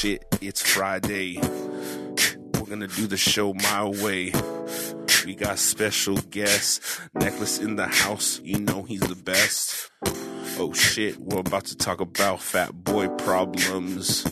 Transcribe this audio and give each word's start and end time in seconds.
shit, 0.00 0.24
it's 0.40 0.62
Friday. 0.62 1.38
We're 2.54 2.70
gonna 2.70 2.86
do 2.86 3.06
the 3.06 3.18
show 3.18 3.52
my 3.52 3.84
way. 3.84 4.32
We 5.26 5.34
got 5.34 5.58
special 5.58 6.16
guests, 6.16 6.98
Neckless 7.14 7.60
in 7.60 7.76
the 7.76 7.86
house. 7.86 8.40
You 8.42 8.60
know 8.60 8.82
he's 8.84 9.00
the 9.00 9.14
best. 9.14 9.90
Oh 10.58 10.72
shit, 10.72 11.18
we're 11.18 11.40
about 11.40 11.66
to 11.66 11.76
talk 11.76 12.00
about 12.00 12.40
fat 12.40 12.72
boy 12.82 13.08
problems. 13.08 14.24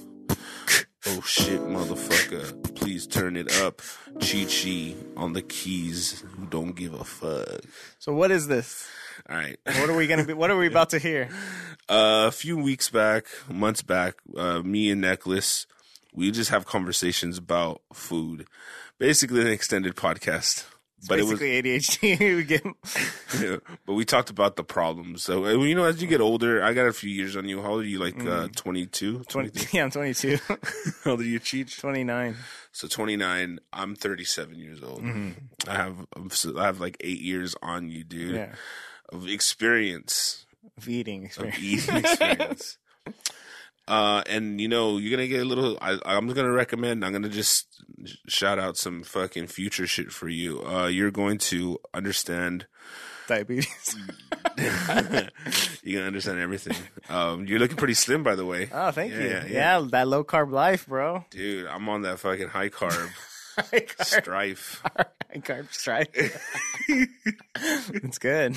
Oh 1.06 1.20
shit, 1.22 1.60
motherfucker. 1.60 2.74
Please 2.74 3.06
turn 3.06 3.36
it 3.36 3.60
up. 3.60 3.80
Chi 4.20 4.44
Chi 4.44 4.94
on 5.16 5.32
the 5.32 5.42
keys. 5.42 6.20
Who 6.36 6.46
don't 6.46 6.72
give 6.74 6.92
a 6.94 7.04
fuck. 7.04 7.62
So 7.98 8.12
what 8.12 8.30
is 8.30 8.48
this? 8.48 8.88
All 9.28 9.36
right. 9.36 9.58
What 9.64 9.88
are 9.88 9.96
we 9.96 10.06
gonna 10.06 10.24
be? 10.24 10.32
What 10.32 10.50
are 10.50 10.56
we 10.58 10.66
about 10.66 10.90
to 10.90 10.98
hear? 10.98 11.28
Uh, 11.90 12.26
a 12.28 12.30
few 12.30 12.58
weeks 12.58 12.90
back, 12.90 13.24
months 13.48 13.80
back, 13.80 14.16
uh, 14.36 14.60
me 14.60 14.90
and 14.90 15.02
Neckless, 15.02 15.64
we 16.12 16.30
just 16.30 16.50
have 16.50 16.66
conversations 16.66 17.38
about 17.38 17.80
food. 17.94 18.46
Basically, 18.98 19.40
an 19.40 19.46
extended 19.46 19.96
podcast. 19.96 20.66
But 21.06 21.18
basically 21.18 21.58
it 21.58 21.64
was 21.64 21.86
ADHD. 21.86 22.18
we 22.36 22.44
get, 22.44 22.64
yeah, 23.40 23.56
but 23.86 23.94
we 23.94 24.04
talked 24.04 24.30
about 24.30 24.56
the 24.56 24.64
problems. 24.64 25.22
So 25.22 25.44
uh, 25.44 25.62
you 25.62 25.74
know, 25.74 25.84
as 25.84 26.02
you 26.02 26.08
get 26.08 26.20
older, 26.20 26.62
I 26.62 26.72
got 26.72 26.86
a 26.86 26.92
few 26.92 27.10
years 27.10 27.36
on 27.36 27.48
you. 27.48 27.62
How 27.62 27.72
old 27.72 27.82
are 27.82 27.86
you? 27.86 27.98
Like 27.98 28.24
uh, 28.26 28.48
22? 28.56 29.24
20, 29.28 29.68
yeah, 29.76 29.84
I'm 29.84 29.90
22. 29.90 30.38
How 31.04 31.12
old 31.12 31.20
are 31.20 31.24
you, 31.24 31.38
Cheech? 31.38 31.78
29. 31.80 32.36
So 32.72 32.88
29. 32.88 33.60
I'm 33.72 33.94
37 33.94 34.58
years 34.58 34.82
old. 34.82 35.02
Mm-hmm. 35.02 35.70
I 35.70 35.74
have 35.74 36.06
I 36.56 36.64
have 36.64 36.80
like 36.80 36.96
eight 37.00 37.20
years 37.20 37.54
on 37.62 37.88
you, 37.90 38.02
dude. 38.02 38.34
Yeah. 38.34 38.54
Of 39.10 39.28
experience. 39.28 40.46
Of 40.76 40.88
eating 40.88 41.24
experience. 41.24 41.56
Of 41.56 41.62
eating 41.62 41.96
experience. 41.96 42.78
Uh, 43.88 44.22
and 44.26 44.60
you 44.60 44.68
know, 44.68 44.98
you're 44.98 45.10
gonna 45.10 45.26
get 45.26 45.40
a 45.40 45.46
little. 45.46 45.78
I, 45.80 45.98
I'm 46.04 46.28
gonna 46.28 46.52
recommend. 46.52 47.04
I'm 47.04 47.12
gonna 47.12 47.30
just 47.30 47.66
shout 48.28 48.58
out 48.58 48.76
some 48.76 49.02
fucking 49.02 49.46
future 49.46 49.86
shit 49.86 50.12
for 50.12 50.28
you. 50.28 50.62
Uh, 50.62 50.86
you're 50.88 51.10
going 51.10 51.38
to 51.38 51.78
understand 51.94 52.66
diabetes. 53.28 53.96
you're 54.58 56.00
gonna 56.00 56.06
understand 56.06 56.38
everything. 56.38 56.76
Um, 57.08 57.46
you're 57.46 57.58
looking 57.58 57.78
pretty 57.78 57.94
slim, 57.94 58.22
by 58.22 58.34
the 58.34 58.44
way. 58.44 58.68
Oh, 58.70 58.90
thank 58.90 59.12
yeah, 59.12 59.18
you. 59.18 59.28
Yeah, 59.28 59.46
yeah. 59.46 59.78
yeah, 59.78 59.88
that 59.90 60.06
low 60.06 60.22
carb 60.22 60.50
life, 60.50 60.86
bro. 60.86 61.24
Dude, 61.30 61.66
I'm 61.66 61.88
on 61.88 62.02
that 62.02 62.18
fucking 62.18 62.48
high 62.48 62.68
carb. 62.68 63.08
high 63.56 63.80
carb. 63.80 64.04
Strife. 64.04 64.82
High 65.30 65.40
carb 65.40 65.70
strife. 65.70 66.08
it's 66.88 68.16
good. 68.18 68.56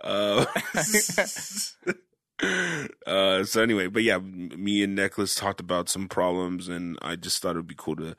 Uh, 0.00 0.46
uh, 3.06 3.44
so 3.44 3.62
anyway, 3.62 3.86
but 3.88 4.02
yeah, 4.02 4.18
me 4.18 4.82
and 4.82 4.96
Neckless 4.96 5.38
talked 5.38 5.60
about 5.60 5.88
some 5.88 6.08
problems, 6.08 6.68
and 6.68 6.98
I 7.02 7.16
just 7.16 7.42
thought 7.42 7.56
it 7.56 7.58
would 7.58 7.66
be 7.66 7.74
cool 7.76 7.96
to 7.96 8.16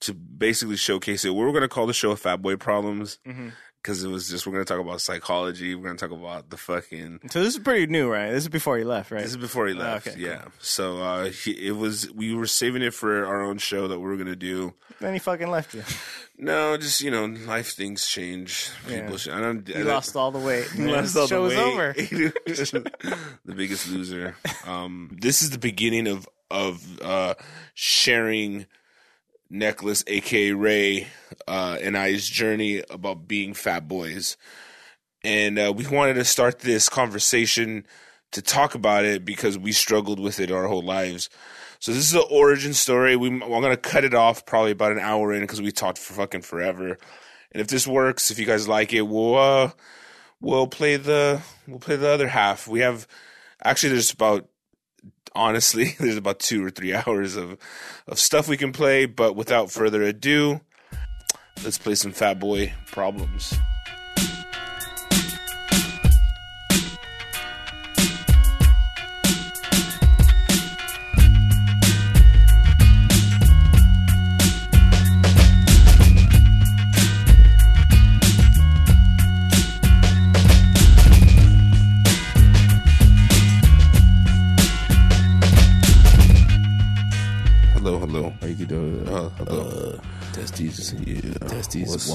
to 0.00 0.14
basically 0.14 0.76
showcase 0.76 1.24
it. 1.24 1.34
We 1.34 1.42
are 1.42 1.50
going 1.50 1.62
to 1.62 1.68
call 1.68 1.86
the 1.86 1.92
show 1.92 2.14
"Fat 2.14 2.42
Boy 2.42 2.56
Problems" 2.56 3.18
because 3.84 4.02
it 4.02 4.08
was 4.08 4.30
just 4.30 4.46
we're 4.46 4.54
going 4.54 4.64
to 4.64 4.72
talk 4.72 4.80
about 4.80 5.02
psychology. 5.02 5.74
We're 5.74 5.84
going 5.84 5.96
to 5.98 6.08
talk 6.08 6.18
about 6.18 6.48
the 6.48 6.56
fucking. 6.56 7.20
So 7.30 7.42
this 7.44 7.54
is 7.54 7.60
pretty 7.60 7.86
new, 7.86 8.10
right? 8.10 8.30
This 8.30 8.44
is 8.44 8.48
before 8.48 8.78
he 8.78 8.84
left, 8.84 9.10
right? 9.10 9.20
This 9.20 9.32
is 9.32 9.36
before 9.36 9.66
he 9.66 9.74
left. 9.74 10.08
Oh, 10.08 10.12
okay, 10.12 10.20
yeah. 10.20 10.38
Cool. 10.38 10.52
So 10.60 11.02
uh, 11.02 11.24
he, 11.26 11.50
it 11.68 11.76
was 11.76 12.10
we 12.10 12.34
were 12.34 12.46
saving 12.46 12.80
it 12.80 12.94
for 12.94 13.26
our 13.26 13.42
own 13.42 13.58
show 13.58 13.86
that 13.88 13.98
we 13.98 14.06
were 14.06 14.16
going 14.16 14.26
to 14.28 14.36
do. 14.36 14.72
Then 15.00 15.12
he 15.12 15.18
fucking 15.18 15.50
left 15.50 15.74
you. 15.74 15.84
No, 16.38 16.76
just 16.78 17.02
you 17.02 17.10
know, 17.10 17.26
life 17.26 17.72
things 17.74 18.06
change. 18.06 18.70
People. 18.88 19.18
I 19.30 19.40
don't. 19.40 19.68
You 19.68 19.80
I, 19.80 19.82
lost 19.82 20.16
all 20.16 20.30
the 20.30 20.38
weight. 20.38 20.68
You 20.74 20.90
lost 20.90 21.16
all 21.16 21.26
the 21.26 21.42
weight. 21.42 21.58
over. 21.58 21.92
the 23.44 23.54
biggest 23.54 23.88
loser. 23.90 24.34
Um, 24.66 25.16
this 25.20 25.42
is 25.42 25.50
the 25.50 25.58
beginning 25.58 26.06
of 26.06 26.26
of 26.50 26.82
uh, 27.02 27.34
sharing 27.74 28.66
Neckless, 29.52 30.04
aka 30.06 30.52
Ray, 30.52 31.08
uh, 31.46 31.78
and 31.80 31.96
I's 31.96 32.26
journey 32.26 32.82
about 32.90 33.28
being 33.28 33.54
fat 33.54 33.86
boys, 33.86 34.36
and 35.22 35.58
uh, 35.58 35.72
we 35.74 35.86
wanted 35.86 36.14
to 36.14 36.24
start 36.24 36.60
this 36.60 36.88
conversation 36.88 37.86
to 38.32 38.42
talk 38.42 38.74
about 38.74 39.04
it 39.04 39.24
because 39.24 39.56
we 39.56 39.72
struggled 39.72 40.18
with 40.18 40.40
it 40.40 40.50
our 40.50 40.66
whole 40.66 40.82
lives. 40.82 41.30
So 41.78 41.92
this 41.92 42.04
is 42.04 42.12
the 42.12 42.22
origin 42.22 42.72
story. 42.72 43.14
We, 43.14 43.28
I'm 43.28 43.40
gonna 43.40 43.76
cut 43.76 44.04
it 44.04 44.14
off 44.14 44.46
probably 44.46 44.70
about 44.70 44.92
an 44.92 44.98
hour 44.98 45.32
in 45.32 45.42
because 45.42 45.62
we 45.62 45.70
talked 45.70 45.98
for 45.98 46.14
fucking 46.14 46.42
forever. 46.42 46.98
And 47.52 47.60
if 47.60 47.68
this 47.68 47.86
works, 47.86 48.30
if 48.30 48.38
you 48.38 48.46
guys 48.46 48.66
like 48.66 48.92
it, 48.92 49.02
we'll 49.02 49.36
uh, 49.36 49.70
we'll 50.40 50.66
play 50.66 50.96
the 50.96 51.42
we'll 51.68 51.78
play 51.78 51.96
the 51.96 52.08
other 52.08 52.28
half. 52.28 52.66
We 52.66 52.80
have 52.80 53.06
actually 53.62 53.90
there's 53.90 54.12
about 54.12 54.48
honestly 55.34 55.94
there's 55.98 56.16
about 56.16 56.40
two 56.40 56.64
or 56.64 56.70
three 56.70 56.94
hours 57.06 57.36
of 57.36 57.58
of 58.06 58.18
stuff 58.18 58.48
we 58.48 58.56
can 58.56 58.72
play. 58.72 59.06
But 59.06 59.36
without 59.36 59.70
further 59.70 60.02
ado, 60.02 60.60
let's 61.62 61.78
play 61.78 61.94
some 61.94 62.12
Fat 62.12 62.38
Boy 62.38 62.72
Problems. 62.86 63.54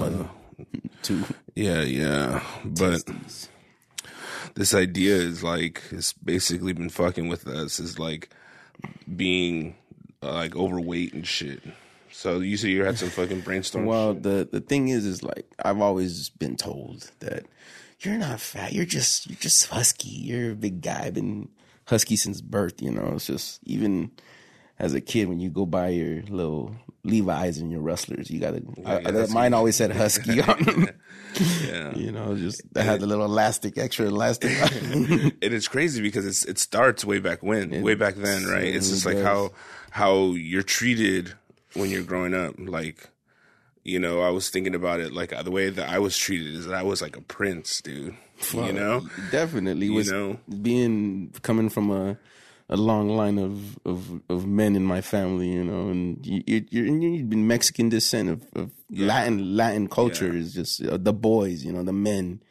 One, 0.10 0.30
two. 1.02 1.24
Yeah, 1.56 1.82
yeah. 1.82 2.44
But 2.66 3.04
this 4.56 4.74
idea 4.74 5.16
is 5.16 5.44
like 5.44 5.82
it's 5.92 6.14
basically 6.14 6.74
been 6.74 6.90
fucking 6.90 7.28
with 7.28 7.48
us. 7.48 7.80
Is 7.80 8.00
like 8.00 8.30
being 9.16 9.76
uh, 10.22 10.34
like 10.34 10.56
overweight 10.56 11.14
and 11.14 11.28
shit. 11.28 11.62
So 12.12 12.40
you 12.40 12.58
said 12.58 12.72
you 12.72 12.84
had 12.84 12.98
some 12.98 13.10
fucking 13.10 13.42
brainstorm. 13.42 13.86
Well, 13.86 14.14
shit. 14.14 14.24
the 14.24 14.50
the 14.52 14.62
thing 14.62 14.90
is, 14.90 15.06
is 15.06 15.24
like 15.24 15.46
I've 15.64 15.82
always 15.82 16.30
been 16.30 16.58
told 16.58 17.12
that 17.20 17.46
you're 18.02 18.18
not 18.18 18.40
fat. 18.40 18.74
You're 18.74 18.86
just 18.86 19.30
you're 19.30 19.38
just 19.40 19.68
husky. 19.68 20.10
You're 20.10 20.52
a 20.52 20.56
big 20.56 20.82
guy. 20.82 21.04
I've 21.06 21.14
been 21.14 21.50
husky 21.86 22.16
since 22.16 22.42
birth. 22.42 22.82
You 22.82 22.92
know, 22.92 23.14
it's 23.16 23.28
just 23.28 23.60
even 23.64 24.12
as 24.80 24.94
a 24.94 25.02
kid 25.02 25.28
when 25.28 25.40
you 25.40 25.50
go 25.50 25.66
buy 25.66 25.90
your 25.90 26.24
little 26.24 26.74
Levi's 27.04 27.58
and 27.58 27.72
your 27.72 27.82
rustlers, 27.82 28.30
you 28.30 28.40
gotta. 28.40 28.62
Yeah, 28.78 29.02
I, 29.06 29.34
mine 29.34 29.54
always 29.54 29.76
said 29.76 29.92
husky 29.92 30.42
on 30.42 30.64
them. 30.64 30.90
yeah, 31.66 31.96
you 31.96 32.12
know, 32.12 32.36
just 32.36 32.62
they 32.74 32.84
had 32.84 33.00
the 33.00 33.08
little 33.08 33.26
elastic, 33.26 33.78
extra 33.78 34.08
elastic. 34.08 34.52
and 34.92 35.34
it's 35.42 35.68
crazy 35.68 36.02
because 36.02 36.26
it's 36.26 36.46
it 36.46 36.58
starts 36.58 37.06
way 37.06 37.20
back 37.20 37.42
when, 37.42 37.74
it, 37.74 37.84
way 37.84 37.96
back 37.96 38.16
then, 38.16 38.46
right? 38.46 38.64
It's 38.64 38.90
just 38.90 39.06
like 39.06 39.18
how 39.18 39.52
how 39.92 40.32
you're 40.32 40.64
treated 40.64 41.34
when 41.74 41.90
you're 41.90 42.04
growing 42.04 42.34
up, 42.34 42.56
like. 42.58 43.10
You 43.86 43.98
know, 43.98 44.22
I 44.22 44.30
was 44.30 44.50
thinking 44.50 44.76
about 44.76 45.00
it 45.00 45.14
like 45.14 45.34
uh, 45.34 45.42
the 45.42 45.50
way 45.50 45.70
that 45.70 45.90
I 45.90 45.98
was 45.98 46.16
treated 46.16 46.54
is 46.54 46.68
that 46.68 46.76
I 46.76 46.84
was 46.84 47.02
like 47.02 47.16
a 47.16 47.22
prince, 47.22 47.82
dude. 47.82 48.16
Well, 48.54 48.68
you 48.68 48.74
know, 48.74 49.08
definitely 49.32 49.88
you 49.88 49.94
was 49.94 50.12
know? 50.12 50.38
being 50.62 51.34
coming 51.42 51.70
from 51.70 51.90
a 51.90 52.18
a 52.70 52.78
long 52.78 53.10
line 53.10 53.40
of, 53.40 53.80
of, 53.86 54.22
of 54.30 54.46
men 54.46 54.76
in 54.76 54.86
my 54.86 55.02
family, 55.02 55.50
you 55.50 55.64
know, 55.64 55.90
and 55.90 56.24
you, 56.26 56.44
you're, 56.70 56.86
you've 56.86 57.30
been 57.30 57.48
Mexican 57.48 57.90
descent 57.90 58.30
of, 58.30 58.46
of 58.54 58.72
yeah. 58.90 59.08
Latin, 59.08 59.58
Latin 59.58 59.88
culture 59.88 60.32
yeah. 60.32 60.40
is 60.40 60.54
just 60.54 60.86
uh, 60.86 60.98
the 60.98 61.14
boys, 61.14 61.66
you 61.66 61.74
know, 61.74 61.84
the 61.84 61.94
men, 61.94 62.42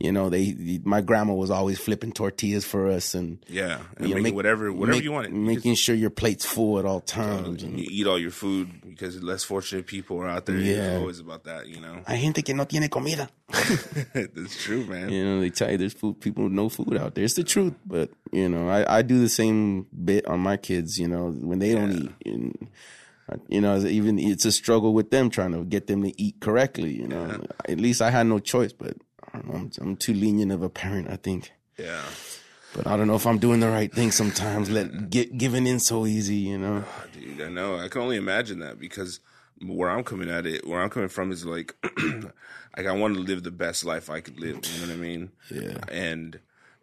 you 0.00 0.12
know, 0.12 0.28
they, 0.28 0.80
my 0.84 1.00
grandma 1.00 1.34
was 1.34 1.50
always 1.50 1.80
flipping 1.80 2.12
tortillas 2.12 2.64
for 2.64 2.88
us 2.88 3.14
and 3.14 3.44
yeah, 3.48 3.80
and 3.96 4.08
you 4.08 4.14
know, 4.14 4.20
make, 4.20 4.32
whatever 4.32 4.72
whatever 4.72 4.96
make, 4.96 5.02
you 5.02 5.10
wanted, 5.10 5.32
making 5.32 5.74
sure 5.74 5.92
your 5.92 6.10
plate's 6.10 6.44
full 6.46 6.78
at 6.78 6.84
all 6.84 7.00
times. 7.00 7.64
and 7.64 7.80
you 7.80 7.86
eat 7.90 8.06
all 8.06 8.18
your 8.18 8.30
food 8.30 8.80
because 8.88 9.20
less 9.24 9.42
fortunate 9.42 9.88
people 9.88 10.20
are 10.22 10.28
out 10.28 10.46
there. 10.46 10.56
Yeah, 10.56 10.92
it's 10.92 11.00
always 11.00 11.18
about 11.18 11.44
that, 11.44 11.66
you 11.66 11.80
know. 11.80 12.00
Hay 12.06 12.20
gente 12.20 12.42
que 12.42 12.54
no 12.54 12.64
tiene 12.64 12.88
comida. 12.88 13.28
That's 14.14 14.62
true, 14.62 14.84
man. 14.86 15.10
You 15.10 15.24
know, 15.24 15.40
they 15.40 15.50
tell 15.50 15.72
you 15.72 15.78
there's 15.78 15.94
food, 15.94 16.20
people 16.20 16.44
with 16.44 16.52
no 16.52 16.68
food 16.68 16.96
out 16.96 17.16
there. 17.16 17.24
It's 17.24 17.34
the 17.34 17.42
truth, 17.42 17.74
but 17.84 18.10
you 18.30 18.48
know, 18.48 18.68
I, 18.68 18.98
I 18.98 19.02
do 19.02 19.18
the 19.18 19.28
same 19.28 19.86
bit 20.04 20.26
on 20.28 20.38
my 20.38 20.58
kids. 20.58 20.96
You 20.96 21.08
know, 21.08 21.32
when 21.32 21.58
they 21.58 21.74
don't 21.74 21.92
eat. 21.92 22.12
And, 22.24 22.68
you 23.48 23.60
know, 23.60 23.76
even 23.84 24.18
it's 24.18 24.44
a 24.44 24.52
struggle 24.52 24.94
with 24.94 25.10
them 25.10 25.28
trying 25.28 25.52
to 25.52 25.64
get 25.64 25.86
them 25.86 26.02
to 26.02 26.22
eat 26.22 26.36
correctly. 26.40 26.92
You 26.96 27.08
know, 27.08 27.26
yeah. 27.26 27.72
at 27.72 27.78
least 27.78 28.00
I 28.00 28.10
had 28.10 28.26
no 28.26 28.38
choice, 28.38 28.72
but 28.72 28.96
I'm, 29.34 29.70
I'm 29.80 29.96
too 29.96 30.14
lenient 30.14 30.52
of 30.52 30.62
a 30.62 30.68
parent, 30.68 31.08
I 31.08 31.16
think. 31.16 31.52
Yeah. 31.78 32.02
But 32.74 32.86
I 32.86 32.96
don't 32.96 33.06
know 33.06 33.14
if 33.14 33.26
I'm 33.26 33.38
doing 33.38 33.60
the 33.60 33.68
right 33.68 33.92
thing 33.92 34.10
sometimes. 34.10 34.68
Let 34.68 35.10
get 35.10 35.38
giving 35.38 35.66
in 35.66 35.80
so 35.80 36.06
easy, 36.06 36.36
you 36.36 36.58
know. 36.58 36.84
Oh, 36.86 37.06
dude, 37.12 37.40
I 37.40 37.48
know. 37.48 37.76
I 37.76 37.88
can 37.88 38.02
only 38.02 38.16
imagine 38.16 38.58
that 38.60 38.78
because 38.78 39.20
where 39.64 39.90
I'm 39.90 40.04
coming 40.04 40.28
at 40.28 40.46
it, 40.46 40.66
where 40.66 40.80
I'm 40.80 40.90
coming 40.90 41.08
from 41.08 41.32
is 41.32 41.44
like, 41.46 41.74
like 42.76 42.86
I 42.86 42.92
want 42.92 43.14
to 43.14 43.20
live 43.20 43.42
the 43.42 43.50
best 43.50 43.84
life 43.84 44.10
I 44.10 44.20
could 44.20 44.38
live. 44.38 44.60
You 44.64 44.80
know 44.80 44.86
what 44.88 44.96
I 44.96 45.00
mean? 45.00 45.30
Yeah. 45.50 45.78
And 45.90 46.38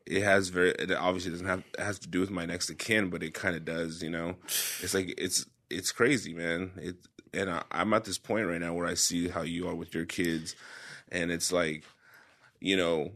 it 0.06 0.24
has 0.24 0.50
very. 0.50 0.72
It 0.72 0.92
obviously 0.92 1.32
doesn't 1.32 1.48
have 1.48 1.64
has 1.78 2.00
to 2.00 2.08
do 2.08 2.20
with 2.20 2.32
my 2.32 2.46
next 2.46 2.70
of 2.70 2.78
kin, 2.78 3.10
but 3.10 3.24
it 3.24 3.34
kind 3.34 3.56
of 3.56 3.64
does. 3.64 4.02
You 4.02 4.10
know, 4.10 4.36
it's 4.82 4.94
like 4.94 5.14
it's 5.18 5.46
it's 5.70 5.92
crazy, 5.92 6.34
man. 6.34 6.72
It 6.78 6.96
and 7.34 7.50
I, 7.50 7.64
I'm 7.72 7.94
at 7.94 8.06
this 8.06 8.18
point 8.18 8.48
right 8.48 8.62
now 8.62 8.74
where 8.74 8.88
I 8.88 8.94
see 8.94 9.28
how 9.28 9.42
you 9.42 9.68
are 9.68 9.76
with 9.76 9.94
your 9.94 10.06
kids, 10.06 10.56
and 11.12 11.32
it's 11.32 11.52
like, 11.52 11.84
you 12.66 12.76
know, 12.76 13.12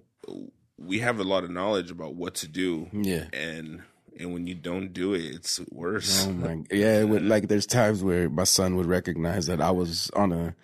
we 0.77 0.99
have 0.99 1.19
a 1.19 1.23
lot 1.23 1.43
of 1.43 1.49
knowledge 1.49 1.89
about 1.91 2.13
what 2.15 2.35
to 2.35 2.47
do, 2.47 2.87
Yeah. 2.93 3.25
and 3.33 3.81
and 4.19 4.33
when 4.33 4.45
you 4.47 4.53
don't 4.53 4.91
do 4.93 5.13
it, 5.13 5.21
it's 5.23 5.59
worse. 5.71 6.27
Oh 6.27 6.33
my, 6.33 6.63
yeah. 6.71 6.99
It 6.99 7.09
would, 7.09 7.23
like 7.23 7.47
there's 7.47 7.65
times 7.65 8.03
where 8.03 8.29
my 8.29 8.43
son 8.43 8.75
would 8.75 8.85
recognize 8.85 9.47
that 9.47 9.59
I 9.61 9.71
was 9.71 10.09
on 10.15 10.31
a 10.31 10.55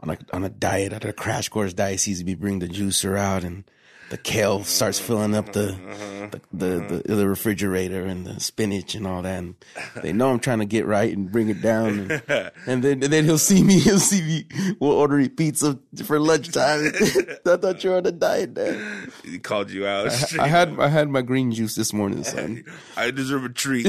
on 0.00 0.10
a 0.10 0.18
on 0.32 0.44
a 0.44 0.48
diet 0.50 0.92
at 0.92 1.04
a 1.04 1.12
crash 1.12 1.48
course 1.48 1.72
diet. 1.72 1.92
He 1.92 1.96
sees 1.98 2.24
me 2.24 2.34
bring 2.34 2.58
the 2.58 2.68
juicer 2.68 3.16
out 3.18 3.42
and 3.44 3.64
the 4.10 4.16
kale 4.16 4.62
starts 4.62 4.98
filling 4.98 5.34
up 5.34 5.52
the 5.52 5.68
mm-hmm, 5.72 5.90
mm-hmm. 5.90 6.56
the, 6.56 6.66
the, 6.66 7.02
the 7.08 7.14
the 7.16 7.28
refrigerator 7.28 8.04
and 8.04 8.26
the 8.26 8.38
spinach 8.40 8.94
and 8.94 9.06
all 9.06 9.22
that. 9.22 9.38
And 9.38 9.54
they 10.02 10.12
know 10.12 10.30
I'm 10.30 10.38
trying 10.38 10.60
to 10.60 10.64
get 10.64 10.86
right 10.86 11.14
and 11.14 11.30
bring 11.30 11.48
it 11.48 11.60
down. 11.60 12.10
And, 12.10 12.22
and 12.66 12.84
then 12.84 13.02
and 13.02 13.12
then 13.12 13.24
he'll 13.24 13.38
see 13.38 13.62
me. 13.62 13.80
He'll 13.80 13.98
see 13.98 14.22
me. 14.22 14.46
We'll 14.80 14.92
order 14.92 15.18
a 15.18 15.28
pizza 15.28 15.78
for 16.04 16.20
lunchtime. 16.20 16.92
I 17.46 17.56
thought 17.56 17.82
you 17.82 17.90
were 17.90 17.96
on 17.96 18.06
a 18.06 18.12
diet, 18.12 18.54
Dad. 18.54 19.10
He 19.24 19.38
called 19.38 19.70
you 19.70 19.86
out. 19.86 20.08
I 20.38 20.46
had 20.46 20.78
I 20.78 20.88
had 20.88 21.08
my 21.08 21.22
green 21.22 21.52
juice 21.52 21.74
this 21.74 21.92
morning, 21.92 22.22
son. 22.24 22.64
I 22.96 23.10
deserve 23.10 23.44
a 23.44 23.48
treat. 23.48 23.86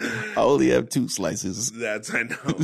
I 0.00 0.32
only 0.36 0.70
have 0.70 0.88
two 0.88 1.08
slices. 1.08 1.72
That's 1.72 2.14
I 2.14 2.22
know. 2.22 2.54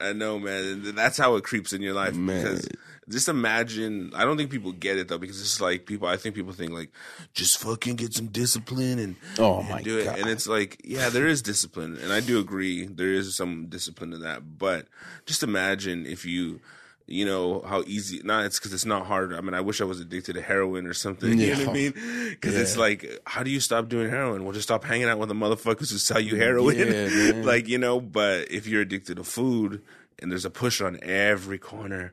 I 0.00 0.12
know, 0.12 0.38
man. 0.38 0.94
That's 0.94 1.16
how 1.16 1.36
it 1.36 1.44
creeps 1.44 1.72
in 1.72 1.80
your 1.80 1.94
life 1.94 2.14
Man. 2.14 2.42
because 2.42 2.68
just 3.08 3.28
imagine. 3.28 4.10
I 4.14 4.24
don't 4.24 4.36
think 4.36 4.50
people 4.50 4.72
get 4.72 4.98
it 4.98 5.08
though 5.08 5.18
because 5.18 5.40
it's 5.40 5.60
like 5.60 5.86
people. 5.86 6.08
I 6.08 6.16
think 6.16 6.34
people 6.34 6.52
think 6.52 6.72
like 6.72 6.90
just 7.34 7.58
fucking 7.58 7.96
get 7.96 8.14
some 8.14 8.26
discipline 8.26 8.98
and 8.98 9.16
Oh 9.38 9.60
and 9.60 9.68
my 9.68 9.82
do 9.82 9.98
it. 9.98 10.04
God. 10.04 10.18
And 10.18 10.28
it's 10.28 10.48
like, 10.48 10.80
yeah, 10.84 11.08
there 11.08 11.26
is 11.26 11.42
discipline, 11.42 11.98
and 12.02 12.12
I 12.12 12.20
do 12.20 12.38
agree 12.40 12.86
there 12.86 13.12
is 13.12 13.34
some 13.36 13.66
discipline 13.66 14.10
to 14.10 14.18
that. 14.18 14.58
But 14.58 14.86
just 15.26 15.42
imagine 15.42 16.06
if 16.06 16.24
you. 16.24 16.60
You 17.08 17.24
know 17.24 17.60
how 17.60 17.84
easy? 17.86 18.20
Not 18.24 18.46
it's 18.46 18.58
because 18.58 18.72
it's 18.72 18.84
not 18.84 19.06
hard. 19.06 19.32
I 19.32 19.40
mean, 19.40 19.54
I 19.54 19.60
wish 19.60 19.80
I 19.80 19.84
was 19.84 20.00
addicted 20.00 20.32
to 20.32 20.42
heroin 20.42 20.88
or 20.88 20.92
something. 20.92 21.38
You 21.38 21.52
know 21.54 21.58
what 21.60 21.68
I 21.68 21.72
mean? 21.72 21.92
Because 22.30 22.56
it's 22.56 22.76
like, 22.76 23.20
how 23.24 23.44
do 23.44 23.50
you 23.52 23.60
stop 23.60 23.88
doing 23.88 24.10
heroin? 24.10 24.42
Well, 24.42 24.52
just 24.52 24.66
stop 24.66 24.82
hanging 24.82 25.06
out 25.06 25.20
with 25.20 25.28
the 25.28 25.34
motherfuckers 25.36 25.92
who 25.92 25.98
sell 25.98 26.18
you 26.18 26.34
heroin. 26.34 26.76
Yeah, 26.76 27.32
like 27.44 27.68
you 27.68 27.78
know, 27.78 28.00
but 28.00 28.50
if 28.50 28.66
you're 28.66 28.80
addicted 28.82 29.18
to 29.18 29.22
food 29.22 29.82
and 30.18 30.32
there's 30.32 30.44
a 30.44 30.50
push 30.50 30.80
on 30.80 30.98
every 31.00 31.58
corner, 31.58 32.12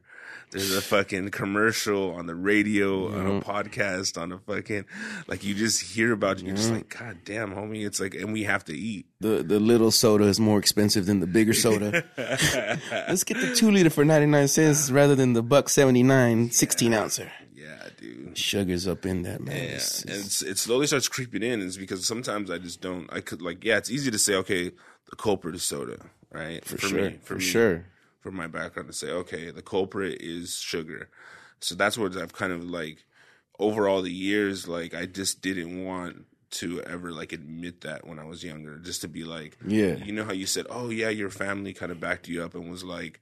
there's 0.53 0.75
a 0.75 0.81
fucking 0.81 1.29
commercial 1.31 2.11
on 2.15 2.25
the 2.25 2.35
radio, 2.35 3.07
on 3.13 3.37
a 3.37 3.41
podcast, 3.41 4.19
on 4.21 4.31
a 4.31 4.37
fucking 4.39 4.85
like 5.27 5.43
you 5.43 5.53
just 5.53 5.81
hear 5.81 6.13
about 6.13 6.37
it. 6.39 6.45
You're 6.45 6.55
just 6.55 6.71
like, 6.71 6.97
God 6.97 7.17
damn, 7.25 7.53
homie. 7.53 7.85
It's 7.85 7.99
like, 7.99 8.15
and 8.15 8.31
we 8.31 8.43
have 8.43 8.63
to 8.65 8.73
eat. 8.73 9.05
The 9.19 9.43
the 9.43 9.59
little 9.59 9.91
soda 9.91 10.23
is 10.25 10.39
more 10.39 10.57
expensive 10.59 11.05
than 11.05 11.19
the 11.19 11.27
bigger 11.27 11.53
soda. 11.53 12.03
Let's 12.17 13.23
get 13.23 13.37
the 13.39 13.53
two 13.55 13.71
liter 13.71 13.89
for 13.89 14.05
ninety 14.05 14.27
nine 14.27 14.47
cents 14.47 14.89
rather 14.91 15.15
than 15.15 15.33
the 15.33 15.43
buck 15.43 15.69
seventy 15.69 16.03
nine 16.03 16.51
16 16.51 16.93
ouncer. 16.93 17.31
Yeah, 17.53 17.87
dude. 17.99 18.37
Sugar's 18.37 18.87
up 18.87 19.05
in 19.05 19.23
that 19.23 19.41
man. 19.41 19.55
Yeah, 19.55 19.61
It's- 19.63 20.01
and 20.01 20.09
it's- 20.11 20.25
it's, 20.25 20.41
it 20.41 20.57
slowly 20.57 20.87
starts 20.87 21.07
creeping 21.07 21.43
in. 21.43 21.61
Is 21.61 21.77
because 21.77 22.05
sometimes 22.05 22.49
I 22.49 22.57
just 22.57 22.81
don't. 22.81 23.11
I 23.11 23.19
could 23.21 23.41
like, 23.41 23.63
yeah, 23.63 23.77
it's 23.77 23.89
easy 23.91 24.11
to 24.11 24.19
say, 24.19 24.35
okay, 24.35 24.69
the 25.09 25.15
culprit 25.17 25.55
is 25.55 25.63
soda, 25.63 25.97
right? 26.31 26.63
for, 26.65 26.77
sure, 26.77 27.09
me, 27.11 27.19
for 27.23 27.35
me, 27.35 27.41
sure. 27.41 27.85
For 28.23 28.31
my 28.31 28.47
background 28.47 28.87
to 28.87 28.93
say, 28.93 29.09
okay, 29.11 29.51
the 29.51 29.61
culprit 29.61 30.21
is 30.21 30.57
sugar. 30.57 31.09
So 31.59 31.75
that's 31.75 31.97
what 31.97 32.15
I've 32.15 32.33
kind 32.33 32.53
of 32.53 32.63
like 32.63 33.05
over 33.59 33.87
all 33.87 34.01
the 34.01 34.11
years, 34.11 34.67
like 34.67 34.95
I 34.95 35.05
just 35.05 35.41
didn't 35.41 35.83
want 35.85 36.25
to 36.51 36.81
ever 36.83 37.11
like 37.11 37.33
admit 37.33 37.81
that 37.81 38.07
when 38.07 38.19
I 38.19 38.23
was 38.23 38.43
younger, 38.43 38.77
just 38.77 39.01
to 39.01 39.07
be 39.07 39.23
like, 39.25 39.57
Yeah. 39.65 39.95
you 39.95 40.13
know 40.13 40.23
how 40.23 40.31
you 40.31 40.45
said, 40.45 40.65
oh 40.69 40.89
yeah, 40.89 41.09
your 41.09 41.29
family 41.29 41.73
kind 41.73 41.91
of 41.91 41.99
backed 41.99 42.27
you 42.27 42.41
up 42.43 42.55
and 42.55 42.71
was 42.71 42.83
like, 42.83 43.19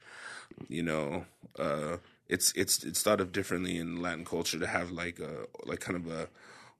you 0.69 0.83
know, 0.83 1.25
uh, 1.57 1.97
it's 2.29 2.53
it's 2.53 2.83
it's 2.83 3.01
thought 3.01 3.19
of 3.21 3.31
differently 3.31 3.77
in 3.77 4.01
Latin 4.01 4.23
culture 4.23 4.59
to 4.59 4.67
have 4.67 4.91
like 4.91 5.19
a 5.19 5.47
like 5.65 5.79
kind 5.79 5.97
of 5.97 6.07
a 6.11 6.29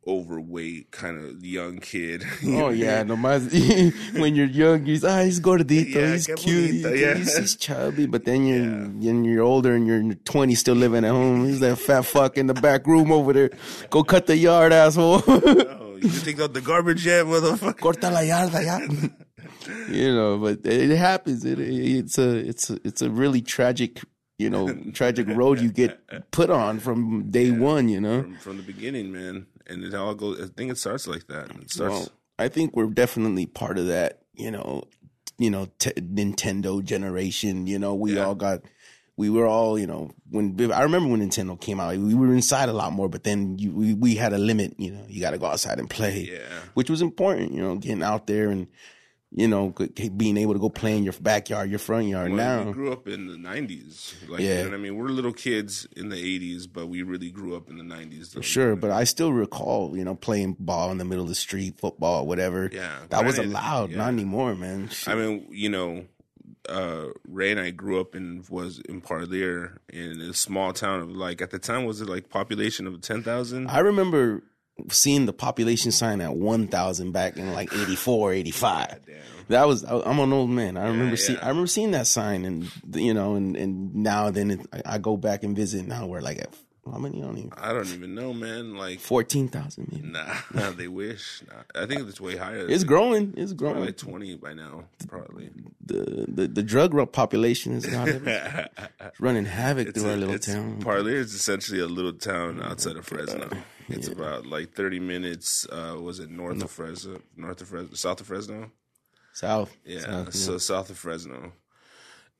overweight 0.07 0.91
kind 0.91 1.23
of 1.23 1.45
young 1.45 1.79
kid. 1.79 2.23
Oh 2.43 2.69
yeah, 2.69 3.03
no 3.03 3.15
my 3.15 3.39
when 4.17 4.35
you're 4.35 4.47
young, 4.47 4.85
you're 4.85 4.99
ah, 5.07 5.23
he's 5.23 5.39
gordito, 5.39 5.93
Yeah, 5.93 6.11
he's 6.13 6.27
cute, 6.27 6.71
he's, 6.71 6.83
yeah. 6.83 7.13
he's, 7.15 7.37
he's 7.37 7.55
chubby. 7.55 8.05
But 8.07 8.25
then 8.25 8.45
you're 8.45 8.85
when 8.85 9.23
you're 9.23 9.43
older 9.43 9.73
and 9.75 9.87
you're 9.87 9.97
in 9.97 10.07
your 10.07 10.15
20s, 10.15 10.57
still 10.57 10.75
living 10.75 11.05
at 11.05 11.11
home. 11.11 11.45
He's 11.45 11.59
that 11.61 11.77
fat 11.77 12.05
fuck 12.05 12.37
in 12.37 12.47
the 12.47 12.53
back 12.53 12.87
room 12.87 13.11
over 13.11 13.33
there. 13.33 13.51
Go 13.89 14.03
cut 14.03 14.27
the 14.27 14.37
yard, 14.37 14.73
asshole. 14.73 15.23
oh, 15.27 15.97
you 16.01 16.09
think 16.09 16.39
out 16.39 16.53
the 16.53 16.61
garbage 16.61 17.05
yet, 17.05 17.25
motherfucker? 17.25 17.79
Corta 17.79 18.11
la 18.11 18.21
yarda, 18.21 18.65
ya. 18.65 18.79
you 19.89 20.13
know, 20.13 20.37
but 20.37 20.65
it 20.65 20.95
happens. 20.97 21.45
It, 21.45 21.59
it's 21.59 22.17
a 22.17 22.37
it's 22.37 22.69
a 22.69 22.79
it's 22.83 23.01
a 23.01 23.09
really 23.09 23.41
tragic, 23.41 24.01
you 24.37 24.49
know, 24.49 24.73
tragic 24.93 25.27
road 25.27 25.59
you 25.59 25.71
get 25.71 25.99
put 26.31 26.49
on 26.49 26.79
from 26.79 27.29
day 27.29 27.51
one. 27.51 27.87
You 27.87 28.01
know. 28.01 28.21
from, 28.23 28.35
from 28.37 28.57
the 28.57 28.63
beginning, 28.63 29.11
man. 29.11 29.47
And 29.67 29.83
it 29.83 29.93
all 29.93 30.13
goes. 30.15 30.41
I 30.41 30.47
think 30.47 30.71
it 30.71 30.77
starts 30.77 31.07
like 31.07 31.27
that. 31.27 31.49
It 31.51 31.71
starts. 31.71 31.93
Well, 31.93 32.09
I 32.39 32.47
think 32.47 32.75
we're 32.75 32.87
definitely 32.87 33.45
part 33.45 33.77
of 33.77 33.87
that. 33.87 34.21
You 34.33 34.51
know, 34.51 34.83
you 35.37 35.49
know, 35.49 35.67
t- 35.79 35.91
Nintendo 35.91 36.83
generation. 36.83 37.67
You 37.67 37.79
know, 37.79 37.93
we 37.95 38.15
Yeah. 38.15 38.25
all 38.25 38.35
got. 38.35 38.61
We 39.17 39.29
were 39.29 39.45
all, 39.45 39.77
you 39.77 39.85
know, 39.85 40.09
when 40.31 40.55
I 40.73 40.81
remember 40.81 41.09
when 41.09 41.19
Nintendo 41.21 41.59
came 41.59 41.79
out, 41.79 41.95
we 41.97 42.15
were 42.15 42.33
inside 42.33 42.69
a 42.69 42.73
lot 42.73 42.91
more. 42.93 43.07
But 43.09 43.23
then 43.23 43.59
you, 43.59 43.71
we 43.71 43.93
we 43.93 44.15
had 44.15 44.33
a 44.33 44.37
limit. 44.37 44.73
You 44.79 44.91
know, 44.91 45.05
you 45.07 45.21
got 45.21 45.31
to 45.31 45.37
go 45.37 45.45
outside 45.47 45.79
and 45.79 45.89
play, 45.89 46.29
yeah. 46.31 46.39
which 46.73 46.89
was 46.89 47.01
important. 47.01 47.53
You 47.53 47.61
know, 47.61 47.75
getting 47.75 48.01
out 48.03 48.25
there 48.27 48.49
and 48.49 48.67
you 49.33 49.47
know 49.47 49.73
being 50.17 50.35
able 50.37 50.53
to 50.53 50.59
go 50.59 50.69
play 50.69 50.97
in 50.97 51.03
your 51.03 51.13
backyard, 51.13 51.69
your 51.69 51.79
front 51.79 52.07
yard. 52.07 52.31
Well, 52.33 52.65
we 52.65 52.71
grew 52.73 52.91
up 52.91 53.07
in 53.07 53.27
the 53.27 53.35
'90s. 53.37 54.13
Like, 54.29 54.41
Yeah. 54.41 54.63
you 54.63 54.69
know 54.69 54.75
I 54.75 54.77
mean, 54.77 54.95
we're 54.97 55.07
little 55.07 55.31
kids 55.33 55.87
in 55.95 56.09
the 56.09 56.17
'80s, 56.17 56.67
but 56.71 56.87
we 56.87 57.01
really 57.03 57.31
grew 57.31 57.55
up 57.55 57.69
in 57.69 57.77
the 57.77 57.83
'90s. 57.83 58.33
Though. 58.33 58.41
sure, 58.41 58.75
but 58.75 58.91
I 58.91 59.05
still 59.05 59.31
recall, 59.31 59.95
you 59.95 60.03
know, 60.03 60.15
playing 60.15 60.57
ball 60.59 60.91
in 60.91 60.97
the 60.97 61.05
middle 61.05 61.23
of 61.23 61.29
the 61.29 61.35
street, 61.35 61.79
football, 61.79 62.27
whatever. 62.27 62.69
Yeah, 62.71 62.97
that 63.09 63.23
was 63.25 63.37
allowed. 63.37 63.91
yeah. 63.91 63.97
Not 63.97 64.09
anymore, 64.09 64.55
man. 64.55 64.89
I 65.07 65.15
mean, 65.15 65.47
you 65.49 65.69
know, 65.69 66.05
uh, 66.69 67.07
Ray 67.27 67.51
and 67.51 67.59
I 67.59 67.71
grew 67.71 67.99
up 68.01 68.15
in 68.15 68.43
was 68.49 68.79
in 68.79 69.01
Parlier 69.01 69.79
in 69.91 70.21
a 70.21 70.33
small 70.33 70.73
town 70.73 70.99
of 70.99 71.09
like 71.09 71.41
at 71.41 71.49
the 71.51 71.57
time 71.59 71.85
was 71.85 72.01
it 72.01 72.09
like 72.09 72.29
population 72.29 72.85
of 72.85 72.99
ten 73.01 73.23
thousand? 73.23 73.67
I 73.69 73.79
remember 73.79 74.43
seeing 74.89 75.25
the 75.25 75.33
population 75.33 75.91
sign 75.91 76.21
at 76.21 76.35
1,000 76.35 77.11
back 77.11 77.37
in 77.37 77.53
like 77.53 77.73
84, 77.73 78.33
85. 78.33 78.99
That 79.49 79.67
was, 79.67 79.83
I'm 79.83 80.19
an 80.19 80.31
old 80.31 80.49
man. 80.49 80.77
I 80.77 80.87
remember 80.87 81.17
seeing, 81.17 81.37
yeah. 81.37 81.45
I 81.45 81.49
remember 81.49 81.67
seeing 81.67 81.91
that 81.91 82.07
sign 82.07 82.45
and, 82.45 82.71
you 82.95 83.13
know, 83.13 83.35
and, 83.35 83.57
and 83.57 83.95
now 83.95 84.31
then 84.31 84.51
it, 84.51 84.61
I, 84.71 84.95
I 84.95 84.97
go 84.97 85.17
back 85.17 85.43
and 85.43 85.55
visit 85.55 85.85
now 85.85 86.05
we're 86.07 86.21
like 86.21 86.39
at, 86.39 86.55
how 86.89 86.97
many? 86.97 87.21
I 87.21 87.25
don't 87.25 87.37
even, 87.37 87.53
I 87.55 87.73
don't 87.73 87.93
even 87.93 88.15
know, 88.15 88.33
man. 88.33 88.75
Like, 88.75 88.99
14,000 88.99 89.87
maybe. 89.91 90.07
nah, 90.07 90.33
nah 90.53 90.71
they 90.71 90.87
wish. 90.87 91.43
Nah, 91.47 91.81
I 91.81 91.85
think 91.85 92.07
it's 92.07 92.19
way 92.19 92.37
higher. 92.37 92.67
It's 92.67 92.83
growing. 92.83 93.33
It's 93.37 93.53
growing. 93.53 93.73
probably 93.73 93.87
like 93.89 93.97
twenty 93.97 94.35
by 94.35 94.53
now, 94.53 94.85
probably. 95.07 95.51
the, 95.85 96.25
the, 96.27 96.47
the 96.47 96.63
drug 96.63 97.11
population 97.11 97.73
is 97.73 97.87
not 97.87 98.09
running 99.19 99.45
havoc 99.45 99.93
through 99.93 100.09
our 100.09 100.17
little 100.17 100.35
it's, 100.35 100.47
town. 100.47 100.81
Parlier 100.81 101.17
is 101.17 101.35
essentially 101.35 101.79
a 101.79 101.87
little 101.87 102.13
town 102.13 102.61
outside 102.63 102.95
of 102.95 103.05
Fresno. 103.05 103.49
It's 103.87 104.07
about 104.07 104.47
like 104.47 104.73
thirty 104.73 104.99
minutes. 104.99 105.67
Uh, 105.71 105.97
was 106.01 106.19
it 106.19 106.31
north 106.31 106.63
of 106.63 106.71
Fresno? 106.71 107.21
North 107.37 107.61
of 107.61 107.67
Fresno? 107.67 107.93
South 107.93 108.21
of 108.21 108.27
Fresno? 108.27 108.71
South. 109.33 109.75
Yeah, 109.85 109.99
South, 109.99 110.33
so 110.33 110.57
south 110.57 110.89
of 110.89 110.97
Fresno. 110.97 111.53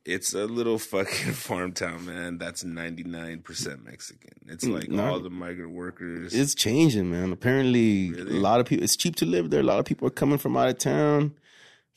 It's 0.06 0.34
a 0.34 0.46
little 0.46 0.78
fucking 0.94 1.34
farm 1.34 1.74
town, 1.74 2.06
man. 2.06 2.38
That's 2.38 2.64
ninety 2.64 3.04
nine 3.04 3.40
percent 3.42 3.84
Mexican. 3.86 4.32
It's 4.48 4.66
mm, 4.66 4.74
like 4.74 4.90
no. 4.90 5.06
all 5.06 5.20
the 5.20 5.30
migrant 5.30 5.72
workers. 5.74 6.34
It's 6.34 6.56
changing, 6.56 7.12
man. 7.12 7.32
Apparently, 7.32 8.12
Really? 8.12 8.38
a 8.38 8.40
lot 8.40 8.60
of 8.60 8.66
people. 8.66 8.84
It's 8.84 8.96
cheap 8.96 9.16
to 9.18 9.26
live 9.26 9.50
there. 9.50 9.60
A 9.60 9.64
lot 9.64 9.80
of 9.80 9.86
people 9.86 10.08
are 10.08 10.12
coming 10.12 10.38
from 10.40 10.58
out 10.58 10.70
of 10.70 10.78
town. 10.80 11.36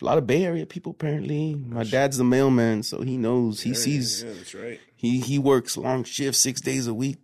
A 0.02 0.04
lot 0.04 0.18
of 0.18 0.26
Bay 0.26 0.44
Area 0.44 0.66
people. 0.66 0.92
Apparently, 0.92 1.54
my 1.54 1.84
dad's 1.84 2.18
the 2.18 2.24
mailman, 2.24 2.82
so 2.82 3.00
he 3.02 3.16
knows. 3.16 3.62
He 3.62 3.70
Yeah, 3.70 3.76
sees. 3.76 4.22
Yeah, 4.22 4.32
that's 4.34 4.54
right. 4.54 4.80
He 4.96 5.20
he 5.20 5.38
works 5.38 5.76
long 5.76 6.04
shifts, 6.04 6.40
six 6.40 6.60
days 6.60 6.86
a 6.86 6.92
week, 6.94 7.18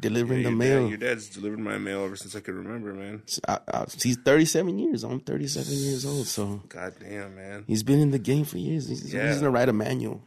delivering 0.00 0.42
Yeah, 0.42 0.50
the 0.50 0.56
mail. 0.56 0.82
dad, 0.82 0.88
your 0.88 0.98
dad's 0.98 1.28
delivered 1.28 1.58
my 1.58 1.78
mail 1.78 2.04
ever 2.04 2.16
since 2.16 2.34
I 2.36 2.40
could 2.40 2.54
remember, 2.54 2.92
man. 2.94 3.22
I, 3.48 3.58
I, 3.72 3.84
he's 4.02 4.16
thirty 4.16 4.44
seven 4.44 4.78
years. 4.78 5.04
I'm 5.04 5.20
thirty 5.20 5.46
seven 5.48 5.74
years 5.74 6.04
old, 6.06 6.26
so 6.26 6.62
God 6.68 6.94
damn, 7.00 7.34
man. 7.36 7.64
he's 7.66 7.82
been 7.82 8.00
in 8.00 8.10
the 8.10 8.18
game 8.18 8.44
for 8.44 8.58
years. 8.58 8.88
He's, 8.88 9.12
Yeah. 9.12 9.28
he's 9.28 9.38
gonna 9.38 9.50
write 9.50 9.68
a 9.68 9.72
manual. 9.72 10.22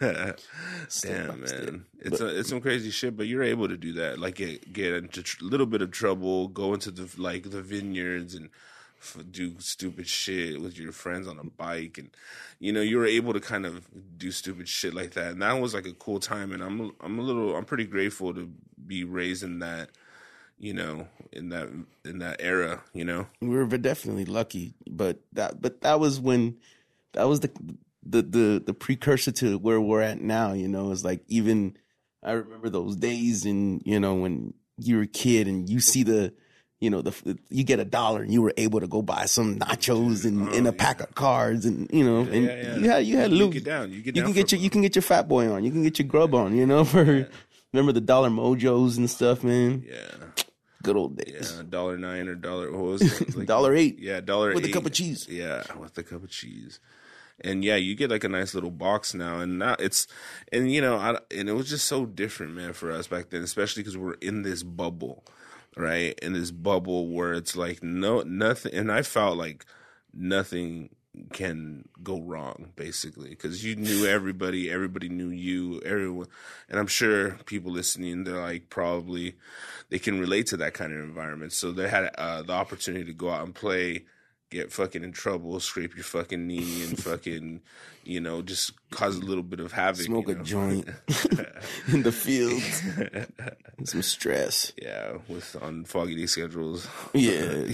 Damn, 0.00 1.40
man, 1.40 1.86
it's 2.00 2.20
a, 2.20 2.38
it's 2.38 2.48
some 2.50 2.60
crazy 2.60 2.90
shit. 2.90 3.16
But 3.16 3.26
you're 3.26 3.42
able 3.42 3.68
to 3.68 3.76
do 3.76 3.92
that, 3.94 4.18
like 4.18 4.34
get 4.36 4.72
get 4.72 4.92
into 4.94 5.20
a 5.40 5.44
little 5.44 5.66
bit 5.66 5.82
of 5.82 5.90
trouble, 5.90 6.48
go 6.48 6.74
into 6.74 6.90
the 6.90 7.08
like 7.20 7.50
the 7.50 7.62
vineyards 7.62 8.34
and 8.34 8.50
f- 9.00 9.24
do 9.30 9.54
stupid 9.60 10.06
shit 10.06 10.60
with 10.60 10.78
your 10.78 10.92
friends 10.92 11.26
on 11.26 11.38
a 11.38 11.44
bike, 11.44 11.96
and 11.98 12.10
you 12.58 12.72
know 12.72 12.82
you 12.82 12.98
were 12.98 13.06
able 13.06 13.32
to 13.32 13.40
kind 13.40 13.64
of 13.64 13.88
do 14.18 14.30
stupid 14.30 14.68
shit 14.68 14.92
like 14.94 15.12
that. 15.12 15.32
And 15.32 15.42
that 15.42 15.54
was 15.54 15.72
like 15.74 15.86
a 15.86 15.92
cool 15.94 16.20
time. 16.20 16.52
And 16.52 16.62
I'm 16.62 16.92
I'm 17.00 17.18
a 17.18 17.22
little 17.22 17.56
I'm 17.56 17.64
pretty 17.64 17.84
grateful 17.86 18.34
to 18.34 18.50
be 18.86 19.04
raised 19.04 19.42
in 19.42 19.58
that, 19.60 19.90
you 20.58 20.74
know, 20.74 21.08
in 21.32 21.48
that 21.50 21.68
in 22.04 22.18
that 22.18 22.36
era. 22.40 22.82
You 22.92 23.04
know, 23.04 23.26
we 23.40 23.48
were 23.48 23.66
definitely 23.66 24.24
lucky, 24.24 24.74
but 24.90 25.20
that 25.32 25.60
but 25.60 25.80
that 25.82 26.00
was 26.00 26.20
when 26.20 26.56
that 27.12 27.28
was 27.28 27.40
the 27.40 27.50
the 28.04 28.22
the 28.22 28.62
the 28.66 28.74
precursor 28.74 29.32
to 29.32 29.58
where 29.58 29.80
we're 29.80 30.02
at 30.02 30.20
now. 30.20 30.52
You 30.52 30.68
know, 30.68 30.92
it's 30.92 31.04
like 31.04 31.22
even 31.28 31.76
I 32.22 32.32
remember 32.32 32.68
those 32.70 32.96
days, 32.96 33.44
and 33.44 33.82
you 33.84 34.00
know 34.00 34.14
when 34.14 34.54
you 34.78 34.96
were 34.96 35.02
a 35.02 35.06
kid 35.06 35.48
and 35.48 35.68
you 35.68 35.80
see 35.80 36.02
the. 36.02 36.32
You 36.80 36.90
know, 36.90 37.00
the 37.00 37.38
you 37.48 37.64
get 37.64 37.78
a 37.80 37.84
dollar 37.86 38.20
and 38.22 38.30
you 38.30 38.42
were 38.42 38.52
able 38.58 38.80
to 38.80 38.86
go 38.86 39.00
buy 39.00 39.24
some 39.24 39.58
nachos 39.58 40.26
and, 40.26 40.50
oh, 40.50 40.52
and 40.52 40.66
a 40.66 40.72
pack 40.72 41.00
of 41.00 41.14
cards 41.14 41.64
and 41.64 41.88
you 41.90 42.04
know 42.04 42.18
and 42.30 42.44
yeah, 42.44 42.56
yeah. 42.56 42.76
you 42.76 42.90
had 42.90 43.06
you 43.06 43.16
had 43.16 43.30
You 43.30 43.38
loot. 43.38 43.52
get 43.54 43.64
down. 43.64 43.90
You 43.90 44.02
get 44.02 44.16
You 44.16 44.22
can 44.22 44.32
get 44.32 44.52
your 44.52 44.60
you 44.60 44.68
can 44.68 44.82
get 44.82 44.94
your 44.94 45.02
fat 45.02 45.26
boy 45.26 45.50
on. 45.50 45.64
You 45.64 45.70
can 45.70 45.82
get 45.82 45.98
your 45.98 46.06
grub 46.06 46.34
on. 46.34 46.54
You 46.54 46.66
know, 46.66 46.84
for 46.92 47.26
remember 47.74 47.92
the 47.92 48.00
dollar 48.00 48.30
mojos 48.30 48.96
and 48.96 49.10
stuff, 49.10 49.42
man. 49.44 49.84
Yeah, 49.86 50.28
Good 50.82 50.96
old 50.96 51.16
days. 51.16 51.52
yeah, 51.56 51.62
dollar 51.68 51.98
nine 51.98 52.28
or 52.28 52.34
dollar. 52.34 52.70
What 52.70 52.82
was 52.82 53.20
it? 53.20 53.36
Like, 53.36 53.46
Dollar 53.54 53.74
eight. 53.74 53.98
Yeah, 53.98 54.20
dollar 54.20 54.54
With 54.54 54.64
a 54.64 54.70
cup 54.72 54.86
of 54.86 54.92
cheese. 54.92 55.26
Yeah, 55.28 55.62
with 55.78 55.96
a 55.98 56.02
cup 56.02 56.22
of 56.22 56.30
cheese. 56.30 56.78
And 57.40 57.64
yeah, 57.64 57.74
you 57.76 57.96
get 57.96 58.10
like 58.10 58.22
a 58.22 58.28
nice 58.28 58.54
little 58.54 58.70
box 58.70 59.12
now, 59.12 59.38
and 59.40 59.58
now 59.58 59.74
it's, 59.80 60.06
and 60.52 60.70
you 60.70 60.80
know, 60.80 60.96
I, 60.96 61.18
and 61.36 61.48
it 61.48 61.54
was 61.54 61.68
just 61.68 61.86
so 61.88 62.06
different, 62.06 62.54
man, 62.54 62.74
for 62.74 62.92
us 62.92 63.08
back 63.08 63.30
then, 63.30 63.42
especially 63.42 63.82
because 63.82 63.96
we're 63.96 64.14
in 64.14 64.42
this 64.42 64.62
bubble, 64.62 65.24
right? 65.76 66.16
In 66.22 66.32
this 66.32 66.52
bubble 66.52 67.08
where 67.08 67.32
it's 67.32 67.56
like 67.56 67.82
no 67.82 68.20
nothing, 68.22 68.72
and 68.74 68.92
I 68.92 69.02
felt 69.02 69.36
like 69.36 69.64
nothing 70.12 70.90
can 71.32 71.88
go 72.02 72.20
wrong 72.20 72.72
basically 72.74 73.30
because 73.30 73.64
you 73.64 73.76
knew 73.76 74.04
everybody 74.06 74.70
everybody 74.70 75.08
knew 75.08 75.28
you 75.28 75.80
everyone 75.84 76.26
and 76.68 76.78
i'm 76.78 76.88
sure 76.88 77.38
people 77.46 77.70
listening 77.70 78.24
they're 78.24 78.40
like 78.40 78.68
probably 78.68 79.36
they 79.90 79.98
can 79.98 80.18
relate 80.18 80.48
to 80.48 80.56
that 80.56 80.74
kind 80.74 80.92
of 80.92 80.98
environment. 80.98 81.52
So 81.52 81.72
they 81.72 81.88
had 81.88 82.10
uh, 82.16 82.42
the 82.42 82.52
opportunity 82.52 83.04
to 83.04 83.12
go 83.12 83.30
out 83.30 83.44
and 83.44 83.54
play 83.54 84.06
get 84.54 84.72
fucking 84.72 85.04
in 85.04 85.12
trouble 85.12 85.58
scrape 85.60 85.94
your 85.94 86.04
fucking 86.04 86.46
knee 86.46 86.82
and 86.84 87.02
fucking 87.02 87.60
you 88.04 88.20
know 88.20 88.40
just 88.42 88.72
cause 88.90 89.16
a 89.16 89.20
little 89.20 89.42
bit 89.42 89.60
of 89.60 89.72
havoc 89.72 90.04
Smoke 90.06 90.28
you 90.28 90.40
a 90.40 90.42
joint 90.42 90.88
in 91.88 92.02
the 92.02 92.12
field, 92.12 92.62
Some 93.84 94.02
stress. 94.02 94.72
yeah 94.80 95.18
with 95.28 95.56
on 95.60 95.84
foggy 95.84 96.14
day 96.16 96.26
schedules 96.26 96.86
Yeah. 97.12 97.72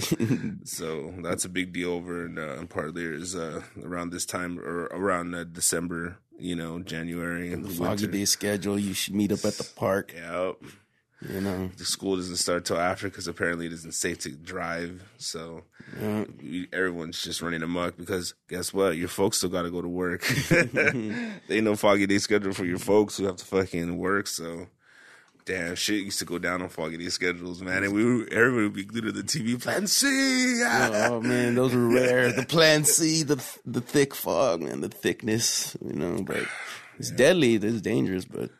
So 0.65 1.13
that's 1.21 1.45
a 1.45 1.49
big 1.49 1.73
deal 1.73 1.91
over 1.91 2.25
in, 2.25 2.37
uh, 2.37 2.55
in 2.59 2.67
Parliers 2.67 3.35
uh, 3.35 3.61
around 3.83 4.11
this 4.11 4.25
time 4.25 4.59
or 4.59 4.85
around 4.91 5.35
uh, 5.35 5.43
December, 5.43 6.17
you 6.39 6.55
know, 6.55 6.79
January 6.79 7.51
and 7.53 7.69
Foggy 7.71 8.07
day 8.07 8.25
schedule. 8.25 8.79
You 8.79 8.93
should 8.93 9.15
meet 9.15 9.31
up 9.31 9.43
at 9.45 9.55
the 9.55 9.67
park. 9.75 10.13
Yeah, 10.15 10.53
You 11.29 11.39
know. 11.41 11.69
the 11.77 11.85
school 11.85 12.15
doesn't 12.15 12.37
start 12.37 12.65
till 12.65 12.79
after 12.79 13.07
because 13.07 13.27
apparently 13.27 13.67
it 13.67 13.73
isn't 13.73 13.93
safe 13.93 14.19
to 14.19 14.31
drive. 14.31 15.03
So 15.17 15.63
Yeah. 15.99 16.25
we, 16.41 16.67
everyone's 16.73 17.21
just 17.21 17.41
running 17.43 17.61
amok 17.61 17.97
because 17.97 18.33
guess 18.49 18.73
what? 18.73 18.97
Your 18.97 19.07
folks 19.07 19.37
still 19.37 19.49
got 19.49 19.61
to 19.63 19.69
go 19.71 19.81
to 19.81 19.87
work. 19.87 20.23
they 20.49 21.31
ain't 21.49 21.63
no 21.65 21.75
foggy 21.75 22.07
day 22.07 22.17
schedule 22.17 22.53
for 22.53 22.65
your 22.65 22.79
folks 22.79 23.17
who 23.17 23.25
have 23.25 23.35
to 23.37 23.45
fucking 23.45 23.97
work. 23.97 24.27
So. 24.27 24.67
Damn, 25.43 25.73
shit 25.73 26.03
used 26.03 26.19
to 26.19 26.25
go 26.25 26.37
down 26.37 26.61
on 26.61 26.69
foggy 26.69 26.97
day 26.97 27.09
schedules, 27.09 27.63
man, 27.63 27.83
and 27.83 27.91
we 27.93 28.05
were, 28.05 28.27
everybody 28.31 28.63
would 28.65 28.73
be 28.73 28.83
glued 28.85 29.05
to 29.05 29.11
the 29.11 29.23
TV. 29.23 29.59
Plan 29.59 29.87
C, 29.87 30.05
oh, 30.63 31.07
oh 31.09 31.19
man, 31.19 31.55
those 31.55 31.73
were 31.73 31.87
rare. 31.89 32.31
The 32.31 32.45
Plan 32.45 32.83
C, 32.83 33.23
the 33.23 33.43
the 33.65 33.81
thick 33.81 34.13
fog, 34.13 34.61
man, 34.61 34.81
the 34.81 34.89
thickness. 34.89 35.75
You 35.83 35.93
know, 35.93 36.21
but 36.21 36.43
it's 36.99 37.09
deadly. 37.09 37.55
It's 37.55 37.81
dangerous. 37.81 38.23
But 38.23 38.51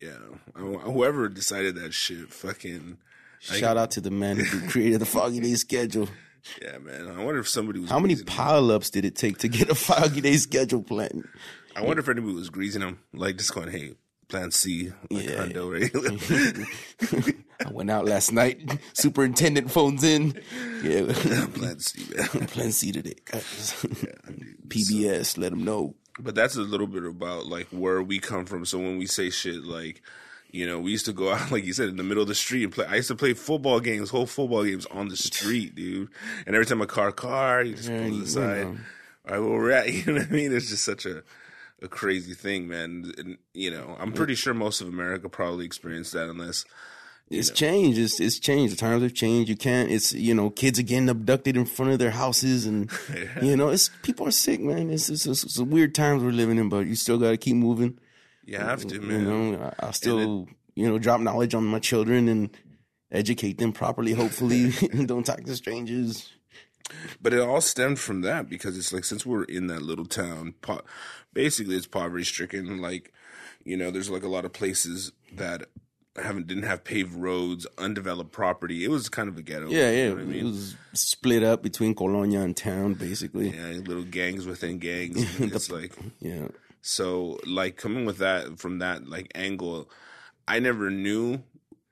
Yeah, 0.00 0.18
whoever 0.54 1.28
decided 1.28 1.74
that 1.76 1.92
shit, 1.92 2.28
fucking 2.32 2.98
shout 3.40 3.76
out 3.76 3.90
to 3.92 4.00
the 4.00 4.10
man 4.10 4.36
who 4.36 4.68
created 4.70 5.00
the 5.00 5.06
Foggy 5.06 5.40
Day 5.40 5.54
schedule. 5.54 6.08
yeah, 6.62 6.78
man. 6.78 7.08
I 7.08 7.24
wonder 7.24 7.40
if 7.40 7.48
somebody 7.48 7.80
was 7.80 7.90
How 7.90 7.98
many 7.98 8.16
pile 8.22 8.70
ups 8.70 8.90
did 8.90 9.04
it 9.04 9.16
take 9.16 9.38
to 9.38 9.48
get 9.48 9.70
a 9.70 9.74
Foggy 9.74 10.20
Day 10.20 10.36
schedule 10.36 10.82
plan? 10.82 11.24
I 11.74 11.82
wonder 11.82 12.00
if 12.00 12.08
anybody 12.08 12.32
was 12.34 12.48
greasing 12.50 12.80
them, 12.80 13.00
like 13.12 13.36
just 13.38 13.52
going, 13.54 13.70
"Hey, 13.70 13.94
Plan 14.28 14.50
C, 14.52 14.92
like 15.10 15.28
Yeah. 15.28 15.36
Hondo, 15.38 15.72
right? 15.72 15.90
I 17.66 17.70
went 17.72 17.90
out 17.90 18.04
last 18.04 18.30
night. 18.32 18.78
Superintendent 18.92 19.70
phones 19.70 20.04
in. 20.04 20.40
Yeah, 20.82 21.12
Plan 21.54 21.80
C, 21.80 22.06
man." 22.14 22.46
Plan 22.46 22.70
C 22.72 22.92
today, 22.92 23.14
guys. 23.24 23.74
PBS, 24.68 25.38
let 25.38 25.50
them 25.50 25.64
know. 25.64 25.94
But 26.18 26.34
that's 26.34 26.56
a 26.56 26.60
little 26.62 26.86
bit 26.86 27.04
about 27.04 27.46
like 27.46 27.68
where 27.68 28.02
we 28.02 28.18
come 28.18 28.44
from. 28.44 28.64
So 28.64 28.78
when 28.78 28.98
we 28.98 29.06
say 29.06 29.30
shit 29.30 29.64
like. 29.64 30.02
You 30.50 30.66
know, 30.66 30.80
we 30.80 30.92
used 30.92 31.04
to 31.04 31.12
go 31.12 31.30
out, 31.30 31.50
like 31.52 31.66
you 31.66 31.74
said, 31.74 31.90
in 31.90 31.96
the 31.98 32.02
middle 32.02 32.22
of 32.22 32.28
the 32.28 32.34
street 32.34 32.64
and 32.64 32.72
play. 32.72 32.86
I 32.86 32.94
used 32.94 33.08
to 33.08 33.14
play 33.14 33.34
football 33.34 33.80
games, 33.80 34.08
whole 34.08 34.24
football 34.24 34.64
games 34.64 34.86
on 34.86 35.08
the 35.08 35.16
street, 35.18 35.74
dude. 35.74 36.08
And 36.46 36.56
every 36.56 36.64
time 36.64 36.80
a 36.80 36.86
car, 36.86 37.12
car, 37.12 37.62
you 37.62 37.74
just 37.74 37.90
pull 37.90 37.98
to 37.98 38.08
you 38.08 38.20
the 38.22 38.26
side. 38.26 38.62
know. 38.62 38.78
All 39.28 39.34
right, 39.34 39.40
well, 39.40 39.50
we're 39.50 39.70
at, 39.72 39.92
you 39.92 40.06
know 40.06 40.14
what 40.14 40.28
I 40.28 40.30
mean? 40.30 40.54
It's 40.54 40.70
just 40.70 40.86
such 40.86 41.04
a, 41.04 41.22
a 41.82 41.88
crazy 41.88 42.32
thing, 42.32 42.66
man. 42.66 43.12
And, 43.18 43.36
you 43.52 43.70
know, 43.70 43.94
I'm 44.00 44.12
pretty 44.14 44.34
sure 44.34 44.54
most 44.54 44.80
of 44.80 44.88
America 44.88 45.28
probably 45.28 45.66
experienced 45.66 46.14
that 46.14 46.30
unless, 46.30 46.64
It's 47.30 47.50
changed. 47.50 47.98
It's 47.98 48.20
it's 48.20 48.38
changed. 48.38 48.72
The 48.72 48.76
times 48.78 49.02
have 49.02 49.14
changed. 49.14 49.48
You 49.50 49.56
can't. 49.56 49.90
It's 49.90 50.12
you 50.12 50.34
know, 50.34 50.48
kids 50.50 50.78
are 50.78 50.82
getting 50.82 51.08
abducted 51.08 51.56
in 51.56 51.66
front 51.66 51.92
of 51.92 51.98
their 51.98 52.10
houses, 52.10 52.64
and 52.66 52.90
you 53.42 53.56
know, 53.56 53.68
it's 53.68 53.90
people 54.02 54.26
are 54.26 54.30
sick, 54.30 54.60
man. 54.60 54.90
It's 54.90 55.08
it's, 55.10 55.26
it's, 55.26 55.44
it's 55.44 55.58
weird 55.58 55.94
times 55.94 56.22
we're 56.22 56.30
living 56.30 56.58
in, 56.58 56.68
but 56.68 56.86
you 56.86 56.94
still 56.94 57.18
got 57.18 57.30
to 57.30 57.36
keep 57.36 57.56
moving. 57.56 57.98
you 58.44 58.56
have 58.58 58.86
to, 58.86 58.94
You 58.94 59.00
man. 59.02 59.24
know, 59.24 59.62
I, 59.80 59.86
I'll 59.86 59.92
still 59.92 60.48
you 60.74 60.88
know 60.88 60.98
drop 60.98 61.20
knowledge 61.20 61.54
on 61.54 61.64
my 61.66 61.80
children 61.80 62.28
and 62.28 62.50
educate 63.12 63.58
them 63.58 63.72
properly. 63.72 64.12
Hopefully, 64.12 64.70
don't 65.06 65.24
talk 65.26 65.44
to 65.44 65.54
strangers. 65.56 66.32
But 67.20 67.34
it 67.34 67.40
all 67.40 67.60
stemmed 67.60 67.98
from 67.98 68.22
that 68.22 68.48
because 68.48 68.78
it's 68.78 68.94
like 68.94 69.04
since 69.04 69.26
we're 69.26 69.44
in 69.44 69.66
that 69.66 69.82
little 69.82 70.06
town, 70.06 70.54
po- 70.62 70.80
basically 71.34 71.76
it's 71.76 71.86
poverty 71.86 72.24
stricken. 72.24 72.80
Like, 72.80 73.12
you 73.62 73.76
know, 73.76 73.90
there's 73.90 74.08
like 74.08 74.22
a 74.22 74.28
lot 74.28 74.46
of 74.46 74.54
places 74.54 75.12
that 75.34 75.64
haven't 76.16 76.46
didn't 76.46 76.64
have 76.64 76.84
paved 76.84 77.14
roads, 77.14 77.66
undeveloped 77.76 78.32
property. 78.32 78.84
It 78.84 78.90
was 78.90 79.08
kind 79.08 79.28
of 79.28 79.36
a 79.36 79.42
ghetto. 79.42 79.68
Yeah, 79.68 79.90
yeah. 79.90 80.08
You 80.08 80.14
know 80.14 80.32
I 80.32 80.36
It 80.36 80.44
was 80.44 80.76
split 80.94 81.42
up 81.42 81.62
between 81.62 81.94
Colonia 81.94 82.40
and 82.40 82.56
town, 82.56 82.94
basically. 82.94 83.50
Yeah, 83.50 83.80
little 83.84 84.04
gangs 84.04 84.46
within 84.46 84.78
gangs. 84.78 85.40
It's 85.40 85.70
like 85.70 85.92
Yeah. 86.20 86.48
So 86.80 87.38
like 87.46 87.76
coming 87.76 88.04
with 88.04 88.18
that 88.18 88.58
from 88.58 88.78
that 88.78 89.08
like 89.08 89.30
angle, 89.34 89.90
I 90.46 90.58
never 90.58 90.90
knew 90.90 91.42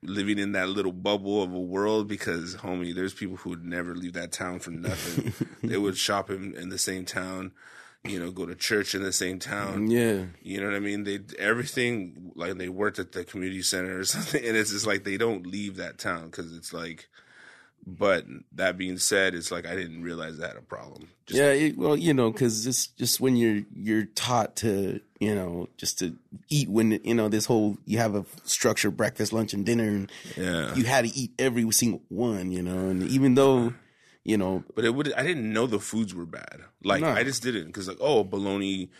living 0.03 0.39
in 0.39 0.53
that 0.53 0.69
little 0.69 0.93
bubble 0.93 1.43
of 1.43 1.53
a 1.53 1.61
world 1.61 2.09
because 2.09 2.57
homie, 2.57 2.95
there's 2.95 3.15
people 3.15 3.37
who 3.37 3.51
would 3.51 3.65
never 3.65 3.95
leave 3.95 4.13
that 4.15 4.33
town 4.33 4.59
for 4.59 4.71
nothing. 4.71 5.33
they 5.63 5.77
would 5.77 5.97
shop 5.97 6.31
in, 6.31 6.55
in 6.55 6.69
the 6.69 6.79
same 6.79 7.05
town, 7.05 7.53
you 8.11 8.19
know, 8.19 8.31
go 8.31 8.47
to 8.47 8.55
church 8.55 8.95
in 8.95 9.03
the 9.03 9.13
same 9.13 9.39
town. 9.39 9.89
Mm, 9.89 9.91
yeah. 9.91 10.25
You 10.43 10.61
know 10.61 10.67
what 10.67 10.77
I 10.77 10.81
mean? 10.81 11.05
They 11.05 11.21
everything 11.39 12.33
like 12.35 12.57
they 12.57 12.69
worked 12.69 12.99
at 12.99 13.13
the 13.13 13.25
community 13.25 13.63
center 13.63 13.99
or 13.99 14.05
something, 14.07 14.45
and 14.45 14.57
it's 14.57 14.73
just 14.73 14.87
like 14.87 15.05
they 15.05 15.17
don't 15.17 15.47
leave 15.47 15.77
that 15.77 15.99
town 15.99 16.27
because 16.27 16.57
it's 16.57 16.73
like. 16.73 17.09
But 17.89 18.25
that 18.51 18.77
being 18.77 18.99
said, 18.99 19.33
it's 19.33 19.53
like 19.53 19.65
I 19.65 19.77
didn't 19.77 20.03
realize 20.03 20.41
I 20.41 20.49
had 20.49 20.57
a 20.57 20.61
problem. 20.61 21.09
Just 21.27 21.39
yeah, 21.41 21.51
it, 21.51 21.79
well, 21.79 21.97
you 21.97 22.13
know, 22.13 22.33
because 22.33 22.65
just 22.65 22.97
just 22.99 23.21
when 23.21 23.37
you're 23.37 23.63
you're 23.77 24.07
taught 24.07 24.57
to, 24.57 24.99
you 25.21 25.33
know, 25.33 25.69
just 25.77 26.01
to 26.01 26.17
eat 26.49 26.69
when 26.69 27.01
you 27.05 27.15
know 27.15 27.29
this 27.29 27.47
whole 27.47 27.79
you 27.85 27.99
have 27.99 28.17
a 28.17 28.25
structured 28.43 28.97
breakfast, 28.97 29.33
lunch, 29.33 29.55
and 29.55 29.65
dinner, 29.65 29.85
and 29.85 30.13
yeah. 30.37 30.75
you 30.75 30.83
had 30.83 31.05
to 31.05 31.17
eat 31.17 31.31
every 31.39 31.71
single 31.71 32.03
one, 32.09 32.51
you 32.51 32.61
know, 32.61 32.89
and 32.89 33.05
even 33.05 33.37
though, 33.37 33.73
you 34.30 34.37
know, 34.37 34.64
But 34.75 34.85
it 34.85 34.92
would. 34.97 35.12
I 35.14 35.23
didn't 35.23 35.49
know 35.56 35.66
the 35.66 35.78
foods 35.92 36.12
were 36.18 36.26
bad. 36.40 36.59
Like 36.90 37.00
No. 37.02 37.09
I 37.21 37.23
just 37.30 37.42
didn't 37.42 37.66
because 37.68 37.87
like 37.88 37.99
oh 38.00 38.25
bologna, 38.25 38.90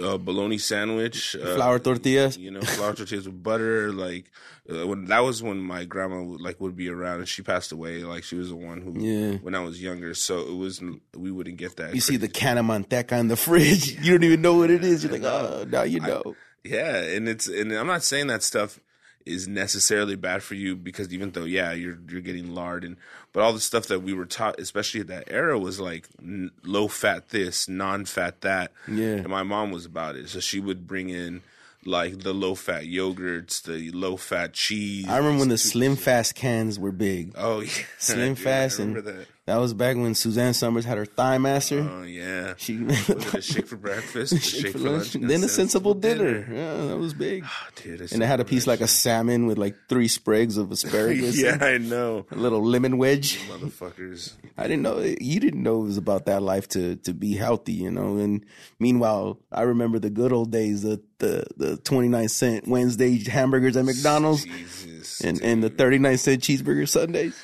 uh, 0.00 0.18
bologna 0.18 0.58
sandwich, 0.58 1.34
uh, 1.34 1.54
flour 1.56 1.78
tortillas, 1.78 2.36
You 2.38 2.50
know, 2.52 2.60
flour 2.60 2.94
tortillas 2.94 3.26
with 3.28 3.42
butter. 3.42 3.92
Like 3.92 4.30
uh, 4.70 4.86
when 4.86 5.06
that 5.12 5.20
was 5.28 5.42
when 5.42 5.58
my 5.58 5.82
grandma 5.84 6.22
would, 6.22 6.40
like 6.46 6.60
would 6.60 6.76
be 6.76 6.88
around, 6.88 7.18
and 7.20 7.28
she 7.28 7.42
passed 7.42 7.72
away. 7.72 8.04
Like 8.04 8.22
she 8.28 8.36
was 8.36 8.48
the 8.50 8.56
one 8.70 8.78
who 8.84 8.92
Yeah. 9.10 9.38
when 9.38 9.54
I 9.54 9.60
was 9.68 9.82
younger. 9.82 10.14
So 10.14 10.34
it 10.40 10.54
was 10.56 10.80
we 11.16 11.30
wouldn't 11.30 11.56
get 11.56 11.76
that. 11.76 11.94
you 11.94 12.00
see 12.00 12.16
the 12.18 12.28
can 12.28 12.58
of 12.58 12.66
manteca 12.66 13.18
in 13.18 13.28
the 13.28 13.36
fridge, 13.36 13.84
you 14.04 14.12
don't 14.12 14.24
even 14.24 14.42
know 14.42 14.54
what 14.60 14.70
it 14.70 14.84
is. 14.84 15.02
You're 15.02 15.12
like, 15.18 15.24
oh, 15.24 15.66
now 15.68 15.82
you 15.82 16.00
know. 16.00 16.36
Yeah, 16.64 16.96
and 17.16 17.28
it's 17.28 17.46
and 17.48 17.72
I'm 17.72 17.86
not 17.86 18.02
saying 18.02 18.26
that 18.28 18.42
stuff 18.42 18.78
is 19.24 19.48
necessarily 19.48 20.14
bad 20.14 20.40
for 20.40 20.54
you 20.54 20.76
because 20.76 21.12
even 21.12 21.30
though 21.32 21.44
yeah 21.44 21.72
you're 21.72 21.98
you're 22.08 22.20
getting 22.20 22.54
lard 22.54 22.84
and 22.84 22.96
but 23.36 23.42
all 23.42 23.52
the 23.52 23.60
stuff 23.60 23.86
that 23.88 24.00
we 24.00 24.14
were 24.14 24.24
taught 24.24 24.58
especially 24.58 25.00
at 25.02 25.08
that 25.08 25.24
era 25.26 25.58
was 25.58 25.78
like 25.78 26.08
n- 26.22 26.50
low 26.64 26.88
fat 26.88 27.28
this 27.28 27.68
non 27.68 28.06
fat 28.06 28.40
that. 28.40 28.72
Yeah. 28.88 29.16
and 29.16 29.28
my 29.28 29.42
mom 29.42 29.72
was 29.72 29.84
about 29.84 30.16
it. 30.16 30.30
So 30.30 30.40
she 30.40 30.58
would 30.58 30.86
bring 30.86 31.10
in 31.10 31.42
like 31.84 32.20
the 32.20 32.32
low 32.32 32.54
fat 32.54 32.84
yogurts 32.84 33.62
the 33.62 33.90
low 33.90 34.16
fat 34.16 34.54
cheese. 34.54 35.06
I 35.06 35.18
remember 35.18 35.40
when 35.40 35.48
the 35.50 35.58
Slim 35.58 35.96
Fast 35.96 36.34
cans 36.34 36.78
were 36.78 36.92
big. 36.92 37.32
oh 37.36 37.60
yeah. 37.60 37.72
Slim 37.98 38.32
Dude, 38.36 38.38
Fast 38.42 38.78
and 38.78 38.96
that 38.96 39.26
That 39.46 39.58
was 39.58 39.74
back 39.74 39.94
when 39.96 40.16
Suzanne 40.16 40.54
Somers 40.54 40.84
had 40.84 40.98
her 40.98 41.06
thigh 41.06 41.38
master. 41.38 41.88
Oh 41.88 42.02
yeah. 42.02 42.54
she 42.56 42.78
Was 42.78 43.08
it 43.08 43.34
a 43.34 43.40
shake 43.40 43.68
for 43.68 43.76
breakfast, 43.76 44.32
a 44.32 44.40
shake 44.40 44.62
shake 44.62 44.72
for 44.72 44.78
lunch, 44.80 45.14
lunch, 45.14 45.28
then 45.28 45.44
a 45.44 45.48
sensible 45.48 45.94
dinner. 45.94 46.44
Yeah, 46.52 46.86
that 46.88 46.96
was 46.96 47.14
big. 47.14 47.44
Oh, 47.46 47.68
dude, 47.76 48.00
And 48.12 48.24
it 48.24 48.26
had 48.26 48.40
a 48.40 48.44
piece 48.44 48.66
like 48.66 48.80
a 48.80 48.88
salmon 48.88 49.46
with 49.46 49.56
like 49.56 49.76
three 49.88 50.08
sprigs 50.08 50.56
of 50.56 50.72
asparagus. 50.72 51.40
yeah, 51.40 51.58
I 51.60 51.78
know. 51.78 52.26
A 52.32 52.34
little 52.34 52.60
lemon 52.60 52.98
wedge. 52.98 53.38
Motherfuckers. 53.48 54.32
I 54.58 54.64
didn't 54.64 54.82
know 54.82 54.98
you 54.98 55.38
didn't 55.38 55.62
know 55.62 55.80
it 55.82 55.84
was 55.84 55.96
about 55.96 56.26
that 56.26 56.42
life 56.42 56.66
to 56.70 56.96
to 56.96 57.14
be 57.14 57.34
healthy, 57.34 57.74
you 57.74 57.92
know. 57.92 58.16
And 58.16 58.44
meanwhile, 58.80 59.38
I 59.52 59.62
remember 59.62 60.00
the 60.00 60.10
good 60.10 60.32
old 60.32 60.50
days, 60.50 60.82
the 60.82 61.00
the 61.18 61.44
the 61.56 61.76
twenty 61.76 62.08
nine 62.08 62.28
cent 62.28 62.66
Wednesday 62.66 63.22
hamburgers 63.22 63.76
at 63.76 63.84
McDonald's 63.84 64.42
Jesus. 64.42 65.20
and 65.20 65.40
and 65.40 65.62
the 65.62 65.70
thirty 65.70 65.98
nine 65.98 66.18
cent 66.18 66.42
cheeseburger 66.42 66.88
Sundays. 66.88 67.40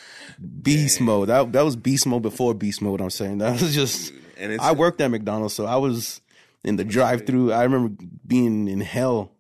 Beast 0.63 1.01
mode. 1.01 1.29
That 1.29 1.53
that 1.53 1.63
was 1.63 1.77
beast 1.77 2.07
mode 2.07 2.23
before 2.23 2.55
beast 2.55 2.83
mode. 2.83 3.01
I'm 3.01 3.11
saying 3.11 3.39
that 3.39 3.61
was 3.61 3.75
just. 3.75 4.13
And 4.39 4.53
it's 4.53 4.63
I 4.63 4.73
worked 4.73 5.01
at 5.01 5.11
McDonald's, 5.11 5.55
so 5.55 5.67
I 5.67 5.77
was 5.77 6.21
in 6.65 6.77
the 6.77 6.85
drive 6.85 7.27
through. 7.27 7.53
I 7.53 7.63
remember 7.63 8.03
being 8.27 8.69
in 8.69 8.81
hell. 8.81 9.33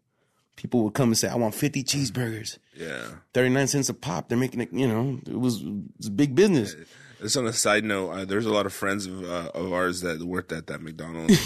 People 0.54 0.84
would 0.84 0.94
come 0.94 1.08
and 1.08 1.18
say, 1.18 1.28
"I 1.28 1.34
want 1.34 1.54
fifty 1.54 1.82
cheeseburgers, 1.82 2.58
yeah. 2.76 3.06
thirty 3.34 3.48
nine 3.48 3.66
cents 3.66 3.88
a 3.88 3.94
pop." 3.94 4.28
They're 4.28 4.38
making 4.38 4.60
it. 4.60 4.72
You 4.72 4.86
know, 4.86 5.18
it 5.26 5.38
was 5.38 5.64
it's 5.98 6.08
big 6.08 6.34
business. 6.34 6.76
Just 7.22 7.36
on 7.36 7.46
a 7.46 7.52
side 7.52 7.84
note, 7.84 8.10
uh, 8.10 8.24
there's 8.24 8.46
a 8.46 8.52
lot 8.52 8.66
of 8.66 8.72
friends 8.72 9.06
of 9.06 9.22
uh, 9.22 9.50
of 9.54 9.72
ours 9.72 10.00
that 10.00 10.20
worked 10.20 10.50
at 10.50 10.66
that 10.66 10.82
McDonald's, 10.82 11.38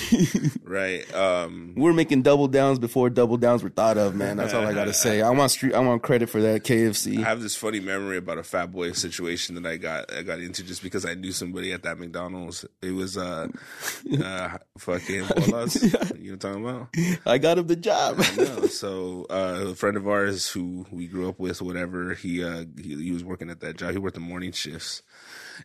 right? 0.64 1.14
Um, 1.14 1.74
We're 1.76 1.92
making 1.92 2.22
double 2.22 2.48
downs 2.48 2.78
before 2.78 3.10
double 3.10 3.36
downs 3.36 3.62
were 3.62 3.68
thought 3.68 3.98
of, 3.98 4.14
man. 4.14 4.38
That's 4.38 4.54
all 4.54 4.66
I 4.66 4.72
gotta 4.72 4.94
say. 4.94 5.20
I 5.20 5.28
want 5.28 5.50
street. 5.50 5.74
I 5.74 5.80
want 5.80 6.02
credit 6.02 6.30
for 6.30 6.40
that 6.40 6.64
KFC. 6.64 7.18
I 7.18 7.28
have 7.28 7.42
this 7.42 7.56
funny 7.56 7.80
memory 7.80 8.16
about 8.16 8.38
a 8.38 8.42
Fat 8.42 8.72
Boy 8.72 8.92
situation 8.92 9.54
that 9.56 9.66
I 9.66 9.76
got 9.76 10.10
I 10.10 10.22
got 10.22 10.40
into 10.40 10.64
just 10.64 10.82
because 10.82 11.04
I 11.04 11.12
knew 11.12 11.32
somebody 11.32 11.74
at 11.74 11.82
that 11.82 11.98
McDonald's. 11.98 12.64
It 12.80 12.92
was 12.92 13.18
uh, 13.18 13.48
uh 14.24 14.56
fucking 14.78 15.26
bolas. 15.26 15.76
You 16.16 16.32
know 16.32 16.38
what 16.38 16.44
I'm 16.44 16.64
talking 16.64 16.64
about? 16.64 17.26
I 17.26 17.38
got 17.38 17.58
him 17.58 17.66
the 17.66 17.76
job. 17.76 18.22
So 18.70 19.26
uh, 19.28 19.70
a 19.70 19.74
friend 19.74 19.98
of 19.98 20.08
ours 20.08 20.48
who 20.48 20.86
we 20.90 21.06
grew 21.06 21.28
up 21.28 21.38
with, 21.38 21.60
whatever, 21.60 22.14
he 22.14 22.42
uh 22.42 22.64
he, 22.80 22.96
he 23.04 23.10
was 23.12 23.24
working 23.24 23.50
at 23.50 23.60
that 23.60 23.76
job. 23.76 23.92
He 23.92 23.98
worked 23.98 24.14
the 24.14 24.20
morning 24.20 24.52
shifts. 24.52 25.02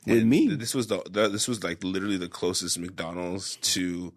With 0.05 0.17
And 0.19 0.29
me? 0.29 0.47
this 0.55 0.73
was 0.73 0.87
the, 0.87 1.01
the 1.09 1.27
this 1.27 1.47
was 1.47 1.63
like 1.63 1.83
literally 1.83 2.17
the 2.17 2.27
closest 2.29 2.79
McDonald's 2.79 3.57
to 3.73 4.13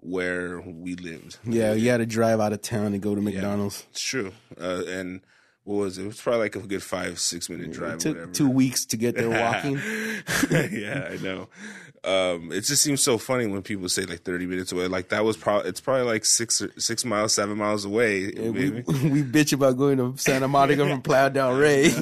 where 0.00 0.60
we 0.60 0.96
lived. 0.96 1.38
yeah, 1.44 1.72
you 1.74 1.90
had 1.90 1.98
to 1.98 2.06
drive 2.06 2.40
out 2.40 2.52
of 2.52 2.60
town 2.62 2.92
to 2.92 2.98
go 2.98 3.14
to 3.14 3.20
McDonald's. 3.20 3.86
It's 3.90 4.00
true. 4.02 4.32
Uh, 4.60 4.82
and 4.88 5.20
what 5.64 5.76
was 5.76 5.96
it? 5.98 6.02
It 6.02 6.06
was 6.08 6.20
probably 6.20 6.40
like 6.40 6.56
a 6.56 6.60
good 6.60 6.82
five 6.82 7.20
six 7.20 7.48
minute 7.48 7.70
drive. 7.72 7.94
It 7.94 8.00
took 8.00 8.14
whatever. 8.16 8.32
two 8.32 8.50
weeks 8.50 8.84
to 8.86 8.96
get 8.96 9.14
there 9.14 9.30
walking. 9.30 9.80
yeah, 10.50 11.08
I 11.12 11.18
know. 11.22 11.48
Um, 12.04 12.50
it 12.50 12.62
just 12.62 12.82
seems 12.82 13.00
so 13.00 13.16
funny 13.16 13.46
when 13.46 13.62
people 13.62 13.88
say 13.88 14.04
like 14.04 14.22
30 14.22 14.46
minutes 14.46 14.72
away. 14.72 14.88
Like 14.88 15.10
that 15.10 15.24
was 15.24 15.36
probably 15.36 15.68
it's 15.68 15.80
probably 15.80 16.04
like 16.04 16.24
six 16.24 16.60
or 16.60 16.72
six 16.78 17.04
miles, 17.04 17.32
seven 17.32 17.56
miles 17.56 17.84
away. 17.84 18.26
we, 18.26 18.50
maybe. 18.50 18.70
we 18.86 19.22
bitch 19.22 19.52
about 19.52 19.76
going 19.76 19.98
to 19.98 20.16
Santa 20.16 20.48
Monica 20.48 20.86
from 20.88 21.02
Playa 21.02 21.30
del 21.30 21.54
Rey. 21.54 21.92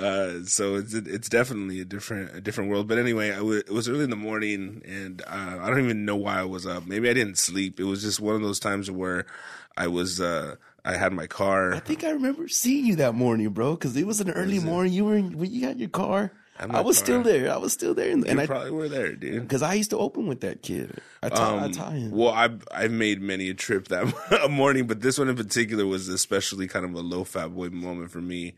Uh, 0.00 0.42
so 0.44 0.76
it's 0.76 0.94
it's 0.94 1.28
definitely 1.28 1.80
a 1.80 1.84
different 1.84 2.34
a 2.34 2.40
different 2.40 2.70
world. 2.70 2.88
But 2.88 2.98
anyway, 2.98 3.32
I 3.32 3.36
w- 3.36 3.58
it 3.58 3.70
was 3.70 3.88
early 3.88 4.04
in 4.04 4.10
the 4.10 4.16
morning, 4.16 4.82
and 4.86 5.22
uh, 5.26 5.58
I 5.60 5.68
don't 5.68 5.84
even 5.84 6.04
know 6.06 6.16
why 6.16 6.40
I 6.40 6.44
was 6.44 6.66
up. 6.66 6.86
Maybe 6.86 7.10
I 7.10 7.12
didn't 7.12 7.38
sleep. 7.38 7.78
It 7.78 7.84
was 7.84 8.02
just 8.02 8.18
one 8.18 8.34
of 8.34 8.42
those 8.42 8.58
times 8.58 8.90
where 8.90 9.26
I 9.76 9.88
was 9.88 10.20
uh, 10.20 10.56
I 10.84 10.96
had 10.96 11.12
my 11.12 11.26
car. 11.26 11.74
I 11.74 11.80
think 11.80 12.04
I 12.04 12.10
remember 12.10 12.48
seeing 12.48 12.86
you 12.86 12.96
that 12.96 13.14
morning, 13.14 13.48
bro, 13.50 13.74
because 13.74 13.96
it 13.96 14.06
was 14.06 14.20
an 14.20 14.30
early 14.30 14.58
morning. 14.58 14.92
You 14.92 15.04
were 15.04 15.16
in, 15.16 15.38
when 15.38 15.50
you 15.50 15.60
got 15.60 15.78
your 15.78 15.88
car. 15.90 16.32
I 16.58 16.80
was 16.82 16.96
still 16.98 17.22
there. 17.22 17.52
I 17.52 17.56
was 17.56 17.72
still 17.72 17.94
there, 17.94 18.10
and, 18.10 18.24
You 18.26 18.40
I 18.40 18.46
probably 18.46 18.70
were 18.70 18.88
there, 18.88 19.14
dude. 19.14 19.42
because 19.42 19.62
I 19.62 19.74
used 19.74 19.90
to 19.90 19.98
open 19.98 20.26
with 20.26 20.40
that 20.42 20.62
kid. 20.62 21.00
I 21.22 21.28
taught, 21.28 21.58
I 21.58 21.64
Um, 21.64 21.72
taught 21.72 21.92
him. 21.94 22.10
Well, 22.12 22.30
I've 22.30 22.62
I've 22.72 22.92
made 22.92 23.20
many 23.20 23.48
a 23.50 23.54
trip 23.54 23.88
that 23.88 24.48
morning, 24.50 24.86
but 24.86 25.00
this 25.00 25.18
one 25.18 25.28
in 25.28 25.36
particular 25.36 25.84
was 25.86 26.08
especially 26.08 26.68
kind 26.68 26.84
of 26.84 26.94
a 26.94 27.00
low 27.00 27.24
fat 27.24 27.48
boy 27.48 27.70
moment 27.70 28.10
for 28.12 28.20
me. 28.20 28.54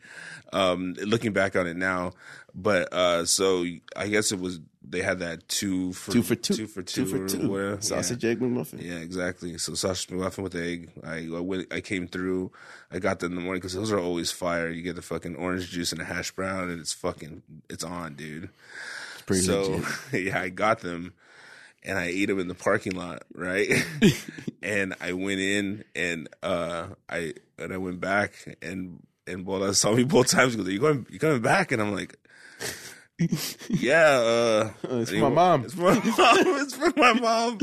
Um, 0.53 0.95
looking 1.03 1.33
back 1.33 1.57
on 1.57 1.67
it 1.67 1.77
now, 1.77 2.13
but 2.57 2.91
uh, 2.93 3.27
so 3.27 3.67
I 3.95 4.09
guess 4.09 4.33
it 4.33 4.41
was 4.41 4.61
they 4.83 5.03
had 5.03 5.19
that 5.19 5.47
two 5.49 5.93
for 5.93 6.13
two 6.13 6.23
for 6.23 6.35
two, 6.35 6.55
two 6.55 6.67
for 6.67 6.83
two, 6.83 7.05
for 7.05 7.29
two. 7.29 7.49
whatever. 7.49 7.83
Sausage 7.83 8.25
egg 8.25 8.41
McMuffin. 8.41 8.83
Yeah. 8.83 8.95
yeah, 8.95 8.99
exactly. 9.01 9.59
So 9.59 9.75
sausage 9.75 10.09
McMuffin 10.09 10.43
with 10.43 10.55
egg. 10.55 10.91
I 11.05 11.27
I, 11.27 11.41
went, 11.41 11.73
I 11.73 11.83
came 11.83 12.09
through. 12.09 12.51
I 12.91 12.99
got 12.99 13.19
them 13.19 13.33
in 13.33 13.37
the 13.37 13.43
morning 13.43 13.61
because 13.61 13.75
those 13.75 13.93
are 13.93 14.01
always 14.01 14.33
fire. 14.33 14.71
You 14.71 14.81
get 14.81 14.97
the 14.97 15.03
fucking 15.03 15.37
orange 15.37 15.71
juice 15.71 15.93
and 15.93 16.01
a 16.01 16.05
hash 16.05 16.31
brown, 16.31 16.71
and 16.71 16.81
it's 16.81 16.95
fucking 16.95 17.43
it's 17.69 17.85
on, 17.85 18.15
dude. 18.15 18.49
Pretty 19.27 19.43
so 19.43 19.83
yeah, 20.13 20.41
I 20.41 20.49
got 20.49 20.81
them 20.81 21.13
and 21.83 21.99
I 21.99 22.07
ate 22.07 22.27
them 22.27 22.41
in 22.41 22.49
the 22.49 22.55
parking 22.55 22.95
lot, 22.95 23.25
right? 23.35 23.69
and 24.63 24.95
I 25.01 25.13
went 25.13 25.41
in 25.41 25.85
and 25.95 26.29
uh 26.43 26.87
I 27.09 27.35
and 27.59 27.73
I 27.73 27.77
went 27.77 28.01
back 28.01 28.57
and 28.63 29.05
and 29.27 29.45
Bola 29.45 29.75
saw 29.75 29.93
me 29.93 30.05
both 30.05 30.29
times. 30.29 30.57
Goes, 30.57 30.69
"You 30.69 30.79
going? 30.79 31.07
You 31.11 31.19
coming 31.19 31.43
back?" 31.43 31.73
And 31.73 31.83
I'm 31.83 31.93
like, 31.93 32.17
"Yeah, 33.69 34.11
uh, 34.19 34.71
It's 35.01 35.11
for 35.11 35.17
my 35.17 35.29
mom. 35.41 35.65
It's 35.65 35.75
for 35.75 35.83
my 35.83 35.95
mom. 35.95 36.39
It's 36.61 36.75
for 36.77 36.93
my 36.97 37.13
mom." 37.15 37.59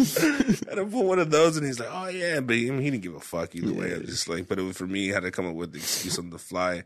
I 0.72 0.76
put 0.84 1.06
one 1.06 1.20
of 1.20 1.30
those, 1.30 1.58
and 1.58 1.66
he's 1.66 1.80
like, 1.80 1.90
"Oh 1.92 2.08
yeah," 2.08 2.40
but 2.40 2.56
he, 2.56 2.68
I 2.68 2.72
mean, 2.72 2.82
he 2.82 2.90
didn't 2.90 3.04
give 3.04 3.16
a 3.16 3.20
fuck 3.20 3.54
either 3.56 3.74
way. 3.74 3.94
I'm 3.94 4.06
just 4.06 4.28
like, 4.28 4.48
but 4.48 4.58
it 4.60 4.64
was 4.64 4.78
for 4.78 4.88
me. 4.88 5.12
I 5.12 5.16
had 5.16 5.24
to 5.24 5.32
come 5.32 5.46
up 5.48 5.56
with 5.56 5.72
the 5.74 5.78
excuse 5.80 6.18
on 6.18 6.30
the 6.32 6.40
fly. 6.40 6.84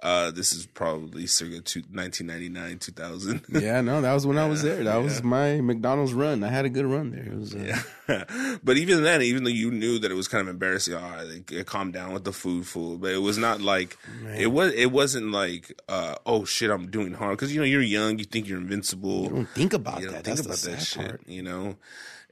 Uh, 0.00 0.30
this 0.30 0.52
is 0.52 0.64
probably 0.64 1.26
circa 1.26 1.60
two, 1.60 1.80
1999, 1.92 2.78
2000. 2.78 3.44
Yeah, 3.60 3.80
no, 3.80 4.00
that 4.00 4.12
was 4.14 4.24
when 4.28 4.38
I 4.38 4.46
was 4.48 4.62
there. 4.62 4.84
That 4.84 5.02
was 5.02 5.24
my 5.24 5.60
McDonald's 5.60 6.14
run. 6.14 6.44
I 6.44 6.48
had 6.50 6.64
a 6.64 6.68
good 6.68 6.86
run 6.86 7.10
there. 7.10 7.24
It 7.24 7.34
was, 7.36 7.52
uh, 7.54 7.58
Yeah. 8.08 8.58
but 8.62 8.76
even 8.76 9.02
then, 9.02 9.22
even 9.22 9.42
though 9.42 9.50
you 9.50 9.72
knew 9.72 9.98
that 9.98 10.10
it 10.10 10.14
was 10.14 10.28
kind 10.28 10.42
of 10.42 10.48
embarrassing, 10.48 10.94
oh, 10.94 11.26
they 11.26 11.64
calm 11.64 11.90
down 11.90 12.12
with 12.12 12.22
the 12.22 12.32
food, 12.32 12.64
food. 12.66 13.00
But 13.00 13.10
it 13.10 13.18
was 13.18 13.38
not 13.38 13.60
like 13.60 13.98
it 14.36 14.46
was. 14.52 14.72
It 14.74 14.92
wasn't 14.92 15.32
like, 15.32 15.72
uh, 15.88 16.14
oh 16.24 16.44
shit, 16.44 16.70
I'm 16.70 16.90
doing 16.90 17.12
hard 17.14 17.36
because 17.36 17.52
you 17.52 17.58
know 17.60 17.66
you're 17.66 17.82
young, 17.82 18.20
you 18.20 18.24
think 18.24 18.46
you're 18.48 18.58
invincible. 18.60 19.24
you 19.24 19.28
don't 19.30 19.48
think 19.50 19.72
about 19.72 20.00
You 20.00 20.10
that. 20.12 20.22
think 20.24 20.36
That's 20.36 20.40
about 20.46 20.56
the 20.58 20.70
that 20.76 20.80
shit, 20.80 21.06
part. 21.08 21.22
you 21.26 21.42
know. 21.42 21.76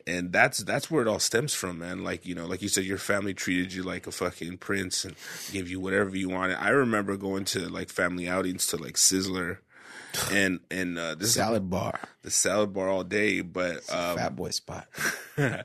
And 0.08 0.32
that's 0.32 0.58
that's 0.58 0.88
where 0.90 1.02
it 1.02 1.08
all 1.08 1.18
stems 1.18 1.52
from, 1.52 1.80
man. 1.80 2.04
Like 2.04 2.24
you 2.26 2.34
know, 2.34 2.46
like 2.46 2.62
you 2.62 2.68
said, 2.68 2.84
your 2.84 2.98
family 2.98 3.34
treated 3.34 3.72
you 3.72 3.82
like 3.82 4.06
a 4.06 4.12
fucking 4.12 4.58
prince 4.58 5.04
and 5.04 5.16
gave 5.52 5.68
you 5.68 5.80
whatever 5.80 6.16
you 6.16 6.28
wanted. 6.28 6.56
I 6.62 6.68
remember 6.68 7.16
going 7.16 7.44
to 7.46 7.68
like 7.68 7.90
family 7.90 8.28
outings 8.28 8.68
to 8.68 8.76
like 8.76 8.94
Sizzler, 8.94 9.58
and 10.30 10.60
and 10.70 10.96
uh, 10.96 11.16
this 11.16 11.30
is 11.30 11.34
Salad 11.34 11.68
bar, 11.68 11.98
the 12.22 12.30
salad 12.30 12.72
bar 12.72 12.88
all 12.88 13.02
day. 13.02 13.40
But 13.40 13.78
um, 13.92 14.16
fat 14.16 14.36
boy 14.36 14.50
spot. 14.50 14.86
uh, 15.38 15.62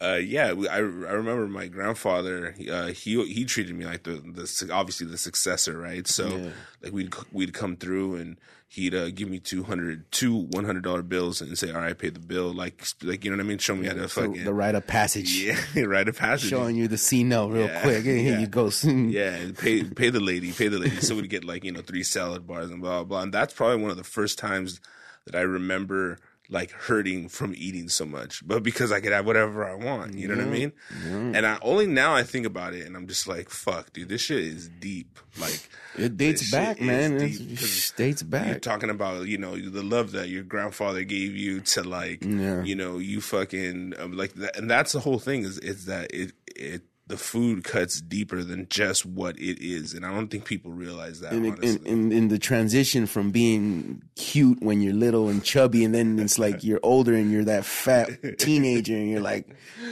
yeah, 0.00 0.54
I 0.70 0.76
I 0.76 0.78
remember 0.78 1.48
my 1.48 1.66
grandfather. 1.66 2.54
Uh, 2.70 2.86
he 2.88 3.20
he 3.26 3.44
treated 3.44 3.74
me 3.74 3.84
like 3.84 4.04
the 4.04 4.12
the 4.12 4.70
obviously 4.72 5.06
the 5.08 5.18
successor, 5.18 5.76
right? 5.76 6.06
So 6.06 6.28
Yeah. 6.28 6.50
like 6.82 6.92
we'd 6.92 7.12
we'd 7.32 7.52
come 7.52 7.76
through 7.76 8.14
and 8.16 8.36
he'd 8.74 8.94
uh, 8.94 9.10
give 9.10 9.28
me 9.28 9.38
200 9.38 10.10
two 10.10 10.34
one 10.34 10.64
hundred 10.64 10.82
dollar 10.82 11.02
bills 11.02 11.40
and 11.42 11.58
say, 11.58 11.70
"All 11.70 11.80
right, 11.80 11.96
pay 11.96 12.08
the 12.08 12.18
bill." 12.18 12.52
Like 12.52 12.82
like 13.02 13.24
you 13.24 13.30
know 13.30 13.36
what 13.36 13.44
I 13.44 13.48
mean? 13.48 13.58
Show 13.58 13.76
me 13.76 13.86
how 13.86 13.92
to 13.94 14.00
The, 14.00 14.08
fucking 14.08 14.44
the 14.44 14.54
rite 14.54 14.74
of 14.74 14.86
passage, 14.86 15.36
yeah, 15.36 15.60
rite 15.84 16.08
of 16.08 16.16
passage. 16.16 16.48
showing 16.50 16.76
you 16.76 16.88
the 16.88 16.96
C 16.98 17.22
note 17.22 17.48
real 17.52 17.66
Yeah, 17.66 17.82
quick. 17.82 18.04
And 18.06 18.18
here 18.18 18.32
yeah. 18.34 18.40
you 18.40 18.46
go. 18.46 18.70
Yeah, 18.84 19.50
pay 19.58 19.84
pay 19.84 20.10
the 20.10 20.20
lady, 20.20 20.52
pay 20.52 20.68
the 20.68 20.78
lady. 20.78 20.96
So 20.96 21.14
we'd 21.14 21.28
get 21.28 21.44
like 21.44 21.64
you 21.64 21.72
know 21.72 21.82
three 21.82 22.02
salad 22.02 22.46
bars 22.46 22.70
and 22.70 22.80
blah 22.80 22.98
blah 22.98 23.04
blah. 23.04 23.22
And 23.22 23.32
that's 23.34 23.52
probably 23.52 23.82
one 23.82 23.90
of 23.90 23.96
the 23.96 24.04
first 24.04 24.38
times 24.38 24.80
that 25.26 25.34
I 25.34 25.42
remember 25.42 26.18
like 26.52 26.70
hurting 26.70 27.28
from 27.28 27.54
eating 27.56 27.88
so 27.88 28.04
much, 28.04 28.46
but 28.46 28.62
because 28.62 28.92
I 28.92 29.00
could 29.00 29.12
have 29.12 29.24
whatever 29.26 29.64
I 29.64 29.74
want. 29.74 30.14
You 30.18 30.28
know 30.28 30.36
what 30.36 30.44
I 30.44 30.48
mean? 30.48 30.72
And 31.04 31.46
I 31.46 31.58
only 31.62 31.86
now 31.86 32.14
I 32.14 32.22
think 32.22 32.44
about 32.46 32.74
it, 32.74 32.86
and 32.86 32.94
I'm 32.96 33.06
just 33.08 33.26
like, 33.26 33.48
fuck, 33.50 33.92
dude, 33.92 34.08
this 34.10 34.20
shit 34.20 34.38
is 34.40 34.68
deep. 34.68 35.18
Like 35.40 35.68
It 35.96 36.16
dates 36.18 36.50
back, 36.50 36.80
man. 36.80 37.18
'cause 37.18 37.92
dates 37.96 38.22
You're 38.22 38.28
back. 38.30 38.60
talking 38.62 38.90
about 38.90 39.26
you 39.26 39.38
know 39.38 39.56
the 39.56 39.82
love 39.82 40.12
that 40.12 40.28
your 40.28 40.42
grandfather 40.42 41.04
gave 41.04 41.34
you 41.34 41.60
to 41.60 41.82
like 41.82 42.22
Yeah. 42.24 42.62
you 42.62 42.74
know 42.74 42.98
you 42.98 43.20
fucking 43.22 43.94
um, 43.98 44.16
like 44.16 44.34
that, 44.34 44.56
and 44.58 44.70
that's 44.70 44.92
the 44.92 45.00
whole 45.00 45.18
thing 45.18 45.42
is 45.44 45.58
is 45.58 45.86
that 45.86 46.12
it 46.12 46.32
it 46.54 46.82
the 47.08 47.16
food 47.16 47.64
cuts 47.64 48.00
deeper 48.00 48.42
than 48.42 48.68
just 48.68 49.04
what 49.04 49.36
it 49.38 49.60
is, 49.60 49.92
and 49.92 50.06
I 50.06 50.12
don't 50.12 50.28
think 50.28 50.44
people 50.44 50.70
realize 50.70 51.20
that. 51.20 51.32
in, 51.32 51.46
honestly. 51.46 51.68
in, 51.68 51.86
in, 51.86 52.12
in 52.12 52.28
the 52.28 52.38
transition 52.38 53.06
from 53.06 53.30
being 53.30 54.02
cute 54.14 54.62
when 54.62 54.80
you're 54.80 54.94
little 54.94 55.28
and 55.28 55.42
chubby, 55.42 55.84
and 55.84 55.94
then 55.94 56.18
it's 56.18 56.38
like 56.38 56.62
you're 56.62 56.80
older 56.82 57.14
and 57.14 57.32
you're 57.32 57.44
that 57.44 57.64
fat 57.64 58.08
teenager, 58.38 58.94
and 58.94 59.10
you're 59.10 59.20
like, 59.20 59.48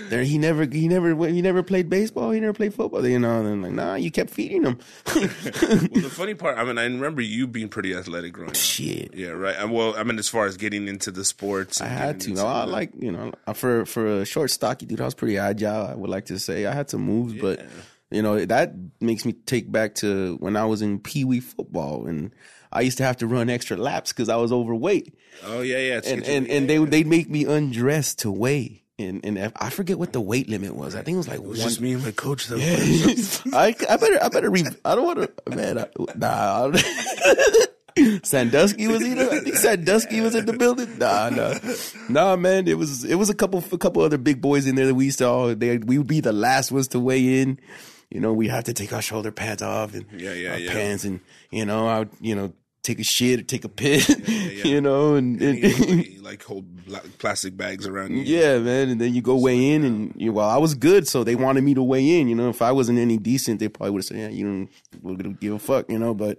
there 0.09 0.23
he 0.23 0.38
never 0.38 0.64
he 0.64 0.87
never 0.88 1.14
he 1.27 1.42
never 1.42 1.62
played 1.62 1.90
baseball, 1.90 2.31
he 2.31 2.40
never 2.40 2.53
played 2.53 2.75
football, 2.75 3.07
you 3.07 3.18
know. 3.18 3.40
And 3.40 3.49
I'm 3.49 3.62
like, 3.62 3.73
nah, 3.73 3.94
you 3.96 4.11
kept 4.11 4.31
feeding 4.31 4.64
him. 4.64 4.79
well, 5.14 5.25
the 5.25 6.11
funny 6.12 6.35
part, 6.35 6.59
I 6.59 6.64
mean, 6.64 6.79
I 6.79 6.85
remember 6.85 7.23
you 7.23 7.46
being 7.46 7.68
pretty 7.68 7.92
athletic 7.94 8.33
growing 8.33 8.51
up. 8.51 8.57
Shit. 8.57 9.14
Yeah, 9.14 9.31
right. 9.31 9.68
Well, 9.68 9.94
I 9.96 10.05
mean, 10.05 10.18
as 10.18 10.29
far 10.29 10.46
as 10.46 10.57
getting 10.57 10.87
into 10.87 11.11
the 11.11 11.25
sports, 11.25 11.81
I 11.81 11.87
had 11.87 12.20
to. 12.20 12.31
into 12.31 12.42
I 12.42 12.64
like 12.64 12.92
you 12.99 13.11
know 13.11 13.33
for 13.55 13.85
for 13.85 14.20
a 14.20 14.25
short 14.25 14.51
stocky 14.51 14.87
dude. 14.87 15.01
I 15.01 15.05
was 15.05 15.14
pretty 15.14 15.38
agile. 15.38 15.87
I 15.87 15.94
would 15.94 16.11
like 16.11 16.27
to 16.27 16.38
say 16.38 16.66
I 16.66 16.73
had 16.73 16.88
some 17.01 17.07
moves, 17.07 17.35
but 17.41 17.67
You 18.11 18.23
know, 18.23 18.45
that 18.45 18.75
makes 19.01 19.25
me 19.25 19.33
take 19.33 19.71
back 19.71 19.95
to 19.97 20.37
when 20.41 20.57
I 20.57 20.65
was 20.65 20.83
in 20.83 20.99
Pee 20.99 21.25
Wee 21.25 21.39
football 21.39 22.07
and 22.07 22.33
I 22.73 22.81
used 22.81 22.99
to 22.99 23.05
have 23.05 23.19
to 23.19 23.27
run 23.27 23.49
extra 23.49 23.77
laps 23.77 24.13
because 24.13 24.29
I 24.29 24.37
was 24.37 24.53
overweight. 24.53 25.15
Oh 25.45 25.61
yeah, 25.61 25.79
yeah. 25.79 26.01
And 26.05 26.25
and, 26.25 26.49
and 26.49 26.69
they 26.69 26.79
they'd 26.79 27.07
make 27.07 27.31
me 27.31 27.45
undress 27.45 28.15
to 28.17 28.31
weigh. 28.31 28.83
And 28.99 29.25
and 29.25 29.53
I 29.57 29.71
forget 29.71 29.99
what 29.99 30.13
the 30.13 30.21
weight 30.21 30.49
limit 30.49 30.75
was. 30.75 30.95
I 30.95 31.03
think 31.03 31.15
it 31.15 31.19
was 31.19 31.29
like 31.29 31.39
it 31.39 31.45
was 31.45 31.61
one. 31.61 31.69
just 31.69 31.81
me 31.81 31.93
and 31.93 32.05
my 32.05 32.11
coach 32.11 32.49
though. 32.49 32.57
I 33.53 33.75
I 33.89 33.97
better 33.97 34.19
I 34.23 34.29
better 34.29 34.51
re, 34.51 34.65
I 34.85 34.95
don't 34.97 35.07
want 35.07 35.21
to 35.21 35.57
man 35.57 35.79
I, 35.79 35.87
nah. 36.17 36.73
Sandusky 38.22 38.87
was 38.87 39.03
either 39.03 39.31
I 39.31 39.40
think 39.40 39.57
Sandusky 39.57 40.20
was 40.20 40.35
in 40.35 40.46
the 40.46 40.53
building. 40.53 40.98
Nah, 40.98 41.31
nah, 41.31 41.55
nah, 42.09 42.37
man. 42.37 42.68
It 42.68 42.79
was 42.79 43.05
it 43.05 43.16
was 43.16 43.31
a 43.31 43.35
couple 43.35 43.62
a 43.72 43.79
couple 43.79 44.03
other 44.03 44.18
big 44.18 44.40
boys 44.40 44.66
in 44.66 44.74
there 44.74 44.87
that 44.87 44.94
we 44.94 45.07
used 45.07 45.18
to 45.18 45.29
all 45.29 45.55
they 45.55 45.79
we 45.79 45.98
would 45.98 46.07
be 46.07 46.20
the 46.20 46.33
last 46.33 46.70
ones 46.72 46.88
to 46.88 47.00
weigh 47.00 47.40
in. 47.42 47.59
You 48.11 48.20
know, 48.20 48.33
we 48.33 48.48
have 48.48 48.64
to 48.64 48.72
take 48.72 48.92
our 48.92 49.03
shoulder 49.03 49.31
pads 49.31 49.62
off 49.62 49.94
and 49.94 50.05
Yeah, 50.16 50.33
yeah, 50.35 50.50
our 50.53 50.59
yeah. 50.59 50.72
pants 50.72 51.05
and 51.05 51.20
you 51.50 51.64
know 51.64 51.87
I 51.87 52.00
would 52.00 52.11
you 52.20 52.35
know 52.35 52.53
take 52.83 52.98
a 52.98 53.05
shit 53.05 53.38
or 53.40 53.42
take 53.42 53.64
a 53.64 53.68
piss. 53.68 54.09
you 54.64 54.81
know 54.81 55.14
and, 55.14 55.40
and 55.40 55.62
Anybody, 55.64 56.18
like 56.22 56.42
hold 56.42 56.64
plastic 57.18 57.57
bags 57.57 57.87
around 57.87 58.11
you. 58.16 58.22
yeah, 58.22 58.59
man. 58.59 58.88
And 58.88 59.00
then 59.00 59.14
you 59.14 59.20
go 59.22 59.37
weigh 59.37 59.72
in, 59.72 59.85
and 59.85 60.12
you, 60.16 60.33
well, 60.33 60.48
I 60.48 60.57
was 60.59 60.74
good, 60.74 61.07
so 61.07 61.22
they 61.22 61.35
wanted 61.35 61.62
me 61.62 61.74
to 61.74 61.83
weigh 61.83 62.20
in. 62.20 62.29
You 62.29 62.35
know, 62.37 62.48
if 62.48 62.62
I 62.62 62.72
wasn't 62.72 62.98
any 62.98 63.16
decent, 63.18 63.61
they 63.61 63.68
probably 63.68 63.90
would 63.92 63.98
have 64.00 64.07
said, 64.07 64.16
"Yeah, 64.16 64.29
you 64.29 64.44
don't, 64.44 64.68
we're 65.03 65.16
gonna 65.16 65.35
give 65.35 65.53
a 65.55 65.59
fuck," 65.59 65.90
you 65.90 65.98
know. 65.98 66.14
But 66.14 66.38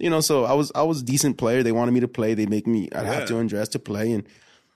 you 0.00 0.10
know, 0.10 0.20
so 0.20 0.44
I 0.44 0.52
was, 0.52 0.70
I 0.74 0.82
was 0.82 1.00
a 1.02 1.04
decent 1.04 1.38
player. 1.38 1.62
They 1.62 1.72
wanted 1.72 1.92
me 1.92 2.00
to 2.00 2.08
play. 2.08 2.34
They 2.34 2.46
make 2.46 2.66
me, 2.66 2.88
I'd 2.94 3.04
Yeah. 3.04 3.12
have 3.14 3.28
to 3.28 3.38
undress 3.38 3.68
to 3.70 3.78
play, 3.78 4.12
and 4.12 4.24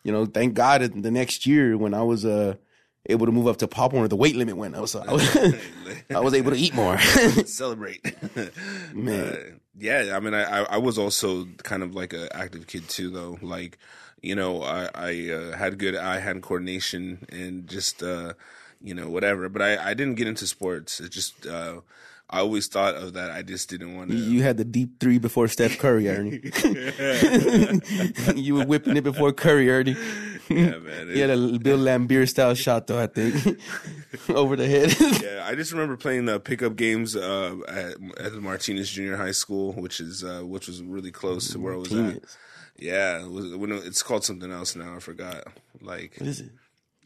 you 0.04 0.10
know, 0.12 0.26
thank 0.26 0.54
God, 0.54 0.80
the 1.02 1.10
next 1.10 1.46
year 1.46 1.76
when 1.78 1.94
I 1.94 2.02
was 2.02 2.24
uh 2.24 2.54
able 3.06 3.26
to 3.26 3.32
move 3.32 3.48
up 3.48 3.56
to 3.58 3.66
Pop 3.68 3.92
Warner, 3.92 4.06
the 4.08 4.16
weight 4.16 4.36
limit 4.36 4.56
went 4.56 4.76
up, 4.76 4.86
so 4.88 5.02
I 5.06 5.12
was, 5.12 5.36
I 6.10 6.20
was 6.20 6.34
able 6.34 6.50
to 6.52 6.56
eat 6.56 6.74
more. 6.74 6.98
celebrate. 7.46 8.00
Man. 8.94 9.24
Uh, 9.24 9.36
yeah, 9.78 10.12
I 10.16 10.20
mean, 10.20 10.34
I, 10.34 10.42
I 10.60 10.62
I 10.74 10.76
was 10.78 10.98
also 10.98 11.46
kind 11.62 11.82
of 11.82 11.94
like 11.94 12.12
an 12.12 12.28
active 12.32 12.66
kid 12.66 12.88
too, 12.88 13.10
though. 13.10 13.38
Like, 13.40 13.78
you 14.22 14.34
know, 14.34 14.62
I 14.62 14.88
I 14.94 15.30
uh, 15.30 15.56
had 15.56 15.78
good 15.78 15.96
eye 15.96 16.20
hand 16.20 16.42
coordination 16.42 17.26
and 17.30 17.66
just 17.66 18.02
uh, 18.02 18.34
you 18.82 18.94
know 18.94 19.08
whatever. 19.08 19.48
But 19.48 19.62
I 19.62 19.90
I 19.90 19.94
didn't 19.94 20.16
get 20.16 20.26
into 20.28 20.46
sports. 20.46 21.00
It 21.00 21.10
just 21.10 21.46
uh, 21.46 21.80
I 22.34 22.38
always 22.40 22.66
thought 22.66 22.94
of 22.94 23.12
that. 23.12 23.30
I 23.30 23.42
just 23.42 23.68
didn't 23.68 23.94
want 23.94 24.10
to. 24.10 24.16
You 24.16 24.42
had 24.42 24.56
the 24.56 24.64
deep 24.64 24.98
three 24.98 25.18
before 25.18 25.48
Steph 25.48 25.76
Curry, 25.78 26.08
Ernie. 26.08 26.40
you 28.34 28.54
were 28.54 28.64
whipping 28.64 28.96
it 28.96 29.04
before 29.04 29.32
Curry, 29.32 29.70
Ernie. 29.70 29.96
yeah, 30.48 30.78
man. 30.78 31.08
He 31.12 31.20
had 31.20 31.30
a 31.30 31.58
Bill 31.58 31.78
Laimbeer 31.78 32.26
style 32.28 32.54
shot 32.54 32.86
though, 32.86 32.98
I 32.98 33.06
think, 33.06 33.58
over 34.30 34.56
the 34.56 34.66
head. 34.66 34.94
Yeah, 35.22 35.44
I 35.46 35.54
just 35.54 35.72
remember 35.72 35.96
playing 35.96 36.24
the 36.24 36.40
pickup 36.40 36.76
games 36.76 37.14
uh, 37.16 37.56
at, 37.68 37.94
at 38.24 38.32
the 38.32 38.40
Martinez 38.40 38.90
Junior 38.90 39.16
High 39.16 39.32
School, 39.32 39.72
which 39.74 40.00
is 40.00 40.24
uh, 40.24 40.40
which 40.40 40.66
was 40.68 40.82
really 40.82 41.10
close 41.10 41.50
to 41.52 41.58
where 41.60 41.74
I 41.74 41.76
was 41.76 41.92
at. 41.92 42.22
Yeah, 42.78 43.22
it 43.24 43.30
was, 43.30 43.54
when 43.54 43.72
it- 43.72 43.84
it's 43.86 44.02
called 44.02 44.24
something 44.24 44.50
else 44.50 44.74
now. 44.74 44.96
I 44.96 45.00
forgot. 45.00 45.48
Like 45.80 46.14
What 46.18 46.28
is 46.28 46.40
it? 46.40 46.50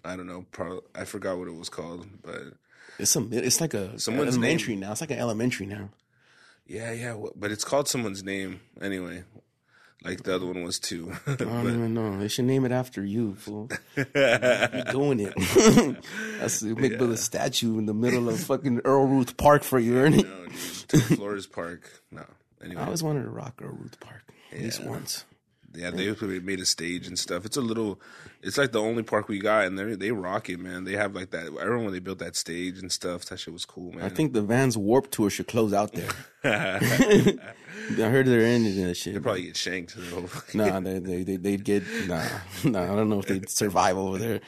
I 0.04 0.14
don't 0.16 0.26
know. 0.28 0.46
Pro, 0.52 0.82
I 0.94 1.04
forgot 1.04 1.36
what 1.38 1.48
it 1.48 1.54
was 1.56 1.68
called, 1.68 2.06
but 2.22 2.54
It's 2.98 3.10
some. 3.10 3.30
It's 3.32 3.60
like 3.60 3.74
a 3.74 3.98
Someone's 3.98 4.34
elementary 4.36 4.76
now. 4.76 4.92
It's 4.92 5.00
like 5.00 5.10
an 5.10 5.18
elementary 5.18 5.66
now. 5.66 5.90
yeah, 6.66 6.92
yeah. 6.92 7.16
But 7.34 7.50
it's 7.52 7.64
called 7.64 7.88
someone's 7.88 8.22
name 8.22 8.60
anyway. 8.80 9.24
Like 10.04 10.22
the 10.22 10.34
other 10.36 10.46
one 10.46 10.62
was 10.62 10.78
too. 10.78 11.12
I 11.26 11.34
don't 11.34 11.66
even 11.68 11.94
know. 11.94 12.18
They 12.18 12.28
should 12.28 12.44
name 12.44 12.64
it 12.64 12.72
after 12.72 13.04
you, 13.04 13.34
fool. 13.34 13.68
You're 13.96 14.04
doing 14.92 15.20
it. 15.20 15.34
That's 16.38 16.62
make 16.62 16.96
build 16.98 17.10
a 17.10 17.16
statue 17.16 17.78
in 17.78 17.86
the 17.86 17.94
middle 17.94 18.28
of 18.28 18.38
fucking 18.40 18.82
Earl 18.84 19.06
Ruth 19.06 19.36
Park 19.36 19.64
for 19.64 19.78
you, 19.78 19.96
Ernie. 19.98 20.22
no, 20.22 20.46
dude. 20.88 21.02
Flores 21.02 21.46
Park. 21.46 22.02
No. 22.10 22.24
Anyway, 22.62 22.80
I 22.80 22.84
always 22.84 23.02
wanted 23.02 23.22
to 23.24 23.30
rock 23.30 23.60
Earl 23.62 23.76
Ruth 23.80 23.98
Park 24.00 24.22
at 24.52 24.60
least 24.60 24.84
once. 24.84 25.24
Yeah, 25.76 25.90
they 25.90 26.14
made 26.40 26.60
a 26.60 26.66
stage 26.66 27.06
and 27.06 27.18
stuff. 27.18 27.44
It's 27.44 27.56
a 27.56 27.60
little. 27.60 28.00
It's 28.42 28.58
like 28.58 28.72
the 28.72 28.80
only 28.80 29.02
park 29.02 29.28
we 29.28 29.38
got, 29.38 29.66
and 29.66 29.78
they 29.78 29.94
they 29.94 30.10
rock 30.10 30.48
it, 30.48 30.58
man. 30.58 30.84
They 30.84 30.92
have 30.92 31.14
like 31.14 31.30
that. 31.30 31.44
I 31.46 31.64
remember 31.64 31.78
when 31.84 31.92
they 31.92 31.98
built 31.98 32.18
that 32.20 32.36
stage 32.36 32.78
and 32.78 32.90
stuff. 32.90 33.24
That 33.26 33.38
shit 33.38 33.52
was 33.52 33.64
cool, 33.64 33.92
man. 33.92 34.04
I 34.04 34.08
think 34.08 34.32
the 34.32 34.42
Vans 34.42 34.76
Warp 34.76 35.10
Tour 35.10 35.30
should 35.30 35.48
close 35.48 35.72
out 35.72 35.92
there. 35.92 36.10
I 36.44 38.08
heard 38.08 38.26
they're 38.26 38.40
ending 38.40 38.84
that 38.84 38.96
shit. 38.96 39.14
They 39.14 39.20
probably 39.20 39.42
get 39.42 39.56
shanked. 39.56 39.96
Nah, 40.54 40.80
they 40.80 40.98
they 40.98 41.22
they 41.22 41.36
they'd 41.36 41.64
get 41.64 41.84
nah 42.06 42.24
nah. 42.64 42.82
I 42.84 42.96
don't 42.96 43.08
know 43.08 43.18
if 43.18 43.26
they'd 43.26 43.48
survive 43.48 43.96
over 43.96 44.18
there. 44.18 44.40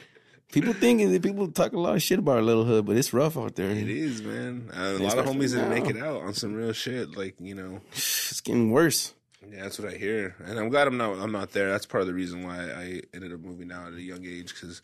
People 0.51 0.73
think 0.73 1.23
people 1.23 1.49
talk 1.49 1.73
a 1.75 1.79
lot 1.79 1.95
of 1.95 2.03
shit 2.03 2.19
about 2.19 2.37
our 2.37 2.43
little 2.43 2.65
hood, 2.65 2.87
but 2.87 2.97
it's 2.97 3.13
rough 3.13 3.37
out 3.37 3.55
there. 3.57 3.71
It 3.71 3.89
is, 3.89 4.23
man. 4.23 4.71
Uh, 4.75 4.97
a 4.99 4.99
lot 4.99 5.19
of 5.19 5.27
homies 5.27 5.53
didn't 5.55 5.69
make 5.69 5.87
it 5.87 5.99
out 5.99 6.23
on 6.23 6.33
some 6.33 6.55
real 6.55 6.73
shit. 6.73 7.17
Like 7.17 7.35
you 7.39 7.55
know, 7.55 7.81
It's 7.93 8.41
getting 8.41 8.71
worse. 8.71 9.13
Yeah, 9.51 9.63
that's 9.63 9.79
what 9.79 9.93
I 9.93 9.97
hear, 9.97 10.35
and 10.45 10.59
I'm 10.59 10.69
glad 10.69 10.87
I'm 10.87 10.97
not. 10.97 11.19
I'm 11.19 11.33
not 11.33 11.53
there. 11.53 11.71
That's 11.71 11.87
part 11.87 12.01
of 12.03 12.07
the 12.09 12.15
reason 12.15 12.43
why 12.45 12.59
I 12.71 13.03
ended 13.15 13.33
up 13.33 13.41
moving 13.41 13.71
out 13.73 13.89
at 13.89 13.95
a 13.95 14.03
young 14.03 14.25
age 14.27 14.55
because 14.55 14.83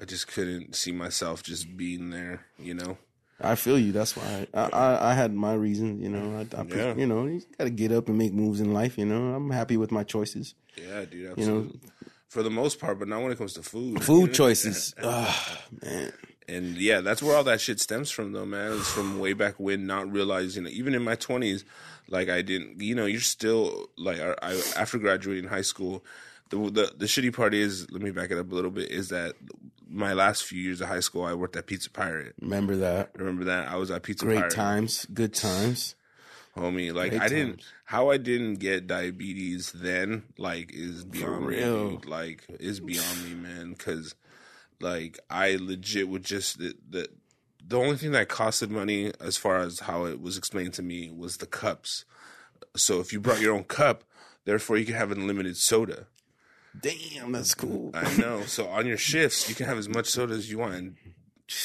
I 0.00 0.04
just 0.04 0.26
couldn't 0.28 0.74
see 0.74 0.92
myself 0.92 1.42
just 1.42 1.76
being 1.76 2.10
there. 2.10 2.46
You 2.58 2.74
know. 2.74 2.98
I 3.42 3.54
feel 3.54 3.78
you. 3.78 3.90
That's 3.92 4.16
why 4.16 4.46
I 4.52 4.60
I, 4.60 5.10
I 5.10 5.14
had 5.14 5.32
my 5.34 5.54
reasons. 5.54 6.02
You 6.02 6.10
know, 6.10 6.36
I, 6.52 6.60
I 6.60 6.64
Yeah. 6.64 6.94
you 6.94 7.06
know 7.06 7.24
you 7.26 7.42
got 7.58 7.64
to 7.64 7.70
get 7.70 7.90
up 7.92 8.08
and 8.08 8.18
make 8.18 8.32
moves 8.34 8.60
in 8.60 8.72
life. 8.74 8.98
You 8.98 9.06
know, 9.06 9.34
I'm 9.34 9.50
happy 9.50 9.76
with 9.78 9.90
my 9.90 10.02
choices. 10.04 10.54
Yeah, 10.76 11.04
dude. 11.06 11.38
You 11.38 11.46
know, 11.46 11.68
For 12.28 12.42
the 12.42 12.50
most 12.50 12.78
part, 12.78 12.98
but 12.98 13.08
not 13.08 13.22
when 13.22 13.32
it 13.32 13.38
comes 13.38 13.54
to 13.54 13.62
food. 13.62 14.02
food 14.04 14.32
choices. 14.34 14.94
Ah, 15.02 15.62
man. 15.82 16.12
And 16.48 16.76
yeah, 16.76 17.00
that's 17.00 17.22
where 17.22 17.36
all 17.36 17.44
that 17.44 17.60
shit 17.60 17.80
stems 17.80 18.10
from, 18.10 18.32
though, 18.32 18.44
man. 18.44 18.72
It's 18.72 18.90
from 18.90 19.18
way 19.20 19.32
back 19.34 19.54
when, 19.58 19.86
not 19.86 20.10
realizing, 20.12 20.66
even 20.66 20.94
in 20.94 21.02
my 21.02 21.14
twenties, 21.14 21.64
like 22.10 22.28
I 22.28 22.42
didn't, 22.42 22.80
you 22.80 22.94
know, 22.94 23.06
you're 23.06 23.20
still 23.20 23.88
like, 23.96 24.20
I, 24.20 24.34
I 24.42 24.60
after 24.76 24.98
graduating 24.98 25.48
high 25.48 25.62
school, 25.62 26.04
the, 26.50 26.56
the 26.58 26.92
the 26.96 27.06
shitty 27.06 27.34
part 27.34 27.54
is, 27.54 27.90
let 27.90 28.02
me 28.02 28.10
back 28.10 28.30
it 28.30 28.38
up 28.38 28.50
a 28.50 28.54
little 28.54 28.70
bit, 28.70 28.90
is 28.90 29.08
that 29.08 29.34
my 29.88 30.12
last 30.12 30.44
few 30.44 30.60
years 30.60 30.80
of 30.80 30.88
high 30.88 31.00
school, 31.00 31.24
I 31.24 31.34
worked 31.34 31.56
at 31.56 31.66
Pizza 31.66 31.90
Pirate. 31.90 32.34
Remember 32.40 32.76
that? 32.76 33.10
Remember 33.16 33.44
that? 33.44 33.68
I 33.68 33.76
was 33.76 33.90
at 33.90 34.02
Pizza 34.02 34.24
Pirate. 34.24 34.34
Great 34.34 34.40
Pirate, 34.42 34.54
times, 34.54 35.06
good 35.14 35.34
times. 35.34 35.94
homie. 36.56 36.92
Like 36.92 37.10
Great 37.10 37.22
I 37.22 37.28
didn't, 37.28 37.62
how 37.84 38.10
I 38.10 38.16
didn't 38.16 38.56
get 38.56 38.86
diabetes 38.86 39.72
then, 39.72 40.24
like, 40.38 40.72
is 40.72 41.04
beyond 41.04 41.46
me. 41.46 41.56
real. 41.56 41.90
dude. 41.90 42.06
Like, 42.06 42.44
is 42.60 42.80
beyond 42.80 43.24
me, 43.24 43.34
man. 43.34 43.70
Because 43.70 44.14
like 44.80 45.18
I 45.28 45.56
legit 45.60 46.08
would 46.08 46.24
just 46.24 46.58
the, 46.58 46.74
the 46.88 47.08
the 47.70 47.78
only 47.78 47.96
thing 47.96 48.10
that 48.10 48.28
costed 48.28 48.68
money 48.68 49.12
as 49.20 49.36
far 49.36 49.58
as 49.58 49.80
how 49.80 50.04
it 50.04 50.20
was 50.20 50.36
explained 50.36 50.74
to 50.74 50.82
me 50.82 51.08
was 51.08 51.36
the 51.36 51.46
cups. 51.46 52.04
So 52.76 52.98
if 52.98 53.12
you 53.12 53.20
brought 53.20 53.40
your 53.40 53.54
own 53.54 53.64
cup, 53.80 54.02
therefore 54.44 54.76
you 54.76 54.84
could 54.84 54.96
have 54.96 55.12
unlimited 55.12 55.56
soda. 55.56 56.06
Damn, 56.78 57.30
that's 57.30 57.54
cool. 57.54 57.92
I 57.94 58.16
know. 58.16 58.42
so 58.46 58.66
on 58.66 58.86
your 58.86 58.96
shifts, 58.96 59.48
you 59.48 59.54
can 59.54 59.66
have 59.66 59.78
as 59.78 59.88
much 59.88 60.06
soda 60.06 60.34
as 60.34 60.50
you 60.50 60.58
want. 60.58 60.74
And 60.74 60.96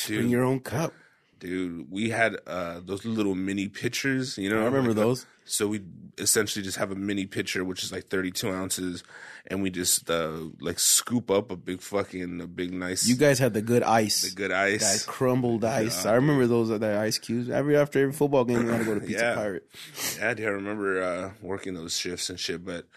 Bring 0.08 0.30
your 0.30 0.44
own 0.44 0.60
cup. 0.60 0.94
dude, 1.40 1.92
we 1.92 2.12
had 2.12 2.38
uh, 2.46 2.82
those 2.86 3.04
little 3.04 3.36
mini 3.36 3.68
pitchers. 3.68 4.38
You 4.38 4.52
know, 4.52 4.62
I 4.62 4.66
remember 4.66 4.90
like 4.90 4.98
those. 4.98 5.26
So 5.46 5.68
we 5.68 5.82
essentially 6.18 6.64
just 6.64 6.78
have 6.78 6.92
a 6.92 6.96
mini 6.96 7.26
pitcher, 7.28 7.64
which 7.64 7.84
is 7.84 7.92
like 7.92 8.08
32 8.08 8.50
ounces, 8.50 9.04
and 9.48 9.62
we 9.62 9.70
just 9.70 10.10
uh, 10.10 10.32
like 10.60 10.80
scoop 10.80 11.30
up 11.30 11.52
a 11.52 11.56
big 11.56 11.82
fucking 11.82 12.42
a 12.42 12.48
big 12.48 12.74
nice 12.74 13.06
You 13.08 13.16
guys 13.16 13.38
had 13.40 13.54
the 13.54 13.62
good 13.62 13.84
ice. 13.84 14.24
the 14.24 14.36
good 14.36 14.52
ice, 14.52 15.06
That 15.06 15.12
crumbled 15.12 15.64
ice. 15.64 16.06
I 16.06 16.16
remember 16.16 16.48
those 16.48 16.70
that 16.70 16.84
ice 16.84 17.20
cubes. 17.20 17.50
Every 17.50 17.78
after 17.78 18.00
every 18.02 18.14
football 18.14 18.44
game, 18.44 18.66
we 18.66 18.72
had 18.72 18.80
to 18.80 18.86
go 18.86 18.96
to 18.96 19.02
Pizza 19.02 19.22
Yeah. 19.24 19.36
Pirate. 19.36 19.70
Yeah, 20.18 20.34
dude, 20.34 20.46
I 20.48 20.50
remember 20.50 21.02
uh, 21.02 21.32
working 21.42 21.74
those 21.76 21.96
shifts 21.98 22.30
and 22.30 22.40
shit, 22.40 22.66
but 22.66 22.88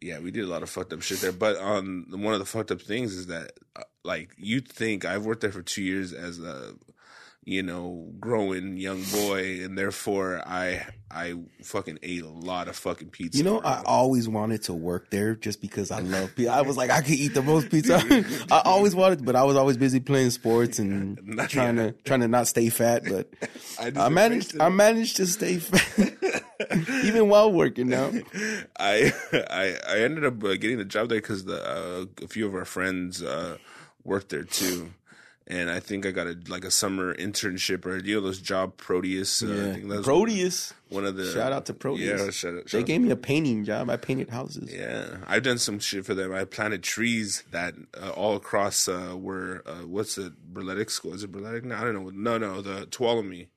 yeah, 0.00 0.20
we 0.20 0.30
did 0.30 0.44
a 0.44 0.48
lot 0.48 0.62
of 0.62 0.70
fucked 0.70 0.92
up 0.92 1.02
shit 1.02 1.20
there. 1.20 1.32
But 1.32 1.56
um, 1.56 2.06
one 2.10 2.32
of 2.32 2.38
the 2.38 2.46
fucked 2.46 2.70
up 2.70 2.80
things 2.80 3.14
is 3.14 3.26
that, 3.26 3.50
uh, 3.74 3.82
like, 4.04 4.30
you'd 4.38 4.68
think 4.68 5.04
I've 5.04 5.24
worked 5.26 5.40
there 5.40 5.50
for 5.50 5.62
two 5.62 5.82
years 5.82 6.12
as 6.12 6.38
a, 6.38 6.74
you 7.48 7.62
know, 7.62 8.12
growing 8.20 8.76
young 8.76 9.02
boy, 9.04 9.64
and 9.64 9.76
therefore 9.76 10.42
I 10.46 10.86
I 11.10 11.34
fucking 11.62 11.98
ate 12.02 12.22
a 12.22 12.28
lot 12.28 12.68
of 12.68 12.76
fucking 12.76 13.08
pizza. 13.08 13.38
You 13.38 13.44
know. 13.44 13.60
I 13.60 13.82
always 13.86 14.28
wanted 14.28 14.64
to 14.64 14.74
work 14.74 15.08
there 15.08 15.34
just 15.34 15.62
because 15.62 15.90
I 15.90 16.00
love 16.00 16.36
pizza. 16.36 16.52
I 16.52 16.60
was 16.60 16.76
like, 16.76 16.90
I 16.90 17.00
could 17.00 17.14
eat 17.14 17.32
the 17.32 17.40
most 17.40 17.70
pizza. 17.70 18.02
I 18.50 18.60
always 18.66 18.94
wanted, 18.94 19.24
but 19.24 19.34
I 19.34 19.44
was 19.44 19.56
always 19.56 19.78
busy 19.78 19.98
playing 19.98 20.28
sports 20.28 20.78
and 20.78 21.18
Not 21.24 21.48
trying 21.48 21.76
to 21.76 21.92
trying 22.04 22.20
to 22.20 22.28
not 22.28 22.48
stay 22.48 22.68
fat. 22.68 23.04
But 23.08 23.32
I 23.80 23.92
I 23.96 24.08
managed. 24.10 24.60
I 24.60 24.68
managed 24.68 25.16
to 25.16 25.26
stay 25.26 25.56
fat, 25.56 26.12
even 27.02 27.30
while 27.30 27.50
working. 27.50 27.88
Now, 27.88 28.12
I 28.78 29.10
I 29.32 29.78
I 29.88 30.00
ended 30.00 30.26
up 30.26 30.44
uh, 30.44 30.56
getting 30.56 30.76
the 30.76 30.84
job 30.84 31.08
there 31.08 31.18
because 31.18 31.46
the 31.46 31.66
uh, 31.66 32.04
a 32.22 32.28
few 32.28 32.46
of 32.46 32.54
our 32.54 32.66
friends 32.66 33.22
uh, 33.22 33.56
worked 34.04 34.28
there 34.28 34.44
too, 34.44 34.92
and 35.50 35.70
I 35.70 35.80
think 35.80 36.04
I 36.06 36.10
got 36.10 36.26
a 36.26 36.36
like 36.48 36.64
a 36.64 36.70
summer 36.70 37.14
internship 37.14 37.84
or 37.86 37.96
you 37.98 38.16
know 38.16 38.20
those 38.20 38.40
job 38.40 38.76
Proteus. 38.76 39.42
Uh, 39.42 39.46
I 39.46 39.50
yeah. 39.50 39.72
think 39.72 39.88
that 39.88 39.96
was 39.98 40.06
Proteus. 40.06 40.74
one 40.90 41.04
of 41.04 41.16
the 41.16 41.32
Shout 41.32 41.52
out 41.52 41.66
to 41.66 41.74
Proteus. 41.74 42.20
Yeah, 42.20 42.30
shout 42.30 42.54
out. 42.58 42.66
They 42.70 42.80
out. 42.80 42.86
gave 42.86 43.00
me 43.00 43.10
a 43.10 43.16
painting 43.16 43.64
job. 43.64 43.88
I 43.90 43.96
painted 43.96 44.28
houses. 44.30 44.72
Yeah, 44.72 45.16
I've 45.26 45.42
done 45.42 45.58
some 45.58 45.78
shit 45.78 46.04
for 46.04 46.14
them. 46.14 46.32
I 46.34 46.44
planted 46.44 46.82
trees 46.82 47.42
that 47.50 47.74
uh, 48.00 48.10
all 48.10 48.36
across 48.36 48.86
uh, 48.88 49.16
were 49.16 49.62
uh, 49.66 49.86
what's 49.86 50.18
it? 50.18 50.32
Burletic 50.52 50.90
School? 50.90 51.14
Is 51.14 51.24
it 51.24 51.32
Burletic? 51.32 51.64
No, 51.64 51.76
I 51.76 51.80
don't 51.84 51.94
know. 51.94 52.10
No, 52.10 52.38
no, 52.38 52.60
the 52.60 52.86
Tuolumne. 52.86 53.48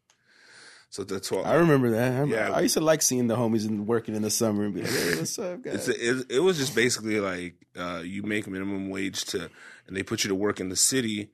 So 0.90 1.06
that's 1.06 1.32
why 1.32 1.44
I 1.44 1.54
remember 1.56 1.90
that. 1.92 2.02
I, 2.12 2.20
remember- 2.20 2.36
Yeah. 2.36 2.52
I 2.52 2.60
used 2.62 2.74
to 2.74 2.82
like 2.82 3.02
seeing 3.02 3.28
the 3.28 3.38
homies 3.38 3.66
and 3.66 3.88
working 3.88 4.14
in 4.14 4.24
the 4.24 4.30
summer 4.30 4.66
and 4.66 4.74
be 4.74 4.82
like, 4.82 4.92
"Hey, 4.92 5.16
what's 5.16 5.40
up, 5.40 5.62
guys?" 5.62 5.88
It's 5.88 5.98
it, 6.00 6.26
it 6.36 6.40
was 6.40 6.58
just 6.58 6.76
basically 6.76 7.22
like 7.22 7.56
uh, 7.78 8.02
you 8.04 8.24
make 8.24 8.46
minimum 8.46 8.90
wage 8.90 9.24
to, 9.28 9.50
and 9.88 9.96
they 9.96 10.04
put 10.04 10.26
you 10.26 10.28
to 10.28 10.36
work 10.36 10.60
in 10.60 10.68
the 10.68 10.76
city, 10.76 11.30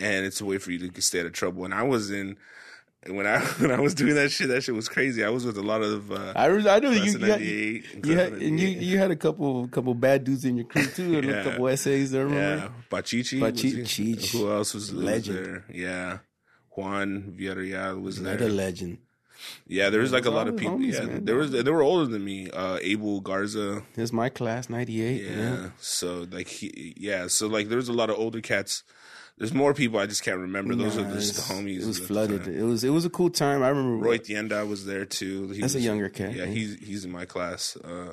and 0.00 0.24
it's 0.26 0.40
a 0.40 0.44
way 0.44 0.58
for 0.58 0.72
you 0.72 0.88
to 0.90 1.02
stay 1.02 1.20
out 1.20 1.26
of 1.26 1.32
trouble. 1.32 1.64
And 1.64 1.74
I 1.74 1.82
was 1.82 2.10
in 2.10 2.36
when 3.06 3.26
I 3.26 3.40
when 3.58 3.70
I 3.70 3.80
was 3.80 3.94
doing 3.94 4.14
that 4.14 4.30
shit, 4.30 4.48
that 4.48 4.62
shit 4.62 4.74
was 4.74 4.88
crazy. 4.88 5.24
I 5.24 5.30
was 5.30 5.44
with 5.46 5.56
a 5.56 5.62
lot 5.62 5.82
of 5.82 6.10
uh, 6.12 6.32
I, 6.36 6.46
re- 6.46 6.68
I 6.68 6.78
know 6.80 6.90
you, 6.90 7.02
you, 7.04 7.18
had, 7.18 7.20
98 7.20 7.84
and 7.94 8.06
you 8.06 8.16
had, 8.18 8.32
and 8.32 8.60
you 8.60 8.68
you 8.68 8.98
had 8.98 9.10
a 9.10 9.16
couple 9.16 9.68
couple 9.68 9.94
bad 9.94 10.24
dudes 10.24 10.44
in 10.44 10.56
your 10.56 10.66
crew 10.66 10.86
too, 10.86 11.16
and 11.18 11.24
Yeah. 11.28 11.32
a 11.40 11.44
couple 11.44 11.68
essays. 11.68 12.14
I 12.14 12.18
yeah, 12.18 12.22
remember. 12.24 12.72
Bachichi, 12.90 13.40
was 13.40 13.52
Bachi- 13.52 13.70
he? 13.70 13.82
Cheech. 14.14 14.32
who 14.32 14.50
else 14.50 14.74
was, 14.74 14.92
was 14.92 15.02
Legend. 15.02 15.38
there? 15.38 15.64
Yeah, 15.72 16.18
Juan 16.70 17.34
Villarreal 17.38 18.00
was 18.02 18.20
there. 18.20 18.34
Another 18.34 18.50
legend. 18.52 18.98
Yeah, 19.66 19.88
there 19.88 20.00
was 20.00 20.12
like 20.12 20.26
a 20.26 20.30
lot 20.30 20.48
of 20.48 20.56
people. 20.56 20.76
homies, 20.78 20.92
yeah, 20.94 21.04
man. 21.06 21.24
there 21.24 21.36
was 21.36 21.50
they 21.50 21.62
were 21.62 21.82
older 21.82 22.04
than 22.04 22.22
me. 22.22 22.50
Uh, 22.50 22.78
Abel 22.82 23.20
Garza. 23.20 23.82
This 23.94 24.12
my 24.12 24.28
class, 24.28 24.68
ninety 24.68 25.02
eight. 25.02 25.22
Yeah. 25.22 25.36
Yeah. 25.36 25.70
So 25.78 26.26
like 26.30 26.48
he, 26.48 26.92
yeah. 26.98 27.26
So 27.28 27.46
like 27.46 27.70
there's 27.70 27.88
a 27.88 27.94
lot 27.94 28.10
of 28.10 28.18
older 28.18 28.42
cats. 28.42 28.82
There's 29.40 29.52
more 29.54 29.72
people 29.74 29.98
I 29.98 30.04
just 30.06 30.22
can't 30.22 30.38
remember. 30.38 30.74
Those 30.76 30.96
Nah, 30.98 31.08
are 31.08 31.14
just 31.14 31.34
the 31.48 31.54
homies. 31.54 31.80
It 31.82 31.86
was 31.86 31.98
flooded. 31.98 32.44
time. 32.44 32.54
It 32.54 32.62
was 32.62 32.84
it 32.84 32.90
was 32.90 33.04
a 33.06 33.10
cool 33.10 33.30
time. 33.30 33.62
I 33.62 33.70
remember 33.70 33.96
Roy 34.06 34.18
Tienda 34.18 34.64
was 34.66 34.84
there 34.84 35.06
too. 35.06 35.48
He 35.48 35.62
That's 35.62 35.74
a 35.74 35.80
younger 35.80 36.10
kid. 36.10 36.36
Yeah, 36.36 36.44
yeah. 36.44 36.50
he's 36.52 36.74
he's 36.78 37.04
in 37.06 37.10
my 37.10 37.24
class. 37.24 37.74
Uh, 37.76 38.12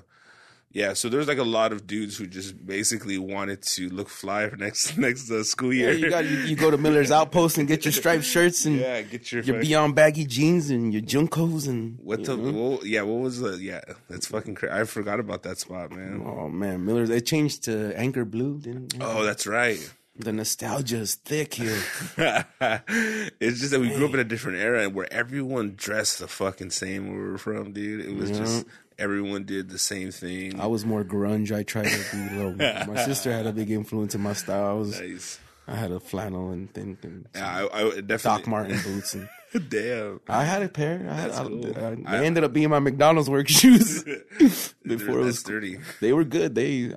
yeah, 0.71 0.93
so 0.93 1.09
there's 1.09 1.27
like 1.27 1.37
a 1.37 1.43
lot 1.43 1.71
of 1.73 1.87
dudes 1.87 2.17
who 2.17 2.27
just 2.27 2.65
basically 2.65 3.17
wanted 3.17 3.61
to 3.63 3.89
look 3.89 4.07
fly 4.09 4.47
for 4.49 4.55
next 4.55 4.97
next 5.07 5.29
uh, 5.29 5.43
school 5.43 5.73
Yeah, 5.73 5.87
year. 5.91 5.93
you 5.95 6.09
got 6.09 6.23
you, 6.25 6.37
you 6.39 6.55
go 6.55 6.71
to 6.71 6.77
Miller's 6.77 7.11
Outpost 7.11 7.57
and 7.57 7.67
get 7.67 7.83
your 7.83 7.91
striped 7.91 8.23
shirts 8.33 8.65
and 8.65 8.77
yeah, 8.79 9.01
get 9.01 9.29
your 9.31 9.43
your 9.43 9.59
Beyond 9.59 9.95
baggy 9.95 10.25
jeans 10.25 10.69
and 10.69 10.93
your 10.93 11.01
JNCOs 11.01 11.67
and 11.67 11.97
What 12.03 12.23
the? 12.23 12.37
What, 12.37 12.85
yeah, 12.85 13.01
what 13.01 13.19
was 13.21 13.39
the? 13.41 13.57
Yeah, 13.59 13.81
that's 14.09 14.27
fucking 14.27 14.55
crazy. 14.55 14.73
I 14.73 14.85
forgot 14.85 15.19
about 15.19 15.43
that 15.43 15.57
spot, 15.57 15.91
man. 15.91 16.21
Oh 16.25 16.47
man, 16.47 16.85
Miller's 16.85 17.09
it 17.09 17.25
changed 17.25 17.63
to 17.65 17.93
Anchor 17.97 18.23
Blue. 18.23 18.59
Didn't 18.59 18.93
it? 18.93 19.01
Oh, 19.03 19.23
that's 19.23 19.45
right. 19.45 19.79
The 20.19 20.33
nostalgia 20.33 20.97
is 20.97 21.15
thick 21.15 21.53
here. 21.53 21.79
it's 22.17 23.59
just 23.59 23.71
that 23.71 23.79
we 23.79 23.89
grew 23.89 24.07
up 24.07 24.13
in 24.13 24.19
a 24.19 24.23
different 24.23 24.57
era 24.57 24.89
where 24.89 25.11
everyone 25.13 25.73
dressed 25.75 26.19
the 26.19 26.27
fucking 26.27 26.71
same 26.71 27.09
where 27.09 27.23
we 27.23 27.31
were 27.31 27.37
from, 27.37 27.71
dude. 27.71 28.05
It 28.05 28.15
was 28.15 28.31
just 28.31 28.65
everyone 28.97 29.43
did 29.43 29.69
the 29.69 29.77
same 29.77 30.11
thing. 30.11 30.59
I 30.59 30.65
was 30.67 30.85
more 30.85 31.03
grunge. 31.03 31.55
I 31.55 31.63
tried 31.63 31.89
to 31.89 32.15
be 32.15 32.35
a 32.35 32.37
little. 32.37 32.53
My 32.93 33.05
sister 33.05 33.31
had 33.31 33.45
a 33.45 33.53
big 33.53 33.69
influence 33.69 34.15
in 34.15 34.21
my 34.21 34.33
style. 34.33 34.65
I 34.65 34.73
was 34.73 34.99
nice. 34.99 35.39
I 35.67 35.75
had 35.75 35.91
a 35.91 35.99
flannel 35.99 36.51
and 36.51 36.73
thing 36.73 36.97
and 37.03 37.27
Yeah, 37.35 37.67
I, 37.71 37.79
I 37.79 37.83
definitely. 38.01 38.17
Doc 38.17 38.47
Marten 38.47 38.79
boots 38.83 39.13
and 39.13 39.27
Damn. 39.69 40.19
I 40.27 40.43
had 40.43 40.61
a 40.63 40.69
pair. 40.69 41.05
I 41.09 41.13
had, 41.13 41.31
I- 41.31 41.47
cool. 41.47 41.77
I- 41.77 41.97
I- 42.17 42.25
ended 42.25 42.43
up 42.43 42.53
being 42.53 42.69
my 42.69 42.79
McDonald's 42.79 43.29
work 43.29 43.47
shoes. 43.49 44.03
Before 44.87 45.19
it 45.19 45.23
was, 45.23 45.43
dirty. 45.43 45.79
they 45.99 46.13
were 46.13 46.23
good. 46.23 46.55
They, 46.55 46.93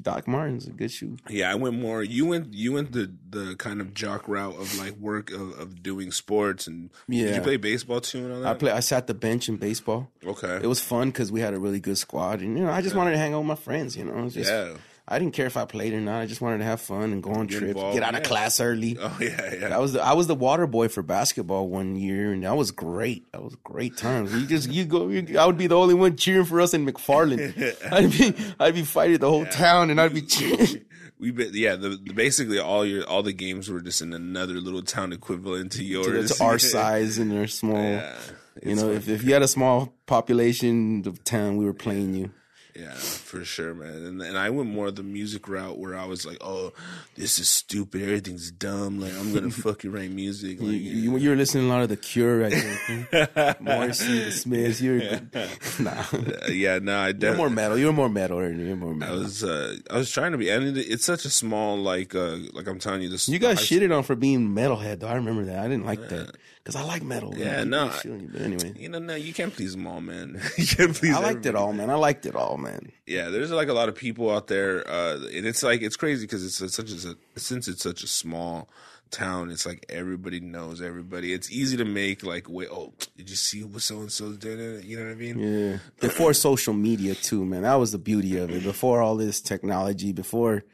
Doc 0.00 0.26
Martens 0.26 0.66
a 0.66 0.70
good 0.70 0.90
shoe. 0.90 1.16
Yeah, 1.28 1.50
I 1.50 1.54
went 1.54 1.78
more. 1.78 2.02
You 2.02 2.26
went. 2.26 2.54
You 2.54 2.72
went 2.72 2.92
the 2.92 3.12
the 3.28 3.56
kind 3.56 3.80
of 3.80 3.92
jock 3.94 4.26
route 4.28 4.56
of 4.56 4.78
like 4.78 4.96
work 4.96 5.30
of, 5.30 5.58
of 5.58 5.82
doing 5.82 6.12
sports 6.12 6.66
and. 6.66 6.90
Did 7.08 7.16
Yeah. 7.28 7.34
you 7.36 7.40
play 7.42 7.56
baseball 7.58 8.00
too 8.00 8.24
and 8.24 8.32
all 8.32 8.40
that? 8.40 8.48
I 8.48 8.54
play. 8.54 8.70
I 8.72 8.80
sat 8.80 9.06
the 9.06 9.14
bench 9.14 9.48
in 9.48 9.56
baseball. 9.56 10.10
Okay. 10.24 10.60
It 10.62 10.66
was 10.66 10.80
fun 10.80 11.08
because 11.10 11.30
we 11.30 11.40
had 11.40 11.52
a 11.54 11.58
really 11.58 11.80
good 11.80 11.98
squad, 11.98 12.40
and 12.40 12.56
you 12.56 12.64
know, 12.64 12.70
I 12.70 12.80
just 12.80 12.94
wanted 12.96 13.10
to 13.12 13.18
hang 13.18 13.34
out 13.34 13.38
with 13.40 13.48
my 13.48 13.54
friends. 13.54 13.96
You 13.96 14.04
know, 14.04 14.28
just, 14.30 14.48
Yeah. 14.50 14.74
I 15.06 15.18
didn't 15.18 15.34
care 15.34 15.44
if 15.44 15.58
I 15.58 15.66
played 15.66 15.92
or 15.92 16.00
not. 16.00 16.22
I 16.22 16.26
just 16.26 16.40
wanted 16.40 16.58
to 16.58 16.64
have 16.64 16.80
fun 16.80 17.12
and 17.12 17.22
go 17.22 17.32
on 17.32 17.46
Get 17.46 17.58
trips, 17.58 17.74
involved, 17.74 17.94
get 17.94 18.02
out 18.02 18.14
of 18.14 18.22
class 18.22 18.58
early. 18.58 18.96
Oh 18.98 19.18
yeah, 19.20 19.54
yeah. 19.54 19.76
I 19.76 19.78
was 19.78 19.92
the 19.92 20.02
I 20.02 20.14
was 20.14 20.28
the 20.28 20.34
water 20.34 20.66
boy 20.66 20.88
for 20.88 21.02
basketball 21.02 21.68
one 21.68 21.94
year, 21.94 22.32
and 22.32 22.42
that 22.42 22.56
was 22.56 22.70
great. 22.70 23.30
That 23.32 23.42
was 23.42 23.54
great 23.56 23.98
times. 23.98 24.34
You 24.34 24.46
just 24.46 24.70
you 24.70 24.86
go. 24.86 25.08
You, 25.08 25.38
I 25.38 25.44
would 25.44 25.58
be 25.58 25.66
the 25.66 25.76
only 25.76 25.94
one 25.94 26.16
cheering 26.16 26.46
for 26.46 26.58
us 26.58 26.72
in 26.72 26.86
McFarland. 26.86 27.76
I'd 27.92 28.10
be 28.10 28.54
I'd 28.58 28.74
be 28.74 28.82
fighting 28.82 29.18
the 29.18 29.28
whole 29.28 29.44
town, 29.44 29.90
and 29.90 30.00
I'd 30.00 30.14
be 30.14 30.22
cheering. 30.22 30.86
we 31.18 31.32
been 31.32 31.50
yeah. 31.52 31.76
The, 31.76 31.90
the 31.90 32.14
basically 32.14 32.58
all 32.58 32.86
your 32.86 33.06
all 33.06 33.22
the 33.22 33.34
games 33.34 33.70
were 33.70 33.82
just 33.82 34.00
in 34.00 34.14
another 34.14 34.54
little 34.54 34.82
town 34.82 35.12
equivalent 35.12 35.72
to 35.72 35.84
yours. 35.84 36.32
to 36.38 36.44
our 36.44 36.58
size 36.76 37.18
and 37.18 37.30
their 37.30 37.46
small. 37.46 37.76
Yeah, 37.76 38.16
you 38.62 38.72
it's 38.72 38.80
know, 38.80 38.90
if, 38.90 39.06
if 39.06 39.22
you 39.22 39.34
had 39.34 39.42
a 39.42 39.48
small 39.48 39.92
population 40.06 41.02
of 41.06 41.22
town, 41.24 41.58
we 41.58 41.66
were 41.66 41.74
playing 41.74 42.14
you. 42.14 42.30
Yeah, 42.76 42.92
for 42.94 43.44
sure, 43.44 43.72
man. 43.72 44.04
And 44.04 44.20
and 44.20 44.36
I 44.36 44.50
went 44.50 44.68
more 44.68 44.90
the 44.90 45.04
music 45.04 45.48
route 45.48 45.78
where 45.78 45.96
I 45.96 46.06
was 46.06 46.26
like, 46.26 46.38
oh, 46.40 46.72
this 47.14 47.38
is 47.38 47.48
stupid. 47.48 48.02
Everything's 48.02 48.50
dumb. 48.50 49.00
Like 49.00 49.12
I'm 49.14 49.32
gonna 49.32 49.50
fucking 49.66 49.92
write 49.92 50.10
music. 50.10 50.60
You, 50.60 50.66
Like, 50.66 50.80
you, 50.80 51.16
you 51.18 51.30
were 51.30 51.36
listening 51.36 51.66
a 51.66 51.68
lot 51.68 51.82
of 51.82 51.88
The 51.88 51.96
Cure, 51.96 52.44
I 52.44 52.50
think. 52.50 53.60
Morrissey, 53.60 54.24
The 54.24 54.32
Smiths. 54.32 54.80
You're 54.80 54.98
nah. 55.78 56.04
uh, 56.12 56.48
yeah, 56.50 56.80
no, 56.80 56.96
I 56.98 57.06
You're 57.06 57.12
definitely. 57.12 57.36
more 57.36 57.50
metal. 57.50 57.78
You're 57.78 57.92
more 57.92 58.08
metal. 58.08 58.42
You're 58.42 58.74
more 58.76 58.94
metal. 58.94 59.18
I 59.18 59.18
was 59.20 59.44
uh, 59.44 59.76
I 59.90 59.96
was 59.96 60.10
trying 60.10 60.32
to 60.32 60.38
be, 60.38 60.50
and 60.50 60.76
it, 60.76 60.80
it's 60.80 61.04
such 61.04 61.24
a 61.24 61.30
small 61.30 61.76
like 61.78 62.14
uh 62.16 62.38
like 62.54 62.66
I'm 62.66 62.80
telling 62.80 63.02
you 63.02 63.08
this. 63.08 63.28
You 63.28 63.38
got 63.38 63.56
shitted 63.56 63.96
on 63.96 64.02
for 64.02 64.16
being 64.16 64.48
metalhead, 64.48 64.98
though. 64.98 65.08
I 65.08 65.14
remember 65.14 65.44
that. 65.44 65.60
I 65.60 65.68
didn't 65.68 65.86
like 65.86 66.08
that 66.08 66.34
because 66.64 66.80
I 66.80 66.84
like 66.84 67.02
metal. 67.02 67.34
Yeah, 67.36 67.64
man. 67.64 67.70
no, 67.70 67.84
People 67.84 68.00
shit 68.00 68.12
on 68.12 68.20
you, 68.20 68.28
But 68.32 68.40
anyway, 68.40 68.72
You 68.76 68.88
know, 68.88 68.98
no, 68.98 69.14
you 69.14 69.34
can't 69.34 69.54
please 69.54 69.72
them 69.72 69.86
all, 69.86 70.00
man. 70.00 70.40
you 70.56 70.66
can't 70.66 70.94
please. 70.94 71.14
I 71.14 71.20
liked 71.20 71.44
it 71.44 71.54
all, 71.54 71.74
man. 71.74 71.90
I 71.90 71.94
liked 71.94 72.24
it 72.24 72.34
all, 72.34 72.56
man. 72.56 72.90
Yeah, 73.06 73.28
there's 73.28 73.50
like 73.50 73.68
a 73.68 73.74
lot 73.74 73.90
of 73.90 73.94
people 73.94 74.30
out 74.30 74.46
there, 74.46 74.88
uh, 74.88 75.16
and 75.34 75.46
it's 75.46 75.62
like 75.62 75.82
it's 75.82 75.96
crazy 75.96 76.24
because 76.24 76.44
it's, 76.44 76.60
it's 76.62 76.74
such 76.74 76.90
a 76.90 77.16
since 77.38 77.68
it's 77.68 77.82
such 77.82 78.02
a 78.02 78.06
small 78.06 78.70
town. 79.10 79.50
It's 79.50 79.66
like 79.66 79.84
everybody 79.90 80.40
knows 80.40 80.80
everybody. 80.80 81.34
It's 81.34 81.50
easy 81.50 81.76
to 81.76 81.84
make 81.84 82.24
like, 82.24 82.48
wait, 82.48 82.68
oh, 82.70 82.94
did 83.16 83.28
you 83.28 83.36
see 83.36 83.62
what 83.62 83.82
so 83.82 84.00
and 84.00 84.10
so's 84.10 84.38
doing? 84.38 84.82
You 84.84 84.98
know 84.98 85.04
what 85.04 85.12
I 85.12 85.14
mean? 85.16 85.38
Yeah. 85.38 85.78
Before 86.00 86.32
social 86.32 86.72
media, 86.72 87.14
too, 87.14 87.44
man. 87.44 87.62
That 87.62 87.74
was 87.74 87.92
the 87.92 87.98
beauty 87.98 88.38
of 88.38 88.50
it. 88.50 88.62
Before 88.62 89.02
all 89.02 89.16
this 89.16 89.42
technology, 89.42 90.12
before 90.12 90.64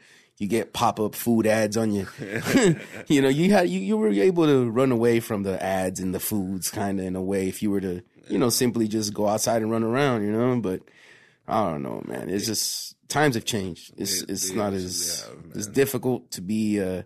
you 0.41 0.47
get 0.47 0.73
pop 0.73 0.99
up 0.99 1.13
food 1.13 1.45
ads 1.45 1.77
on 1.77 1.91
you, 1.91 2.07
you 3.07 3.21
know, 3.21 3.29
you 3.29 3.51
had 3.51 3.69
you, 3.69 3.79
you 3.79 3.95
were 3.95 4.09
able 4.09 4.47
to 4.47 4.71
run 4.71 4.91
away 4.91 5.19
from 5.19 5.43
the 5.43 5.61
ads 5.63 5.99
and 5.99 6.15
the 6.15 6.19
foods, 6.19 6.71
kind 6.71 6.99
of 6.99 7.05
in 7.05 7.15
a 7.15 7.21
way, 7.21 7.47
if 7.47 7.61
you 7.61 7.69
were 7.69 7.79
to, 7.79 8.01
you 8.27 8.39
know, 8.39 8.49
simply 8.49 8.87
just 8.87 9.13
go 9.13 9.27
outside 9.27 9.61
and 9.61 9.69
run 9.69 9.83
around, 9.83 10.23
you 10.23 10.31
know. 10.31 10.59
But 10.59 10.81
I 11.47 11.69
don't 11.69 11.83
know, 11.83 12.01
man. 12.07 12.27
It's 12.27 12.47
just 12.47 12.95
times 13.07 13.35
have 13.35 13.45
changed. 13.45 13.93
It's 13.97 14.23
it's 14.23 14.51
not 14.51 14.73
as 14.73 15.29
it's 15.53 15.67
difficult 15.67 16.31
to 16.31 16.41
be. 16.41 16.81
uh 16.81 17.03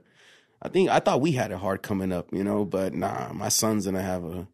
I 0.61 0.69
think 0.69 0.89
I 0.89 0.99
thought 0.99 1.19
we 1.19 1.33
had 1.33 1.51
it 1.51 1.57
hard 1.57 1.83
coming 1.83 2.13
up, 2.13 2.29
you 2.31 2.43
know, 2.45 2.63
but 2.63 2.93
nah, 2.93 3.33
my 3.33 3.49
son's 3.49 3.83
gonna 3.85 4.01
have 4.01 4.23
a. 4.23 4.47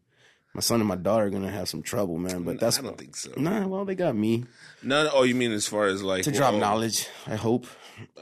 My 0.54 0.60
son 0.60 0.80
and 0.80 0.88
my 0.88 0.96
daughter 0.96 1.26
are 1.26 1.30
gonna 1.30 1.52
have 1.52 1.68
some 1.68 1.82
trouble, 1.82 2.18
man. 2.18 2.42
But 2.42 2.58
that's 2.58 2.80
I 2.80 2.82
don't 2.82 2.98
think 2.98 3.16
so. 3.16 3.30
Nah, 3.36 3.66
well, 3.68 3.86
they 3.86 3.94
got 3.94 4.14
me 4.16 4.44
No, 4.82 5.08
oh, 5.14 5.22
you 5.22 5.34
mean 5.36 5.52
as 5.52 5.66
far 5.68 5.86
as 5.86 6.02
like 6.02 6.24
to 6.24 6.32
drop 6.32 6.54
knowledge. 6.56 7.06
I 7.28 7.36
hope. 7.36 7.66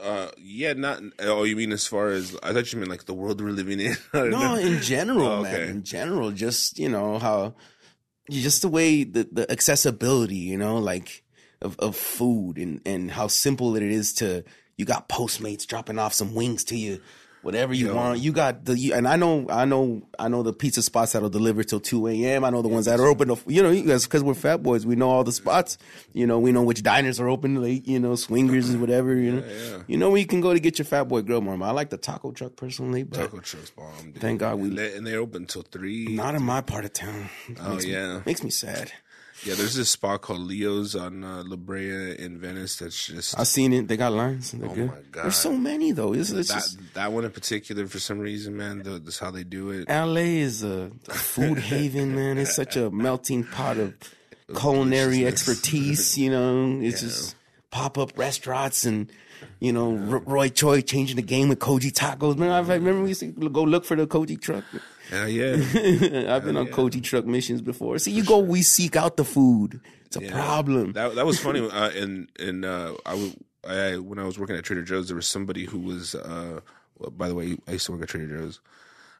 Uh, 0.01 0.29
yeah, 0.37 0.73
not. 0.73 1.01
Oh, 1.19 1.43
you 1.43 1.55
mean 1.55 1.71
as 1.71 1.87
far 1.87 2.09
as 2.09 2.35
I 2.43 2.53
thought 2.53 2.71
you 2.71 2.79
meant 2.79 2.91
like 2.91 3.05
the 3.05 3.13
world 3.13 3.41
we're 3.41 3.51
living 3.51 3.79
in. 3.79 3.95
No, 4.13 4.27
know. 4.29 4.55
in 4.55 4.81
general, 4.81 5.27
Oh, 5.27 5.43
man. 5.43 5.61
In 5.69 5.83
general, 5.83 6.31
just 6.31 6.77
you 6.79 6.89
know 6.89 7.19
how, 7.19 7.55
just 8.29 8.61
the 8.61 8.67
way 8.69 9.03
the 9.03 9.27
the 9.31 9.51
accessibility, 9.51 10.35
you 10.35 10.57
know, 10.57 10.77
like 10.77 11.23
of 11.61 11.77
of 11.79 11.95
food 11.95 12.57
and 12.57 12.81
and 12.85 13.11
how 13.11 13.27
simple 13.27 13.75
it 13.75 13.83
is 13.83 14.13
to. 14.13 14.43
You 14.77 14.85
got 14.85 15.09
Postmates 15.09 15.67
dropping 15.67 15.99
off 15.99 16.13
some 16.13 16.33
wings 16.33 16.63
to 16.65 16.75
you. 16.75 17.01
Whatever 17.41 17.73
you 17.73 17.87
Yo. 17.87 17.95
want, 17.95 18.19
you 18.19 18.31
got 18.31 18.65
the 18.65 18.77
you, 18.77 18.93
and 18.93 19.07
I 19.07 19.15
know, 19.15 19.47
I 19.49 19.65
know, 19.65 20.03
I 20.19 20.27
know 20.27 20.43
the 20.43 20.53
pizza 20.53 20.83
spots 20.83 21.13
that'll 21.13 21.29
deliver 21.29 21.63
till 21.63 21.79
two 21.79 22.05
a.m. 22.07 22.43
I 22.45 22.51
know 22.51 22.61
the 22.61 22.67
ones 22.67 22.85
that 22.85 22.99
are 22.99 23.07
open. 23.07 23.29
To, 23.29 23.39
you 23.47 23.63
know, 23.63 23.71
because 23.71 24.21
we're 24.23 24.35
fat 24.35 24.61
boys, 24.61 24.85
we 24.85 24.95
know 24.95 25.09
all 25.09 25.23
the 25.23 25.31
spots. 25.31 25.79
You 26.13 26.27
know, 26.27 26.37
we 26.37 26.51
know 26.51 26.61
which 26.61 26.83
diners 26.83 27.19
are 27.19 27.27
open 27.27 27.59
late. 27.59 27.87
You 27.87 27.99
know, 27.99 28.15
swingers 28.15 28.69
and 28.69 28.79
whatever. 28.79 29.15
You 29.15 29.31
know, 29.31 29.43
yeah. 29.47 29.83
you 29.87 29.97
know 29.97 30.11
where 30.11 30.19
you 30.19 30.27
can 30.27 30.39
go 30.41 30.53
to 30.53 30.59
get 30.59 30.77
your 30.77 30.85
fat 30.85 31.05
boy 31.05 31.23
grill, 31.23 31.41
mama. 31.41 31.65
I 31.65 31.71
like 31.71 31.89
the 31.89 31.97
taco 31.97 32.31
truck 32.31 32.55
personally, 32.55 33.01
but 33.03 33.17
Taco 33.17 33.39
truck's 33.39 33.71
bomb. 33.71 34.11
Dude. 34.11 34.21
Thank 34.21 34.39
God 34.41 34.59
we- 34.59 34.69
and, 34.69 34.77
they, 34.77 34.95
and 34.95 35.07
they're 35.07 35.19
open 35.19 35.45
till 35.47 35.63
three. 35.63 36.07
not 36.15 36.35
in 36.35 36.43
my 36.43 36.61
part 36.61 36.85
of 36.85 36.93
town. 36.93 37.29
oh 37.59 37.69
Makes 37.71 37.85
me- 37.85 37.91
yeah, 37.93 38.21
makes 38.25 38.43
me 38.43 38.51
sad. 38.51 38.91
Yeah. 39.43 39.55
There's 39.55 39.75
this 39.75 39.89
spot 39.89 40.21
called 40.21 40.41
Leo's 40.41 40.95
on 40.95 41.23
uh, 41.23 41.43
La 41.45 41.55
Brea 41.55 42.15
in 42.17 42.39
Venice. 42.39 42.77
That's 42.77 43.07
just 43.07 43.39
I've 43.39 43.47
seen 43.47 43.73
it. 43.73 43.87
They 43.87 43.97
got 43.97 44.13
lines. 44.13 44.51
They're 44.51 44.69
good. 44.69 44.89
Oh 44.89 44.95
my 44.95 45.01
God. 45.11 45.23
There's 45.23 45.35
so 45.35 45.57
many 45.57 45.91
though. 45.91 46.13
It's, 46.13 46.29
it's 46.29 46.49
that 46.49 46.53
just, 46.55 46.93
that 46.93 47.11
one 47.11 47.25
in 47.25 47.31
particular. 47.31 47.87
For 47.87 47.99
some 47.99 48.19
reason, 48.19 48.55
man, 48.55 48.83
the, 48.83 48.99
that's 48.99 49.19
how 49.19 49.31
they 49.31 49.43
do 49.43 49.71
it. 49.71 49.89
LA 49.89 50.21
is 50.21 50.63
a, 50.63 50.91
food 51.09 51.57
haven, 51.57 52.15
man. 52.15 52.37
It's 52.37 52.55
such 52.55 52.75
a 52.75 52.91
melting 52.91 53.45
pot 53.45 53.77
of 53.77 53.93
culinary 54.55 55.25
expertise. 55.25 56.17
You 56.17 56.29
know, 56.29 56.79
it's 56.81 57.01
just 57.01 57.35
pop 57.71 57.97
up 57.97 58.17
restaurants 58.17 58.85
and. 58.85 59.11
You 59.59 59.73
know, 59.73 59.97
R- 59.97 60.19
Roy 60.19 60.49
Choi 60.49 60.81
changing 60.81 61.15
the 61.15 61.21
game 61.23 61.49
with 61.49 61.57
Kogi 61.57 61.91
tacos. 61.91 62.37
Man, 62.37 62.51
I 62.51 62.59
remember 62.59 63.01
we 63.01 63.09
used 63.09 63.21
to 63.21 63.27
go 63.27 63.63
look 63.63 63.85
for 63.85 63.95
the 63.95 64.05
Kogi 64.05 64.39
truck. 64.39 64.63
Yeah, 65.11 65.25
yeah. 65.25 65.53
I've 66.35 66.45
been 66.45 66.57
on 66.57 66.67
Kogi 66.67 67.01
truck 67.03 67.25
missions 67.25 67.61
before. 67.61 67.97
See, 67.99 68.11
you 68.11 68.23
go, 68.23 68.39
we 68.39 68.61
seek 68.61 68.95
out 68.95 69.17
the 69.17 69.25
food. 69.25 69.81
It's 70.05 70.17
a 70.17 70.21
problem. 70.21 70.93
That 70.93 71.15
that 71.15 71.25
was 71.25 71.39
funny. 71.39 71.61
Uh, 71.71 71.89
and 71.95 72.29
and 72.39 72.65
uh, 72.65 72.95
I, 73.05 73.11
w- 73.11 73.33
I 73.67 73.97
when 73.97 74.19
I 74.19 74.25
was 74.25 74.37
working 74.37 74.55
at 74.57 74.63
Trader 74.63 74.83
Joe's, 74.83 75.07
there 75.07 75.15
was 75.15 75.27
somebody 75.27 75.65
who 75.65 75.79
was. 75.79 76.15
Uh, 76.15 76.59
well, 76.99 77.11
by 77.11 77.27
the 77.29 77.35
way, 77.35 77.57
I 77.67 77.71
used 77.73 77.85
to 77.87 77.93
work 77.93 78.01
at 78.01 78.09
Trader 78.09 78.27
Joe's. 78.37 78.59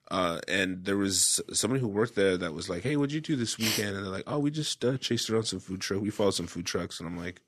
Uh, 0.09 0.39
and 0.49 0.83
there 0.83 0.97
was 0.97 1.39
somebody 1.53 1.79
who 1.79 1.87
worked 1.87 2.15
there 2.15 2.35
that 2.37 2.53
was 2.53 2.69
like, 2.69 2.83
"Hey, 2.83 2.97
what'd 2.97 3.13
you 3.13 3.21
do 3.21 3.37
this 3.37 3.57
weekend?" 3.57 3.95
And 3.95 4.05
they're 4.05 4.11
like, 4.11 4.25
"Oh, 4.27 4.39
we 4.39 4.51
just 4.51 4.83
uh, 4.83 4.97
chased 4.97 5.29
around 5.29 5.43
some 5.45 5.59
food 5.61 5.79
truck. 5.79 6.01
We 6.01 6.09
followed 6.09 6.33
some 6.35 6.47
food 6.47 6.65
trucks." 6.65 6.99
And 6.99 7.07
I'm 7.07 7.15
like, 7.17 7.41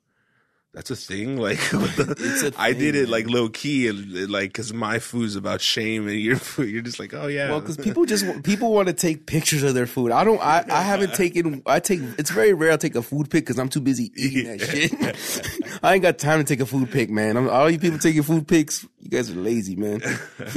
"That's 0.74 0.90
a 0.90 0.96
thing." 0.96 1.36
Like, 1.44 1.58
what 1.72 1.96
the- 1.96 2.14
It's 2.18 2.42
a 2.42 2.60
I 2.60 2.72
did 2.74 2.94
it 2.94 3.08
like 3.08 3.28
low 3.28 3.48
key 3.48 3.88
and 3.88 4.12
and, 4.14 4.30
like 4.30 4.50
because 4.50 4.72
my 4.74 4.98
food's 4.98 5.36
about 5.36 5.60
shame, 5.60 6.08
and 6.08 6.18
your 6.20 6.36
food, 6.50 6.68
you're 6.68 6.82
just 6.82 6.98
like, 6.98 7.14
"Oh 7.14 7.26
yeah." 7.28 7.48
Well, 7.50 7.60
because 7.60 7.76
people 7.76 8.04
just 8.04 8.42
people 8.42 8.72
want 8.72 8.88
to 8.88 8.94
take 8.94 9.26
pictures 9.26 9.62
of 9.62 9.74
their 9.74 9.86
food. 9.86 10.10
I 10.12 10.24
don't. 10.24 10.40
I, 10.40 10.64
I 10.70 10.82
haven't 10.82 11.14
taken. 11.14 11.62
I 11.66 11.80
take. 11.80 12.00
It's 12.18 12.30
very 12.30 12.52
rare 12.52 12.72
I 12.72 12.76
take 12.76 12.94
a 12.96 13.02
food 13.02 13.30
pic 13.30 13.44
because 13.44 13.58
I'm 13.58 13.68
too 13.68 13.80
busy 13.80 14.12
eating 14.16 14.58
that 14.58 14.60
shit. 14.60 15.80
I 15.82 15.94
ain't 15.94 16.02
got 16.02 16.18
time 16.18 16.38
to 16.38 16.44
take 16.44 16.60
a 16.60 16.66
food 16.66 16.90
pic, 16.90 17.10
man. 17.10 17.36
I'm, 17.36 17.48
all 17.48 17.70
you 17.70 17.78
people 17.78 17.98
taking 17.98 18.22
food 18.22 18.46
pics, 18.48 18.86
you 19.00 19.10
guys 19.10 19.30
are 19.30 19.34
lazy, 19.34 19.76
man. 19.76 20.00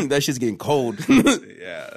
that 0.10 0.22
shit's 0.24 0.38
getting 0.40 0.58
cold. 0.58 0.98
yeah 1.08 1.90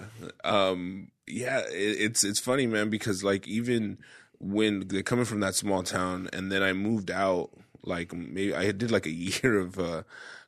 um 0.44 1.08
yeah 1.26 1.60
it, 1.70 2.00
it's 2.00 2.24
it's 2.24 2.40
funny 2.40 2.66
man 2.66 2.90
because 2.90 3.22
like 3.22 3.46
even 3.46 3.98
when 4.38 4.88
they're 4.88 5.02
coming 5.02 5.24
from 5.24 5.40
that 5.40 5.54
small 5.54 5.82
town 5.82 6.28
and 6.32 6.50
then 6.50 6.62
i 6.62 6.72
moved 6.72 7.10
out 7.10 7.50
like 7.84 8.12
maybe 8.12 8.54
i 8.54 8.70
did 8.72 8.90
like 8.90 9.06
a 9.06 9.10
year 9.42 9.58
of 9.58 9.78
uh 9.78 10.02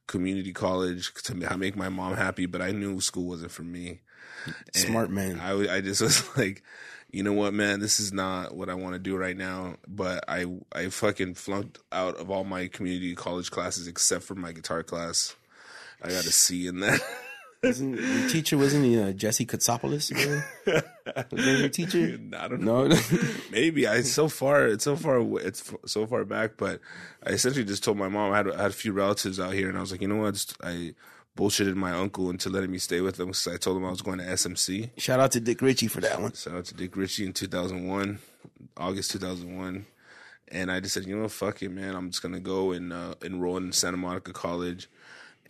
community 0.07 0.53
college 0.53 1.13
to 1.15 1.35
make 1.35 1.77
my 1.77 1.89
mom 1.89 2.15
happy 2.17 2.47
but 2.47 2.61
i 2.61 2.71
knew 2.73 3.01
school 3.01 3.25
wasn't 3.27 3.51
for 3.51 3.63
me. 3.63 4.01
Smart 4.75 5.07
And 5.07 5.15
man. 5.15 5.41
I 5.41 5.81
just 5.81 6.03
was 6.07 6.37
like 6.37 6.63
you 7.13 7.23
know 7.23 7.35
what 7.35 7.53
man? 7.55 7.81
This 7.81 8.01
is 8.01 8.13
not 8.13 8.57
what 8.57 8.69
i 8.69 8.75
want 8.75 8.95
to 8.95 8.99
do 8.99 9.17
right 9.17 9.37
now. 9.37 9.77
But 9.87 10.25
i 10.29 10.47
i 10.75 10.89
fucking 10.89 11.35
flunked 11.35 11.79
out 11.93 12.17
of 12.17 12.31
all 12.31 12.45
my 12.45 12.67
community 12.67 13.15
college 13.15 13.51
classes 13.51 13.87
except 13.87 14.25
for 14.25 14.35
my 14.35 14.53
guitar 14.53 14.83
class. 14.83 15.37
I 16.03 16.09
got 16.09 16.25
a 16.25 16.33
c 16.33 16.67
in 16.67 16.81
that 16.81 17.01
Wasn't 17.63 18.01
your 18.01 18.29
teacher 18.29 18.59
wasn't 18.59 18.85
he 18.87 19.01
uh, 19.01 19.13
Jesse 19.13 19.47
Katsopolis? 19.47 20.11
Was 20.67 21.45
that 21.45 21.59
your 21.61 21.69
teacher? 21.69 22.19
I 22.37 22.49
don't 22.49 22.63
know. 22.63 22.89
No. 22.89 22.99
Maybe 23.53 23.87
I 23.87 24.01
so 24.03 24.29
far 24.29 24.67
it's 24.67 24.83
so 24.83 24.97
far 24.97 25.21
it's 25.39 25.73
so 25.87 26.07
far 26.07 26.25
back, 26.25 26.53
but 26.57 26.81
I 27.25 27.31
essentially 27.31 27.65
just 27.65 27.85
told 27.85 27.99
my 27.99 28.09
mom 28.09 28.33
I 28.33 28.39
had 28.39 28.51
I 28.51 28.63
had 28.63 28.71
a 28.73 28.75
few 28.75 28.93
relatives 28.93 29.39
out 29.39 29.53
here, 29.53 29.69
and 29.69 29.79
I 29.79 29.81
was 29.81 29.93
like, 29.93 30.03
you 30.03 30.09
know 30.09 30.17
what, 30.17 30.35
Just- 30.35 30.57
I 30.63 30.95
bullshitted 31.37 31.77
my 31.77 31.93
uncle 31.93 32.31
into 32.31 32.51
letting 32.51 32.71
me 32.71 32.79
stay 32.79 33.01
with 33.01 33.17
them 33.17 33.29
because 33.29 33.47
I 33.47 33.57
told 33.57 33.77
him 33.77 33.87
I 33.87 33.91
was 33.91 34.03
going 34.03 34.19
to 34.19 34.25
SMC. 34.25 34.91
Shout 34.99 35.21
out 35.21 35.31
to 35.33 35.41
Dick 35.41 35.63
Ritchie 35.63 35.87
for 35.89 36.01
that 36.01 36.21
one. 36.21 36.33
Shout 36.33 36.55
out 36.55 36.65
to 36.67 36.75
Dick 36.75 36.95
Ritchie 36.97 37.25
in 37.25 37.33
2001, 37.33 38.19
August 38.77 39.13
2001. 39.13 39.87
And 40.49 40.71
I 40.71 40.81
just 40.81 40.93
said, 40.93 41.07
you 41.07 41.17
know 41.17 41.23
what, 41.23 41.31
fuck 41.33 41.63
it, 41.63 41.71
man. 41.71 41.95
I'm 41.95 42.11
just 42.11 42.23
gonna 42.23 42.41
go 42.41 42.73
and 42.73 42.93
uh, 42.93 43.15
enroll 43.23 43.57
in 43.57 43.73
Santa 43.73 43.97
Monica 43.97 44.33
College. 44.33 44.89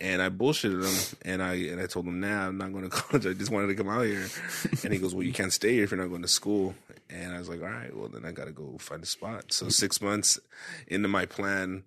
And 0.01 0.21
I 0.21 0.29
bullshitted 0.29 0.83
him, 0.83 1.17
and 1.23 1.41
I 1.41 1.53
and 1.53 1.79
I 1.79 1.85
told 1.85 2.05
him, 2.05 2.19
"Nah, 2.19 2.47
I'm 2.47 2.57
not 2.57 2.73
going 2.73 2.83
to 2.83 2.89
college. 3.01 3.25
I 3.25 3.33
just 3.33 3.51
wanted 3.51 3.67
to 3.67 3.75
come 3.75 3.89
out 3.89 4.05
here." 4.05 4.25
And 4.83 4.91
he 4.91 4.99
goes, 4.99 5.13
"Well, 5.13 5.23
you 5.23 5.33
can't 5.33 5.53
stay 5.53 5.73
here 5.73 5.83
if 5.83 5.91
you're 5.91 5.99
not 6.01 6.09
going 6.09 6.23
to 6.23 6.27
school." 6.27 6.75
And 7.09 7.33
I 7.33 7.39
was 7.39 7.47
like, 7.47 7.61
"All 7.61 7.69
right, 7.69 7.95
well 7.95 8.09
then 8.09 8.25
I 8.25 8.31
got 8.31 8.45
to 8.45 8.51
go 8.51 8.77
find 8.79 9.03
a 9.03 9.05
spot." 9.05 9.53
So 9.53 9.69
six 9.69 10.01
months 10.01 10.39
into 10.87 11.07
my 11.07 11.25
plan, 11.25 11.83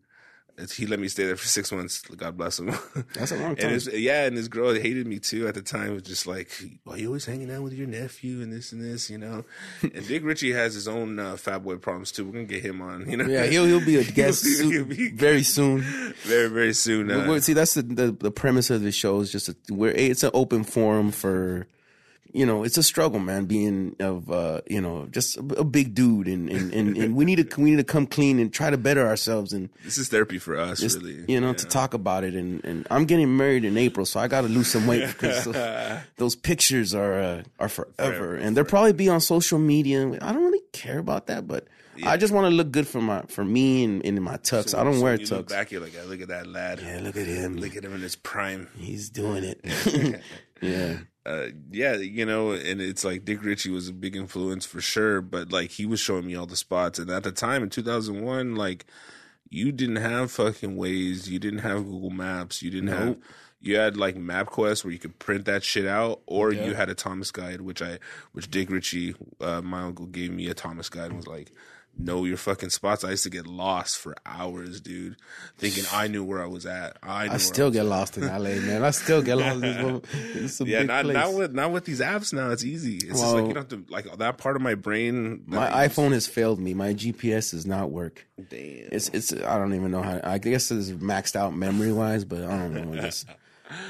he 0.77 0.87
let 0.87 0.99
me 0.99 1.09
stay 1.09 1.25
there 1.27 1.37
for 1.37 1.47
six 1.47 1.71
months. 1.71 2.01
God 2.03 2.37
bless 2.37 2.59
him. 2.59 2.73
That's 3.14 3.31
a 3.33 3.37
long 3.37 3.51
And 3.51 3.59
time. 3.59 3.71
his, 3.73 3.87
yeah, 3.92 4.25
and 4.25 4.37
this 4.37 4.49
girl 4.49 4.73
hated 4.75 5.07
me 5.07 5.19
too 5.19 5.47
at 5.47 5.55
the 5.55 5.62
time. 5.62 5.90
It 5.90 5.95
Was 5.95 6.03
just 6.05 6.27
like, 6.27 6.51
"Why 6.85 6.97
you 6.97 7.09
always 7.09 7.25
hanging 7.27 7.51
out 7.51 7.62
with 7.62 7.75
your 7.75 7.87
nephew 7.87 8.40
and 8.42 8.53
this 8.53 8.73
and 8.73 8.83
this?" 8.83 9.11
You 9.11 9.19
know. 9.19 9.45
And 9.83 10.07
Dick 10.07 10.25
Ritchie 10.25 10.53
has 10.53 10.75
his 10.75 10.88
own 10.88 11.19
uh, 11.19 11.37
fat 11.37 11.59
boy 11.64 11.77
problems 11.77 12.11
too. 12.12 12.25
We're 12.25 12.33
gonna 12.33 12.45
get 12.45 12.64
him 12.64 12.81
on. 12.81 13.09
You 13.11 13.16
know. 13.19 13.27
Yeah, 13.27 13.45
he'll 13.47 13.66
he'll 13.66 13.85
be 13.85 13.97
a 13.97 14.05
guest 14.12 14.45
He'll 14.45 14.71
soon, 14.71 14.88
be- 14.88 15.11
very 15.12 15.42
soon. 15.42 15.83
very 16.25 16.49
very 16.49 16.73
soon. 16.73 17.11
Uh, 17.11 17.38
see, 17.40 17.53
that's 17.53 17.75
the, 17.75 17.83
the 17.83 18.12
the 18.12 18.31
premise 18.31 18.71
of 18.71 18.83
the 18.83 18.92
show 18.92 19.21
is 19.21 19.31
just 19.31 19.49
a, 19.49 19.57
where 19.73 19.92
it's 19.92 20.23
an 20.23 20.31
open 20.35 20.64
forum 20.64 21.11
for, 21.12 21.66
you 22.37 22.44
know, 22.44 22.64
it's 22.64 22.77
a 22.77 22.83
struggle, 22.83 23.18
man. 23.18 23.46
Being 23.46 23.96
of, 23.99 24.31
uh, 24.31 24.61
you 24.68 24.81
know, 24.81 25.07
just 25.11 25.37
a, 25.38 25.40
a 25.61 25.64
big 25.64 25.94
dude, 25.94 26.29
and, 26.29 26.51
and, 26.51 26.72
and, 26.75 26.96
and 26.96 27.16
we 27.16 27.25
need 27.25 27.51
to 27.51 27.61
we 27.61 27.70
need 27.70 27.77
to 27.79 27.85
come 27.85 28.07
clean 28.07 28.38
and 28.38 28.53
try 28.53 28.68
to 28.68 28.77
better 28.77 29.07
ourselves, 29.07 29.53
and 29.55 29.70
this 29.85 29.96
is 29.96 30.09
therapy 30.09 30.38
for 30.38 30.59
us, 30.59 30.81
just, 30.81 30.99
really. 31.01 31.25
you 31.29 31.40
know, 31.40 31.55
to 31.55 31.66
talk 31.66 31.94
about 31.94 32.25
it. 32.25 32.35
And, 32.35 32.62
and 32.64 32.87
I'm 32.90 33.07
getting 33.07 33.37
married 33.37 33.64
in 33.64 33.79
April, 33.79 34.05
so 34.05 34.20
I 34.20 34.29
got 34.29 34.42
to 34.42 34.49
lose 34.49 34.68
some 34.68 34.87
weight 34.87 35.07
because 35.18 35.44
those, 35.44 36.01
those 36.16 36.37
pictures 36.37 36.94
are 36.94 37.20
uh, 37.20 37.42
are 37.59 37.68
forever, 37.70 38.37
and 38.37 38.57
they'll 38.57 38.64
probably 38.64 38.92
be 38.92 39.09
on 39.09 39.20
social 39.20 39.59
media. 39.59 40.07
I 40.20 40.33
don't 40.33 40.44
really 40.44 40.62
care 40.72 40.99
about 40.99 41.27
that, 41.29 41.49
but. 41.49 41.66
I 42.05 42.18
just 42.18 42.31
want 42.31 42.44
to 42.44 42.51
look 42.51 42.72
good 42.72 42.87
for 42.87 43.01
my 43.01 43.22
for 43.22 43.42
me 43.42 43.83
and, 43.83 44.05
and 44.05 44.18
in 44.18 44.22
my 44.22 44.37
tux. 44.37 44.79
I 44.79 44.85
don't 44.85 44.96
So 44.96 45.01
wear 45.03 45.14
you 45.14 45.25
look 45.29 45.46
tux. 45.46 45.49
back, 45.49 45.72
you're 45.72 45.81
like, 45.81 45.94
"Ah, 45.99 46.05
look 46.07 46.20
at 46.20 46.29
that 46.29 46.46
lad. 46.46 46.79
Yeah, 46.83 47.01
look 47.01 47.16
at 47.16 47.27
him. 47.27 47.57
Look 47.57 47.75
at 47.75 47.85
him 47.87 47.94
in 47.94 48.03
his 48.03 48.16
prime. 48.16 48.68
He's 48.77 49.09
doing 49.09 49.44
it. 49.44 49.64
yeah. 50.61 50.99
Uh, 51.27 51.49
yeah, 51.73 51.97
you 51.97 52.25
know, 52.25 52.53
and 52.53 52.81
it's 52.81 53.05
like 53.05 53.25
Dick 53.25 53.43
Ritchie 53.43 53.71
was 53.71 53.89
a 53.89 53.93
big 53.93 54.15
influence 54.15 54.65
for 54.65 54.81
sure, 54.81 55.21
but 55.21 55.51
like 55.51 55.73
he 55.73 55.85
was 55.85 55.99
showing 55.99 56.25
me 56.27 56.37
all 56.37 56.47
the 56.47 56.57
spots. 56.57 57.01
And 57.01 57.11
at 57.11 57.25
the 57.25 57.33
time 57.33 57.65
in 57.65 57.69
2001, 57.71 58.55
like 58.55 58.87
you 59.51 59.73
didn't 59.73 59.97
have 59.97 60.31
fucking 60.31 60.77
Waze, 60.77 61.27
you 61.27 61.41
didn't 61.41 61.61
have 61.61 61.85
Google 61.85 62.11
Maps, 62.11 62.62
you 62.62 62.71
didn't 62.71 62.91
have, 62.91 63.17
you 63.61 63.77
had 63.77 63.97
like 63.97 64.15
MapQuest 64.15 64.85
where 64.85 64.93
you 64.93 65.01
could 65.01 65.19
print 65.19 65.47
that 65.47 65.65
shit 65.65 65.87
out, 65.87 66.21
or 66.27 66.53
you 66.53 66.75
had 66.75 66.89
a 66.91 66.95
Thomas 66.95 67.33
guide, 67.33 67.61
which 67.61 67.83
I, 67.83 67.99
which 68.31 68.49
Dick 68.49 68.71
Ritchie, 68.71 69.17
uh, 69.41 69.62
my 69.62 69.83
uncle 69.83 70.07
gave 70.07 70.31
me 70.31 70.49
a 70.49 70.55
Thomas 70.55 70.89
guide 70.89 71.07
and 71.07 71.17
was 71.17 71.27
like, 71.27 71.51
know 71.99 72.25
your 72.25 72.37
fucking 72.37 72.71
spots. 72.71 73.05
I 73.05 73.11
used 73.11 73.25
to 73.25 73.31
get 73.31 73.47
lost 73.47 73.99
for 73.99 74.15
hours, 74.25 74.81
dude, 74.81 75.17
thinking 75.57 75.85
I 75.93 76.09
knew 76.09 76.25
where 76.25 76.43
I 76.43 76.47
was 76.47 76.67
at. 76.67 76.97
I, 77.03 77.29
I 77.29 77.37
still 77.39 77.71
get 77.71 77.85
lost 77.85 78.17
in 78.19 78.27
LA, 78.27 78.61
man. 78.61 78.85
I 78.85 78.91
still 78.91 79.23
get 79.23 79.37
lost 79.37 79.57
in 79.57 79.61
this. 79.61 80.03
It's 80.35 80.61
a 80.61 80.65
yeah, 80.65 80.83
not 80.83 81.05
place. 81.05 81.15
not 81.15 81.35
with 81.35 81.55
not 81.55 81.73
with 81.73 81.85
these 81.85 82.01
apps 82.01 82.33
now. 82.33 82.51
It's 82.51 82.65
easy. 82.65 82.97
It's 82.97 83.21
just 83.21 83.35
like 83.35 83.47
you 83.47 83.55
don't 83.55 83.71
have 83.71 83.87
to 83.87 83.93
like 83.93 84.05
that 84.19 84.39
part 84.39 84.57
of 84.57 84.63
my 84.63 84.75
brain. 84.75 85.43
My 85.47 85.85
I 85.85 85.89
iPhone 85.89 86.13
has 86.13 86.27
failed 86.27 86.61
me. 86.61 86.75
My 86.75 86.95
GPS 86.95 87.53
does 87.53 87.67
not 87.67 87.91
work. 87.91 88.27
Damn. 88.37 88.89
It's 88.93 89.09
it's 89.11 89.33
I 89.33 89.59
don't 89.59 89.75
even 89.75 89.91
know 89.91 90.03
how. 90.03 90.21
I 90.23 90.39
guess 90.39 90.71
it's 90.71 90.91
maxed 90.91 91.37
out 91.37 91.55
memory 91.55 91.93
wise, 91.93 92.25
but 92.25 92.45
I 92.45 92.59
don't 92.59 92.75
know. 92.75 92.99
I 92.99 93.03
just 93.03 93.27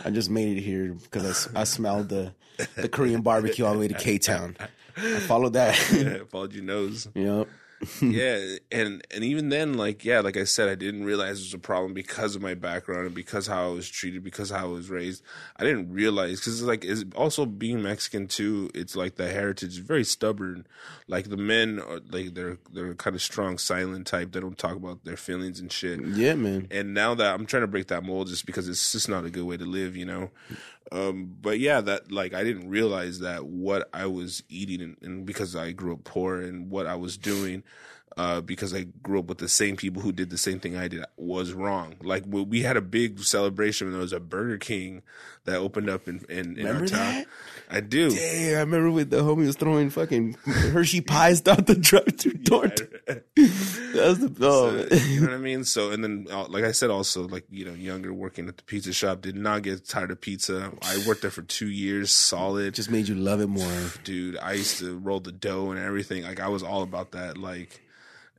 I 0.04 0.10
just 0.10 0.30
made 0.30 0.56
it 0.56 0.60
here 0.60 0.94
because 0.94 1.48
I 1.54 1.64
smelled 1.64 2.08
the 2.08 2.32
the 2.76 2.88
Korean 2.88 3.22
barbecue 3.22 3.64
all 3.64 3.74
the 3.74 3.80
way 3.80 3.88
to 3.88 3.94
K 3.94 4.18
Town. 4.18 4.56
I 4.96 5.20
followed 5.20 5.52
that. 5.54 5.74
followed 6.30 6.54
your 6.54 6.64
nose. 6.64 7.08
yep. 7.14 7.48
yeah, 8.00 8.56
and 8.72 9.06
and 9.14 9.22
even 9.22 9.50
then, 9.50 9.74
like 9.74 10.04
yeah, 10.04 10.20
like 10.20 10.36
I 10.36 10.44
said, 10.44 10.68
I 10.68 10.74
didn't 10.74 11.04
realize 11.04 11.40
it 11.40 11.44
was 11.44 11.54
a 11.54 11.58
problem 11.58 11.92
because 11.92 12.34
of 12.34 12.40
my 12.40 12.54
background 12.54 13.06
and 13.06 13.14
because 13.14 13.46
how 13.46 13.66
I 13.66 13.72
was 13.72 13.88
treated, 13.88 14.24
because 14.24 14.50
how 14.50 14.64
I 14.64 14.68
was 14.68 14.88
raised. 14.88 15.22
I 15.56 15.64
didn't 15.64 15.92
realize 15.92 16.40
because 16.40 16.60
it's 16.60 16.66
like 16.66 16.84
it's 16.84 17.04
also 17.14 17.44
being 17.44 17.82
Mexican 17.82 18.28
too. 18.28 18.70
It's 18.74 18.96
like 18.96 19.16
the 19.16 19.28
heritage 19.28 19.70
is 19.70 19.78
very 19.78 20.04
stubborn. 20.04 20.66
Like 21.06 21.28
the 21.28 21.36
men 21.36 21.78
are 21.78 22.00
like 22.10 22.34
they're 22.34 22.58
they're 22.72 22.94
kind 22.94 23.14
of 23.14 23.20
strong, 23.20 23.58
silent 23.58 24.06
type. 24.06 24.32
They 24.32 24.40
don't 24.40 24.58
talk 24.58 24.76
about 24.76 25.04
their 25.04 25.18
feelings 25.18 25.60
and 25.60 25.70
shit. 25.70 26.00
Yeah, 26.00 26.34
man. 26.34 26.68
and 26.70 26.94
now 26.94 27.14
that 27.14 27.34
I'm 27.34 27.44
trying 27.44 27.62
to 27.62 27.68
break 27.68 27.88
that 27.88 28.04
mold 28.04 28.28
just 28.28 28.46
because 28.46 28.68
it's 28.68 28.92
just 28.92 29.08
not 29.08 29.26
a 29.26 29.30
good 29.30 29.44
way 29.44 29.58
to 29.58 29.66
live, 29.66 29.96
you 29.96 30.06
know. 30.06 30.30
Um, 30.92 31.34
but 31.40 31.58
yeah, 31.58 31.80
that 31.80 32.12
like 32.12 32.32
I 32.32 32.44
didn't 32.44 32.68
realize 32.68 33.20
that 33.20 33.46
what 33.46 33.88
I 33.92 34.06
was 34.06 34.42
eating 34.48 34.80
and, 34.80 34.96
and 35.02 35.26
because 35.26 35.56
I 35.56 35.72
grew 35.72 35.92
up 35.92 36.04
poor 36.04 36.40
and 36.40 36.70
what 36.70 36.86
I 36.86 36.94
was 36.94 37.16
doing, 37.16 37.64
uh, 38.16 38.40
because 38.40 38.74
I 38.74 38.84
grew 39.02 39.18
up 39.18 39.26
with 39.26 39.38
the 39.38 39.48
same 39.48 39.76
people 39.76 40.02
who 40.02 40.12
did 40.12 40.30
the 40.30 40.38
same 40.38 40.58
thing 40.58 40.76
I 40.76 40.88
did 40.88 41.04
was 41.16 41.52
wrong. 41.52 41.96
Like 42.02 42.24
we 42.26 42.42
we 42.42 42.62
had 42.62 42.76
a 42.76 42.80
big 42.80 43.20
celebration 43.20 43.86
when 43.86 43.92
there 43.92 44.00
was 44.00 44.12
a 44.12 44.20
Burger 44.20 44.58
King 44.58 45.02
that 45.44 45.56
opened 45.56 45.90
up 45.90 46.08
in 46.08 46.24
in, 46.28 46.58
in 46.58 46.66
our 46.66 46.86
town. 46.86 46.88
that? 46.88 47.26
I 47.68 47.80
do. 47.80 48.10
Hey, 48.10 48.54
I 48.54 48.60
remember 48.60 48.90
with 48.90 49.10
the 49.10 49.18
homie 49.18 49.46
was 49.46 49.56
throwing 49.56 49.90
fucking 49.90 50.34
Hershey 50.44 51.00
pies 51.00 51.40
down 51.40 51.64
the 51.64 51.74
drive-through 51.74 52.32
door. 52.44 52.68
That's 53.06 54.18
the 54.18 54.36
oh, 54.40 54.86
you 55.08 55.20
know 55.20 55.26
what 55.26 55.34
I 55.34 55.38
mean? 55.38 55.64
So, 55.64 55.90
and 55.90 56.04
then, 56.04 56.26
uh, 56.30 56.46
like 56.46 56.64
I 56.64 56.70
said, 56.70 56.90
also, 56.90 57.26
like, 57.26 57.44
you 57.50 57.64
know, 57.64 57.74
younger 57.74 58.12
working 58.12 58.48
at 58.48 58.56
the 58.56 58.62
pizza 58.62 58.92
shop, 58.92 59.20
did 59.20 59.34
not 59.36 59.62
get 59.62 59.86
tired 59.86 60.12
of 60.12 60.20
pizza. 60.20 60.70
I 60.82 61.02
worked 61.08 61.22
there 61.22 61.30
for 61.30 61.42
two 61.42 61.68
years 61.68 62.12
solid. 62.12 62.74
just 62.74 62.90
made 62.90 63.08
you 63.08 63.16
love 63.16 63.40
it 63.40 63.48
more. 63.48 63.90
dude, 64.04 64.38
I 64.38 64.52
used 64.52 64.78
to 64.78 64.96
roll 64.98 65.20
the 65.20 65.32
dough 65.32 65.70
and 65.70 65.80
everything. 65.80 66.22
Like, 66.22 66.40
I 66.40 66.48
was 66.48 66.62
all 66.62 66.82
about 66.82 67.12
that. 67.12 67.36
Like, 67.36 67.80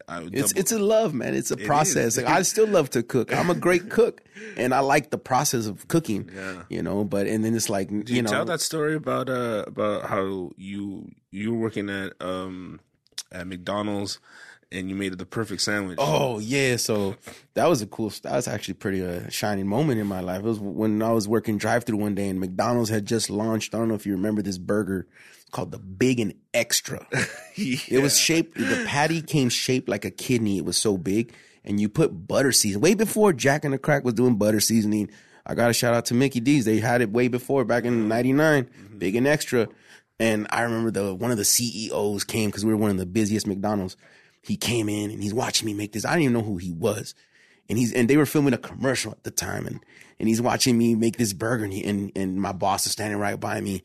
I 0.07 0.21
It's 0.31 0.51
double- 0.53 0.59
it's 0.59 0.71
a 0.71 0.79
love, 0.79 1.13
man. 1.13 1.35
It's 1.35 1.51
a 1.51 1.57
process. 1.57 2.17
Like, 2.17 2.27
I 2.27 2.41
still 2.43 2.67
love 2.67 2.89
to 2.91 3.03
cook. 3.03 3.33
I'm 3.35 3.49
a 3.49 3.55
great 3.55 3.89
cook, 3.97 4.21
and 4.55 4.73
I 4.73 4.79
like 4.79 5.09
the 5.09 5.17
process 5.17 5.65
of 5.65 5.87
cooking. 5.89 6.29
Yeah. 6.33 6.63
You 6.69 6.81
know, 6.81 7.03
but 7.03 7.27
and 7.27 7.43
then 7.43 7.55
it's 7.55 7.69
like 7.69 7.89
Did 7.89 8.09
you 8.09 8.15
you 8.17 8.21
know, 8.21 8.29
tell 8.29 8.45
that 8.45 8.61
story 8.61 8.95
about 8.95 9.29
uh 9.29 9.65
about 9.67 10.05
how 10.09 10.51
you 10.55 11.11
you 11.31 11.53
were 11.53 11.59
working 11.59 11.89
at 11.89 12.13
um 12.21 12.79
at 13.31 13.47
McDonald's 13.47 14.19
and 14.71 14.89
you 14.89 14.95
made 14.95 15.17
the 15.17 15.25
perfect 15.25 15.61
sandwich. 15.61 15.97
Oh 16.01 16.39
yeah, 16.39 16.75
so 16.77 17.15
that 17.53 17.67
was 17.67 17.81
a 17.81 17.87
cool. 17.87 18.11
That 18.23 18.33
was 18.33 18.47
actually 18.47 18.73
pretty 18.75 19.05
uh, 19.05 19.29
shining 19.29 19.67
moment 19.67 19.99
in 19.99 20.07
my 20.07 20.19
life. 20.21 20.39
It 20.39 20.43
was 20.43 20.59
when 20.59 21.01
I 21.01 21.11
was 21.11 21.27
working 21.27 21.57
drive 21.57 21.83
through 21.85 21.97
one 21.97 22.15
day, 22.15 22.27
and 22.29 22.39
McDonald's 22.39 22.89
had 22.89 23.05
just 23.05 23.29
launched. 23.29 23.73
I 23.73 23.77
don't 23.77 23.87
know 23.87 23.95
if 23.95 24.05
you 24.05 24.13
remember 24.13 24.41
this 24.41 24.57
burger 24.57 25.07
called 25.51 25.71
the 25.71 25.79
Big 25.79 26.19
and 26.19 26.33
Extra. 26.53 27.05
It 27.59 28.03
was 28.03 28.19
shaped. 28.19 28.55
The 28.55 28.85
patty 28.87 29.19
came 29.19 29.49
shaped 29.49 29.89
like 29.89 30.05
a 30.05 30.11
kidney. 30.11 30.59
It 30.59 30.65
was 30.65 30.77
so 30.77 30.95
big, 30.95 31.33
and 31.65 31.81
you 31.81 31.89
put 31.89 32.27
butter 32.27 32.51
season 32.51 32.81
way 32.81 32.93
before 32.93 33.33
Jack 33.33 33.65
and 33.65 33.73
the 33.73 33.79
Crack 33.79 34.03
was 34.03 34.13
doing 34.13 34.35
butter 34.35 34.59
seasoning. 34.59 35.09
I 35.43 35.55
got 35.55 35.71
a 35.71 35.73
shout 35.73 35.95
out 35.95 36.05
to 36.05 36.13
Mickey 36.13 36.39
D's. 36.39 36.65
They 36.65 36.77
had 36.77 37.01
it 37.01 37.09
way 37.09 37.29
before, 37.29 37.65
back 37.65 37.85
in 37.85 37.93
mm-hmm. 37.93 38.09
'99, 38.09 38.65
mm-hmm. 38.65 38.97
big 38.99 39.15
and 39.15 39.25
extra. 39.25 39.67
And 40.19 40.45
I 40.51 40.61
remember 40.61 40.91
the 40.91 41.15
one 41.15 41.31
of 41.31 41.37
the 41.37 41.45
CEOs 41.45 42.23
came 42.25 42.49
because 42.51 42.63
we 42.63 42.71
were 42.71 42.77
one 42.77 42.91
of 42.91 42.97
the 42.97 43.07
busiest 43.07 43.47
McDonald's. 43.47 43.97
He 44.43 44.55
came 44.55 44.87
in 44.87 45.09
and 45.09 45.23
he's 45.23 45.33
watching 45.33 45.65
me 45.65 45.73
make 45.73 45.93
this. 45.93 46.05
I 46.05 46.11
didn't 46.11 46.23
even 46.23 46.33
know 46.33 46.43
who 46.43 46.57
he 46.57 46.71
was, 46.71 47.15
and 47.69 47.79
he's 47.79 47.91
and 47.91 48.07
they 48.07 48.17
were 48.17 48.27
filming 48.27 48.53
a 48.53 48.59
commercial 48.59 49.13
at 49.13 49.23
the 49.23 49.31
time, 49.31 49.65
and 49.65 49.79
and 50.19 50.27
he's 50.27 50.41
watching 50.41 50.77
me 50.77 50.95
make 50.95 51.17
this 51.17 51.33
burger, 51.33 51.63
and 51.63 51.73
he, 51.73 51.83
and, 51.83 52.11
and 52.15 52.41
my 52.41 52.51
boss 52.51 52.85
is 52.85 52.91
standing 52.91 53.19
right 53.19 53.39
by 53.39 53.61
me. 53.61 53.83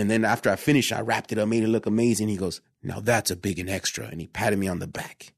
And 0.00 0.10
then 0.10 0.24
after 0.24 0.48
I 0.48 0.56
finished, 0.56 0.92
I 0.92 1.02
wrapped 1.02 1.30
it 1.30 1.38
up, 1.38 1.46
made 1.46 1.62
it 1.62 1.68
look 1.68 1.84
amazing. 1.84 2.28
He 2.28 2.36
goes, 2.38 2.62
"Now 2.82 3.00
that's 3.00 3.30
a 3.30 3.36
big 3.36 3.58
and 3.58 3.68
extra," 3.68 4.06
and 4.06 4.18
he 4.18 4.26
patted 4.26 4.58
me 4.58 4.66
on 4.66 4.78
the 4.78 4.86
back. 4.86 5.34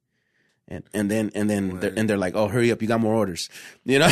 And 0.69 0.85
and 0.95 1.11
then 1.11 1.33
and 1.35 1.51
then 1.51 1.81
they're, 1.81 1.93
and 1.97 2.09
they're 2.09 2.17
like, 2.17 2.37
"Oh, 2.37 2.47
hurry 2.47 2.71
up! 2.71 2.81
You 2.81 2.87
got 2.87 3.01
more 3.01 3.13
orders." 3.15 3.51
You 3.85 3.99
know, 3.99 4.07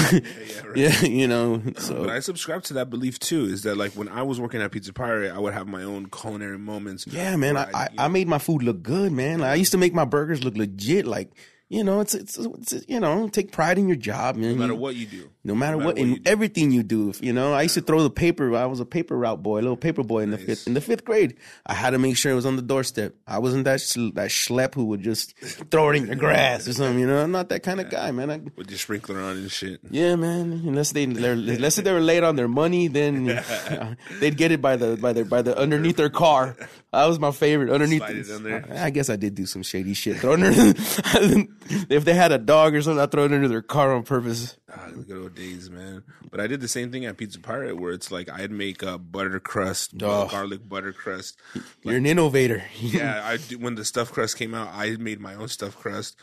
yeah, 0.74 0.90
right. 0.92 1.02
you 1.08 1.28
know. 1.28 1.62
Uh, 1.64 1.80
so 1.80 2.04
But 2.04 2.10
I 2.10 2.18
subscribe 2.18 2.64
to 2.64 2.74
that 2.74 2.90
belief 2.90 3.20
too. 3.20 3.44
Is 3.44 3.62
that 3.62 3.76
like 3.76 3.92
when 3.92 4.08
I 4.08 4.22
was 4.22 4.40
working 4.40 4.60
at 4.60 4.72
Pizza 4.72 4.92
Pirate, 4.92 5.32
I 5.32 5.38
would 5.38 5.54
have 5.54 5.68
my 5.68 5.84
own 5.84 6.06
culinary 6.06 6.58
moments. 6.58 7.06
Yeah, 7.06 7.36
man. 7.36 7.56
I, 7.56 7.70
I, 7.72 7.88
I 7.96 8.08
made 8.08 8.26
my 8.26 8.38
food 8.38 8.64
look 8.64 8.82
good, 8.82 9.12
man. 9.12 9.38
Like, 9.38 9.50
I 9.50 9.54
used 9.54 9.72
to 9.72 9.78
make 9.78 9.94
my 9.94 10.04
burgers 10.04 10.42
look 10.42 10.56
legit. 10.56 11.06
Like, 11.06 11.30
you 11.70 11.84
know, 11.84 12.00
it's, 12.00 12.14
it's, 12.14 12.36
it's 12.36 12.84
you 12.88 12.98
know, 12.98 13.28
take 13.28 13.52
pride 13.52 13.78
in 13.78 13.86
your 13.86 13.96
job, 13.96 14.34
man. 14.34 14.50
no 14.50 14.58
matter 14.58 14.74
what 14.74 14.96
you 14.96 15.06
do, 15.06 15.30
no 15.42 15.54
matter 15.54 15.78
what, 15.78 15.96
you 15.96 16.16
in 16.16 16.22
everything 16.26 16.70
you 16.70 16.82
do, 16.82 17.14
you 17.20 17.32
know, 17.32 17.54
I 17.54 17.62
used 17.62 17.74
to 17.74 17.80
throw 17.80 18.02
the 18.02 18.10
paper. 18.10 18.54
I 18.54 18.66
was 18.66 18.78
a 18.78 18.84
paper 18.84 19.16
route 19.16 19.42
boy, 19.42 19.60
a 19.60 19.62
little 19.62 19.76
paper 19.76 20.02
boy 20.02 20.20
in 20.20 20.30
the 20.30 20.36
fifth 20.38 20.66
in 20.66 20.74
the 20.74 20.82
fifth 20.82 21.04
grade. 21.04 21.36
I 21.64 21.72
had 21.72 21.90
to 21.90 21.98
make 21.98 22.18
sure 22.18 22.30
it 22.30 22.34
was 22.34 22.44
on 22.44 22.56
the 22.56 22.62
doorstep. 22.62 23.14
I 23.26 23.38
wasn't 23.38 23.64
that 23.64 23.80
sh- 23.80 24.12
that 24.14 24.28
schlep 24.28 24.74
who 24.74 24.84
would 24.86 25.02
just 25.02 25.36
throw 25.70 25.90
it 25.90 25.96
in 25.96 26.06
the 26.08 26.16
grass 26.16 26.68
or 26.68 26.74
something. 26.74 26.98
You 26.98 27.06
know, 27.06 27.22
I'm 27.22 27.32
not 27.32 27.48
that 27.48 27.62
kind 27.62 27.80
of 27.80 27.88
guy, 27.88 28.10
man. 28.10 28.30
I, 28.30 28.40
with 28.56 28.70
your 28.70 28.78
sprinkler 28.78 29.20
on 29.20 29.38
and 29.38 29.50
shit. 29.50 29.80
yeah, 29.90 30.14
man. 30.16 30.62
Unless 30.66 30.92
they 30.92 31.06
they're, 31.06 31.32
unless 31.32 31.76
they 31.76 31.92
were 31.92 32.00
late 32.00 32.22
on 32.22 32.36
their 32.36 32.48
money, 32.48 32.88
then 32.88 33.30
uh, 33.30 33.94
they'd 34.20 34.36
get 34.36 34.52
it 34.52 34.60
by 34.60 34.76
the 34.76 34.98
by 34.98 35.14
their 35.14 35.24
by 35.24 35.40
the 35.40 35.56
underneath 35.56 35.96
their 35.96 36.10
car. 36.10 36.54
That 36.92 37.06
was 37.06 37.18
my 37.18 37.30
favorite 37.30 37.70
underneath. 37.70 38.02
It. 38.02 38.64
I, 38.70 38.86
I 38.86 38.90
guess 38.90 39.08
I 39.08 39.16
did 39.16 39.36
do 39.36 39.46
some 39.46 39.62
shady 39.62 39.94
shit. 39.94 40.18
Throw 40.18 40.32
under, 40.32 40.50
if 40.52 42.04
they 42.04 42.14
had 42.14 42.32
a 42.32 42.38
dog 42.38 42.74
or 42.74 42.82
something, 42.82 43.00
I 43.00 43.06
throw 43.06 43.24
it 43.24 43.32
under 43.32 43.46
their 43.46 43.62
car 43.62 43.94
on 43.94 44.02
purpose. 44.02 44.56
Ah, 44.72 44.88
the 44.90 45.29
days, 45.34 45.70
man. 45.70 46.02
But 46.30 46.40
I 46.40 46.46
did 46.46 46.60
the 46.60 46.68
same 46.68 46.90
thing 46.92 47.04
at 47.04 47.16
Pizza 47.16 47.38
Pirate, 47.40 47.78
where 47.78 47.92
it's 47.92 48.10
like 48.10 48.28
I'd 48.30 48.50
make 48.50 48.82
a 48.82 48.98
butter 48.98 49.40
crust, 49.40 49.92
Oh. 50.02 50.26
garlic 50.28 50.68
butter 50.68 50.92
crust. 50.92 51.36
You're 51.82 51.96
an 51.96 52.06
innovator. 52.06 52.62
Yeah, 52.80 53.22
I 53.24 53.36
when 53.56 53.74
the 53.76 53.84
stuffed 53.84 54.12
crust 54.12 54.36
came 54.36 54.54
out, 54.54 54.68
I 54.72 54.96
made 54.96 55.20
my 55.20 55.34
own 55.34 55.48
stuffed 55.48 55.78
crust, 55.78 56.16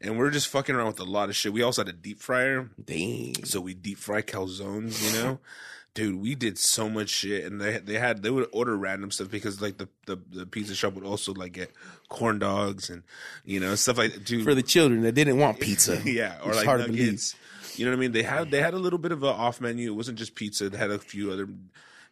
and 0.00 0.18
we're 0.18 0.30
just 0.30 0.48
fucking 0.48 0.74
around 0.74 0.86
with 0.88 1.00
a 1.00 1.04
lot 1.04 1.28
of 1.28 1.36
shit. 1.36 1.52
We 1.52 1.62
also 1.62 1.82
had 1.82 1.88
a 1.88 1.96
deep 1.96 2.20
fryer, 2.20 2.68
Dang. 2.82 3.44
so 3.44 3.60
we 3.60 3.74
deep 3.74 3.98
fry 3.98 4.22
calzones. 4.22 5.00
You 5.14 5.22
know, 5.22 5.38
dude, 5.94 6.20
we 6.20 6.34
did 6.34 6.58
so 6.58 6.88
much 6.88 7.08
shit, 7.08 7.44
and 7.44 7.60
they 7.60 7.78
they 7.78 7.98
had 7.98 8.22
they 8.22 8.30
would 8.30 8.48
order 8.52 8.76
random 8.76 9.10
stuff 9.10 9.30
because 9.30 9.60
like 9.62 9.78
the 9.78 9.88
the, 10.06 10.18
the 10.30 10.46
pizza 10.46 10.74
shop 10.74 10.94
would 10.94 11.04
also 11.04 11.32
like 11.32 11.52
get 11.52 11.70
corn 12.08 12.38
dogs 12.38 12.90
and 12.90 13.02
you 13.44 13.60
know 13.60 13.74
stuff 13.76 13.96
like 13.98 14.24
dude 14.24 14.44
For 14.44 14.54
the 14.54 14.62
children 14.62 15.02
that 15.02 15.12
didn't 15.12 15.38
want 15.38 15.60
pizza. 15.60 16.00
yeah, 16.04 16.38
or 16.42 16.48
It's 16.50 16.56
like 16.58 16.66
hard 16.66 16.80
to 16.82 16.86
believe. 16.88 17.04
nuggets. 17.06 17.36
You 17.80 17.86
know 17.86 17.92
what 17.92 17.96
I 17.96 18.00
mean? 18.00 18.12
They 18.12 18.24
had 18.24 18.50
they 18.50 18.60
had 18.60 18.74
a 18.74 18.78
little 18.78 18.98
bit 18.98 19.10
of 19.10 19.22
an 19.22 19.30
off 19.30 19.58
menu. 19.58 19.90
It 19.90 19.94
wasn't 19.94 20.18
just 20.18 20.34
pizza. 20.34 20.68
They 20.68 20.76
had 20.76 20.90
a 20.90 20.98
few 20.98 21.32
other. 21.32 21.48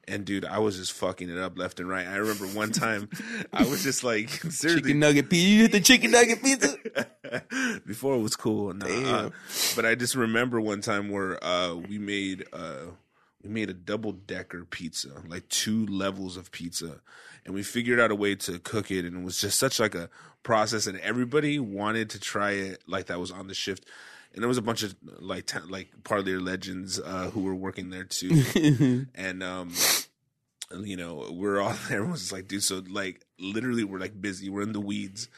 And 0.07 0.25
dude, 0.25 0.47
I 0.47 0.61
was 0.61 0.79
just 0.79 0.93
fucking 0.93 1.29
it 1.29 1.37
up 1.37 1.59
left 1.59 1.79
and 1.79 1.87
right. 1.87 2.07
I 2.07 2.17
remember 2.17 2.47
one 2.47 2.73
time, 2.73 3.11
I 3.53 3.65
was 3.65 3.83
just 3.83 4.03
like, 4.03 4.31
seriously, 4.31 4.81
Chicken 4.81 4.99
nugget 4.99 5.29
pizza. 5.29 5.47
You 5.47 5.61
hit 5.61 5.73
the 5.73 5.81
chicken 5.81 6.13
nugget 6.13 6.43
pizza. 6.43 6.79
before 7.87 8.15
it 8.15 8.21
was 8.21 8.35
cool. 8.35 8.73
Nah, 8.73 8.87
uh, 8.87 9.31
but 9.77 9.85
I 9.85 9.95
just 9.95 10.15
remember 10.15 10.59
one 10.59 10.81
time 10.81 11.11
where 11.11 11.43
uh, 11.45 11.75
we 11.75 11.99
made 11.99 12.47
uh, 12.51 12.87
we 13.43 13.51
made 13.51 13.69
a 13.69 13.75
double 13.75 14.13
decker 14.13 14.65
pizza, 14.65 15.23
like 15.29 15.47
two 15.51 15.85
levels 15.89 16.39
of 16.39 16.51
pizza, 16.51 17.03
and 17.45 17.53
we 17.55 17.63
figured 17.63 18.01
out 18.01 18.11
a 18.11 18.15
way 18.15 18.35
to 18.37 18.59
cook 18.59 18.91
it, 18.91 19.05
and 19.05 19.19
it 19.19 19.23
was 19.23 19.39
just 19.39 19.59
such 19.59 19.79
like 19.79 19.95
a 19.95 20.09
process, 20.43 20.87
and 20.87 20.99
everybody 21.01 21.59
wanted 21.59 22.09
to 22.09 22.19
try 22.19 22.53
it, 22.53 22.83
like 22.87 23.05
that 23.09 23.21
was 23.21 23.31
on 23.31 23.49
the 23.49 23.55
shift. 23.55 23.85
And 24.39 24.43
there 24.45 24.49
was 24.49 24.57
a 24.57 24.63
bunch 24.63 24.85
of 24.85 24.95
like 25.19 25.47
ta- 25.47 25.63
like 25.69 25.89
Parlier 26.05 26.41
legends 26.41 27.01
uh, 27.01 27.31
who 27.31 27.41
were 27.41 27.57
working 27.57 27.91
there 27.91 28.05
too, 28.05 29.05
and 29.17 29.43
um, 29.43 29.73
you 30.77 30.97
know, 30.97 31.31
we're 31.31 31.61
all 31.61 31.75
there. 31.89 31.99
Everyone's 31.99 32.33
like, 32.33 32.49
dude, 32.49 32.63
so 32.63 32.83
like 32.89 33.25
literally 33.41 33.85
we're 33.85 33.99
like 33.99 34.21
busy. 34.21 34.51
We're 34.51 34.63
in 34.63 34.73
the 34.73 34.81
weeds. 34.81 35.29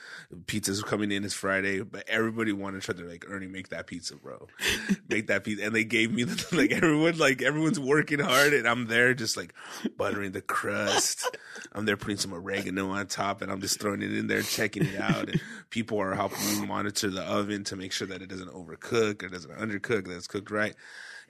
Pizza's 0.46 0.82
coming 0.82 1.12
in. 1.12 1.24
It's 1.24 1.34
Friday, 1.34 1.80
but 1.80 2.08
everybody 2.08 2.52
wanted 2.52 2.82
to 2.82 2.92
try 2.92 3.02
to 3.02 3.08
like, 3.08 3.24
Ernie, 3.28 3.46
make 3.46 3.68
that 3.68 3.86
pizza, 3.86 4.16
bro. 4.16 4.48
make 5.08 5.28
that 5.28 5.44
pizza. 5.44 5.64
And 5.64 5.74
they 5.74 5.84
gave 5.84 6.12
me 6.12 6.24
the, 6.24 6.46
like 6.56 6.72
everyone, 6.72 7.18
like 7.18 7.42
everyone's 7.42 7.80
working 7.80 8.20
hard 8.20 8.52
and 8.52 8.68
I'm 8.68 8.86
there 8.86 9.14
just 9.14 9.36
like 9.36 9.54
buttering 9.96 10.32
the 10.32 10.42
crust. 10.42 11.36
I'm 11.72 11.84
there 11.84 11.96
putting 11.96 12.16
some 12.16 12.34
oregano 12.34 12.90
on 12.90 13.06
top 13.06 13.42
and 13.42 13.52
I'm 13.52 13.60
just 13.60 13.80
throwing 13.80 14.02
it 14.02 14.16
in 14.16 14.26
there, 14.26 14.42
checking 14.42 14.86
it 14.86 15.00
out. 15.00 15.28
And 15.28 15.40
people 15.70 15.98
are 16.00 16.14
helping 16.14 16.44
me 16.60 16.66
monitor 16.66 17.10
the 17.10 17.22
oven 17.22 17.64
to 17.64 17.76
make 17.76 17.92
sure 17.92 18.08
that 18.08 18.22
it 18.22 18.28
doesn't 18.28 18.52
overcook 18.52 19.22
or 19.22 19.28
doesn't 19.28 19.56
undercook, 19.56 20.06
that 20.06 20.16
it's 20.16 20.26
cooked 20.26 20.50
right 20.50 20.74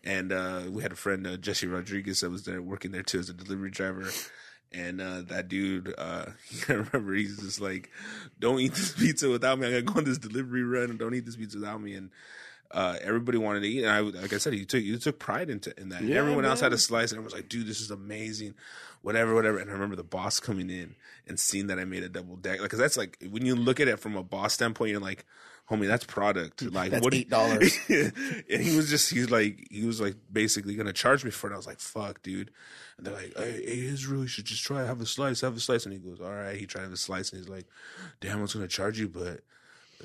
and 0.05 0.33
uh, 0.33 0.63
we 0.71 0.83
had 0.83 0.93
a 0.93 0.97
friend 0.97 1.27
uh, 1.27 1.37
Jesse 1.37 1.67
Rodriguez 1.67 2.21
that 2.21 2.31
was 2.31 2.45
there 2.45 2.63
working 2.63 2.93
there 2.93 3.03
too 3.03 3.19
as 3.19 3.29
a 3.29 3.35
delivery 3.35 3.71
driver. 3.71 4.09
And 4.73 5.01
uh, 5.01 5.23
that 5.23 5.49
dude, 5.49 5.93
uh, 5.99 6.27
I 6.69 6.73
remember 6.73 7.15
he's 7.15 7.39
just 7.41 7.61
like, 7.61 7.91
"Don't 8.39 8.61
eat 8.61 8.73
this 8.75 8.93
pizza 8.93 9.29
without 9.29 9.59
me. 9.59 9.67
I 9.67 9.71
gotta 9.71 9.83
go 9.83 9.95
on 9.95 10.05
this 10.05 10.19
delivery 10.19 10.63
run. 10.63 10.97
Don't 10.97 11.15
eat 11.15 11.27
this 11.27 11.37
pizza 11.37 11.59
without 11.59 11.83
me." 11.83 11.95
And 11.95 12.11
uh, 12.71 12.97
everybody 13.03 13.37
wanted 13.37 13.61
to 13.61 13.69
eat, 13.69 13.83
and 13.83 13.91
I, 13.91 13.99
like 14.01 14.33
I 14.33 14.39
said, 14.39 14.55
you 14.55 14.65
took 14.65 14.83
you 14.83 14.97
took 14.99 15.19
pride 15.19 15.51
into 15.51 15.79
in 15.79 15.89
that. 15.89 16.03
Yeah, 16.03 16.19
Everyone 16.19 16.45
else 16.45 16.61
had 16.61 16.73
a 16.73 16.79
slice, 16.79 17.11
and 17.11 17.19
everyone 17.19 17.25
was 17.25 17.35
like, 17.35 17.49
"Dude, 17.49 17.67
this 17.67 17.81
is 17.81 17.91
amazing." 17.91 18.55
Whatever, 19.03 19.35
whatever. 19.35 19.59
And 19.59 19.71
I 19.71 19.73
remember 19.73 19.97
the 19.97 20.05
boss 20.05 20.41
coming 20.41 20.69
in 20.69 20.95
and 21.27 21.41
seeing 21.41 21.69
that 21.69 21.79
I 21.79 21.85
made 21.85 22.03
a 22.03 22.09
double 22.09 22.37
deck, 22.37 22.61
like, 22.61 22.71
cause 22.71 22.79
that's 22.79 22.97
like 22.97 23.17
when 23.31 23.47
you 23.47 23.55
look 23.55 23.81
at 23.81 23.89
it 23.89 23.99
from 23.99 24.17
a 24.17 24.23
boss 24.23 24.53
standpoint, 24.55 24.91
you're 24.91 25.01
like, 25.01 25.25
"Homie, 25.71 25.87
that's 25.87 26.05
product." 26.05 26.61
Like, 26.63 26.91
That's 26.91 27.03
what 27.03 27.15
$8. 27.15 28.45
and 28.51 28.63
he 28.63 28.77
was 28.77 28.91
just 28.91 29.11
he's 29.11 29.31
like 29.31 29.67
he 29.71 29.85
was 29.87 30.01
like 30.01 30.17
basically 30.31 30.75
gonna 30.75 30.93
charge 30.93 31.25
me 31.25 31.31
for 31.31 31.51
it. 31.51 31.55
I 31.55 31.57
was 31.57 31.67
like, 31.67 31.81
fuck, 31.81 32.23
dude. 32.23 32.51
And 32.99 33.07
they're 33.07 33.15
like, 33.15 33.33
hey, 33.39 33.63
hey 33.65 33.87
Israel, 33.87 34.23
you 34.23 34.27
should 34.27 34.45
just 34.45 34.63
try 34.63 34.85
have 34.85 35.01
a 35.01 35.07
slice, 35.07 35.41
have 35.41 35.57
a 35.57 35.61
slice. 35.61 35.87
And 35.87 35.95
he 35.95 35.99
goes, 35.99 36.21
all 36.21 36.35
right. 36.35 36.59
He 36.59 36.67
tried 36.67 36.83
to 36.83 36.87
have 36.87 36.93
a 36.93 36.99
slice, 36.99 37.31
and 37.31 37.41
he's 37.41 37.49
like, 37.49 37.67
damn, 38.21 38.39
I 38.39 38.43
was 38.43 38.53
gonna 38.53 38.69
charge 38.69 39.01
you, 39.01 39.09
but 39.09 39.41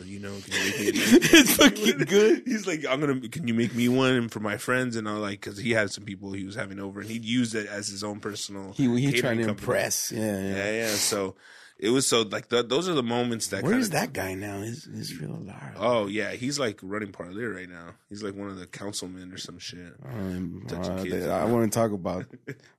you 0.03 0.19
know, 0.19 0.33
can 0.43 0.53
you 0.53 0.59
make 0.59 0.95
me? 0.95 1.01
it's 1.01 1.55
fucking 1.55 1.99
good. 1.99 2.43
He's 2.45 2.67
like, 2.67 2.85
I'm 2.89 2.99
gonna. 2.99 3.27
Can 3.29 3.47
you 3.47 3.53
make 3.53 3.73
me 3.73 3.87
one 3.87 4.13
and 4.13 4.31
for 4.31 4.39
my 4.39 4.57
friends? 4.57 4.95
And 4.95 5.07
I 5.07 5.13
like 5.13 5.41
because 5.41 5.57
he 5.57 5.71
had 5.71 5.91
some 5.91 6.03
people 6.03 6.33
he 6.33 6.43
was 6.43 6.55
having 6.55 6.79
over, 6.79 6.99
and 6.99 7.09
he'd 7.09 7.23
use 7.25 7.55
it 7.55 7.67
as 7.67 7.87
his 7.87 8.03
own 8.03 8.19
personal. 8.19 8.73
He 8.73 8.83
he 8.83 9.05
catering 9.05 9.21
trying 9.21 9.37
to 9.37 9.45
company. 9.45 9.63
impress. 9.63 10.11
Yeah, 10.11 10.39
yeah. 10.39 10.55
Yeah, 10.55 10.71
yeah. 10.71 10.87
So 10.87 11.35
it 11.77 11.89
was 11.89 12.07
so 12.07 12.21
like 12.21 12.49
th- 12.49 12.67
those 12.67 12.87
are 12.87 12.93
the 12.93 13.03
moments 13.03 13.47
that. 13.47 13.63
Where 13.63 13.77
is 13.77 13.89
that 13.91 14.13
guy 14.13 14.33
now? 14.33 14.57
Is 14.59 14.87
Israel 14.87 15.39
Lara? 15.43 15.73
Oh 15.77 16.07
yeah, 16.07 16.31
he's 16.31 16.57
like 16.57 16.79
running 16.81 17.11
Parlier 17.11 17.53
right 17.53 17.69
now. 17.69 17.91
He's 18.09 18.23
like 18.23 18.33
one 18.35 18.49
of 18.49 18.57
the 18.57 18.65
councilmen 18.65 19.31
or 19.33 19.37
some 19.37 19.59
shit. 19.59 19.93
Um, 20.05 20.65
uh, 20.71 21.03
kids. 21.03 21.27
I 21.27 21.43
want 21.45 21.71
to 21.71 21.77
talk 21.79 21.91
about. 21.91 22.25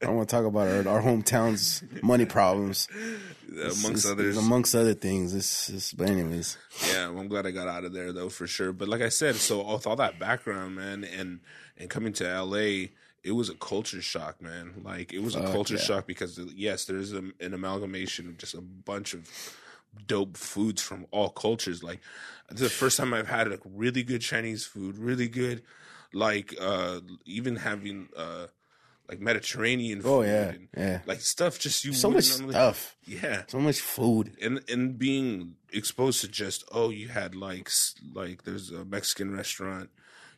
I 0.03 0.09
want 0.11 0.29
to 0.29 0.35
talk 0.35 0.45
about 0.47 0.69
our, 0.69 0.89
our 0.97 1.03
hometown's 1.03 1.83
money 2.03 2.25
problems, 2.25 2.89
amongst 3.51 3.85
It's- 3.85 4.07
others. 4.07 4.37
Amongst 4.39 4.75
other 4.75 4.95
things, 4.95 5.35
it's, 5.35 5.69
it's 5.69 5.93
but 5.93 6.09
anyways. 6.09 6.57
yeah, 6.93 7.09
well, 7.09 7.21
I'm 7.21 7.29
glad 7.29 7.47
I 7.47 7.51
got 7.51 7.69
out 7.69 7.85
of 7.85 7.93
there 7.93 8.13
though 8.13 8.29
for 8.29 8.47
sure. 8.47 8.73
But 8.73 8.89
like 8.89 9.03
I 9.03 9.09
said, 9.11 9.37
so 9.37 9.75
with 9.75 9.87
all 9.87 9.97
that 9.97 10.19
background, 10.19 10.77
man, 10.77 11.05
and 11.05 11.41
and 11.79 11.91
coming 11.91 12.13
to 12.15 12.25
LA, 12.43 12.87
it 13.27 13.33
was 13.33 13.49
a 13.51 13.55
culture 13.55 14.01
shock, 14.01 14.41
man. 14.41 14.75
Like 14.85 15.13
it 15.13 15.21
was 15.23 15.35
a 15.35 15.43
culture 15.43 15.75
yeah. 15.75 15.81
shock 15.81 16.07
because 16.07 16.39
yes, 16.55 16.85
there's 16.85 17.13
a, 17.13 17.25
an 17.41 17.55
amalgamation 17.55 18.29
of 18.29 18.39
just 18.39 18.55
a 18.55 18.61
bunch 18.61 19.15
of 19.15 19.29
dope 20.07 20.37
foods 20.37 20.81
from 20.81 21.07
all 21.11 21.31
cultures. 21.31 21.83
Like 21.83 22.01
the 22.49 22.71
first 22.71 22.97
time 22.97 23.13
I've 23.13 23.27
had 23.27 23.51
like 23.51 23.63
really 23.65 24.05
good 24.05 24.21
Chinese 24.21 24.65
food, 24.65 24.97
really 24.97 25.27
good, 25.27 25.63
like 26.13 26.55
uh 26.61 27.01
even 27.25 27.57
having 27.57 28.09
uh 28.17 28.47
like 29.09 29.21
Mediterranean 29.21 30.03
food. 30.03 30.09
Oh 30.09 30.23
yeah, 30.23 30.49
and, 30.51 30.69
yeah. 30.77 31.01
Like 31.05 31.21
stuff 31.21 31.59
just 31.59 31.85
you 31.85 31.95
So 31.95 32.11
much 32.11 32.31
normally- 32.39 32.55
stuff, 32.55 32.97
Yeah 33.05 33.43
so 33.49 33.59
much 33.59 33.81
food. 33.81 34.37
and 34.41 34.63
and 34.69 34.97
being 34.97 35.57
exposed 35.73 36.21
to 36.21 36.29
just 36.29 36.65
oh 36.71 36.91
you 36.91 37.09
had 37.09 37.35
like 37.35 37.71
like 38.15 38.45
there's 38.45 38.71
a 38.71 38.85
Mexican 38.85 39.35
restaurant 39.37 39.91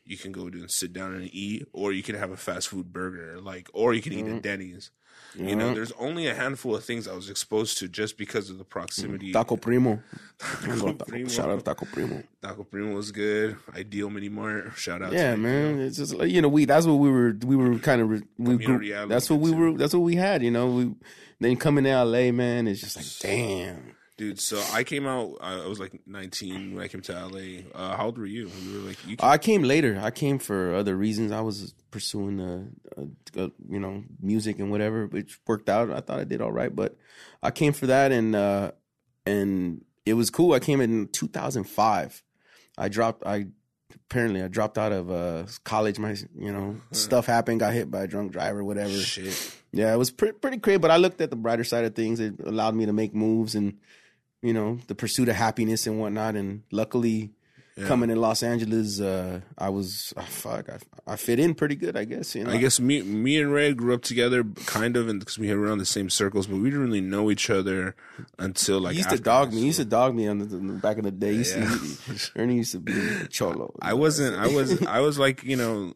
you 0.09 0.17
can 0.17 0.33
go 0.33 0.49
to 0.49 0.59
and 0.59 0.71
sit 0.71 0.93
down 0.93 1.15
and 1.15 1.29
eat 1.33 1.67
or 1.73 1.93
you 1.93 2.03
can 2.03 2.15
have 2.15 2.31
a 2.31 2.37
fast 2.37 2.69
food 2.69 2.93
burger 2.93 3.39
like 3.41 3.69
or 3.73 3.95
you 3.95 4.03
can 4.03 4.13
eat 4.13 4.21
at 4.21 4.27
mm-hmm. 4.27 4.39
Denny's 4.39 4.91
you 5.35 5.55
know 5.55 5.75
there's 5.75 5.93
only 5.99 6.27
a 6.27 6.35
handful 6.35 6.75
of 6.75 6.83
things 6.83 7.07
I 7.07 7.15
was 7.15 7.29
exposed 7.29 7.79
to 7.79 7.89
just 7.89 8.17
because 8.17 8.51
of 8.51 8.59
the 8.59 8.65
proximity 8.65 9.31
mm, 9.31 9.33
Taco 9.35 9.57
Primo. 9.57 10.03
Taco 10.39 10.95
Primo. 10.95 11.29
Shout 11.29 11.51
out 11.51 11.65
Taco 11.65 11.87
Primo. 11.87 12.23
Taco 12.43 12.65
Primo 12.65 12.95
was 12.95 13.13
good 13.13 13.57
Ideal 13.77 14.11
Mini 14.11 14.29
Mart 14.29 14.73
shout 14.77 15.03
out 15.03 15.13
Yeah, 15.13 15.37
man. 15.37 15.81
It's 15.81 15.99
just 15.99 16.15
like 16.15 16.31
you 16.31 16.41
know, 16.41 16.49
we 16.49 16.65
that's 16.65 16.87
what 16.87 16.95
we 16.95 17.11
were 17.11 17.37
we 17.45 17.57
were 17.57 17.79
kind 17.79 18.01
of 18.01 18.23
we 18.39 18.57
grew, 18.57 19.07
that's 19.07 19.29
what 19.29 19.41
we 19.41 19.53
were 19.53 19.73
that's 19.73 19.93
what 19.93 20.01
we 20.01 20.17
had, 20.17 20.43
you 20.43 20.51
know. 20.51 20.69
We 20.69 20.95
then 21.41 21.57
coming 21.57 21.85
to 21.85 22.05
LA, 22.05 22.33
man, 22.33 22.67
it's 22.67 22.81
just 22.81 22.97
like 22.97 23.07
damn. 23.21 23.95
Dude. 24.19 24.39
So 24.39 24.63
I 24.73 24.85
came 24.85 25.07
out. 25.07 25.39
I 25.41 25.67
was 25.67 25.81
like 25.81 25.99
19 26.07 26.75
when 26.75 26.85
I 26.85 26.89
came 26.89 27.01
to 27.03 27.13
LA. 27.13 27.63
Uh, 27.75 27.97
how 27.97 28.07
old 28.07 28.19
were 28.19 28.27
you? 28.27 28.51
You 28.61 28.81
were 28.81 28.89
like 28.89 29.07
you. 29.07 29.17
I 29.21 29.39
came 29.39 29.63
later. 29.63 29.99
I 30.03 30.11
came 30.11 30.39
for 30.39 30.75
other 30.75 30.95
reasons. 30.95 31.33
I 31.33 31.41
was 31.41 31.73
pursuing, 31.91 32.41
uh, 32.41 33.01
uh, 33.01 33.05
uh, 33.45 33.49
you 33.71 33.81
know, 33.81 34.05
music 34.21 34.59
and 34.59 34.71
whatever, 34.71 35.07
which 35.07 35.41
worked 35.47 35.71
out. 35.71 35.91
I 35.91 36.01
thought 36.01 36.21
I 36.21 36.25
did 36.25 36.43
all 36.43 36.53
right, 36.53 36.75
but 36.75 36.99
I 37.43 37.51
came 37.51 37.73
for 37.73 37.87
that, 37.87 38.13
and 38.13 38.37
uh, 38.37 38.73
and 39.25 39.85
it 40.05 40.15
was 40.15 40.29
cool. 40.29 40.53
I 40.53 40.59
came 40.59 40.83
in 40.83 41.09
2005. 41.09 42.23
I 42.77 42.89
dropped. 42.89 43.25
I 43.25 43.47
apparently 43.95 44.43
I 44.43 44.49
dropped 44.49 44.77
out 44.77 44.93
of 44.93 45.11
uh, 45.11 45.47
college. 45.65 45.99
My 45.99 46.17
you 46.37 46.53
know 46.53 46.77
stuff 46.93 47.27
happened. 47.27 47.61
Got 47.61 47.73
hit 47.73 47.91
by 47.91 48.03
a 48.03 48.07
drunk 48.07 48.33
driver, 48.33 48.63
whatever. 48.65 48.91
Shit. 48.91 49.55
Yeah, 49.73 49.93
it 49.93 49.97
was 49.97 50.11
pretty 50.11 50.37
pretty 50.39 50.59
crazy. 50.59 50.79
But 50.79 50.91
I 50.91 50.97
looked 50.97 51.21
at 51.21 51.31
the 51.31 51.37
brighter 51.37 51.65
side 51.65 51.85
of 51.85 51.95
things. 51.95 52.21
It 52.21 52.35
allowed 52.45 52.75
me 52.75 52.87
to 52.87 52.93
make 52.93 53.15
moves 53.15 53.55
and 53.55 53.79
you 54.43 54.53
know 54.53 54.79
the 54.87 54.95
pursuit 54.95 55.29
of 55.29 55.37
happiness 55.37 55.87
and 55.87 56.01
whatnot. 56.01 56.37
And 56.37 56.63
luckily, 56.71 57.31
coming 57.87 58.11
in 58.11 58.21
Los 58.21 58.43
Angeles, 58.43 59.01
uh, 59.01 59.41
I 59.57 59.69
was 59.69 60.13
oh, 60.17 60.23
fuck. 60.23 60.69
I, 60.69 60.79
I 61.13 61.17
fit 61.17 61.39
in 61.39 61.55
pretty 61.55 61.77
good, 61.77 61.97
I 61.97 62.05
guess. 62.05 62.35
You 62.35 62.45
know, 62.45 62.51
I 62.51 62.57
guess 62.57 62.81
me, 62.81 63.03
me 63.03 63.41
and 63.41 63.53
Ray 63.53 63.73
grew 63.73 63.95
up 63.95 64.03
together, 64.03 64.45
kind 64.67 64.97
of, 64.97 65.09
and 65.09 65.21
because 65.21 65.39
we 65.39 65.53
were 65.55 65.61
around 65.61 65.79
the 65.79 65.87
same 65.87 66.11
circles, 66.11 66.47
but 66.47 66.57
we 66.57 66.65
didn't 66.71 66.85
really 66.85 67.01
know 67.01 67.31
each 67.31 67.51
other 67.51 67.95
until 68.39 68.81
like 68.81 68.93
he 68.93 68.99
used 68.99 69.11
to 69.11 69.19
dog 69.21 69.53
me. 69.53 69.61
He 69.61 69.67
used 69.67 69.79
to 69.79 69.85
dog 69.85 70.15
me 70.15 70.27
on 70.29 70.39
the, 70.39 70.45
the 70.47 70.73
back 70.75 70.99
in 70.99 71.05
the 71.05 71.11
day. 71.11 71.33
He 71.33 71.39
used 71.39 71.55
to- 71.55 72.31
Ernie 72.37 72.57
used 72.57 72.73
to 72.73 72.81
be 72.81 72.93
a 72.93 73.27
cholo. 73.31 73.75
I 73.81 73.95
wasn't. 73.95 74.37
I 74.37 74.49
was. 74.49 74.83
I 74.85 75.01
was 75.01 75.19
like 75.19 75.45
you 75.45 75.57
know. 75.57 75.95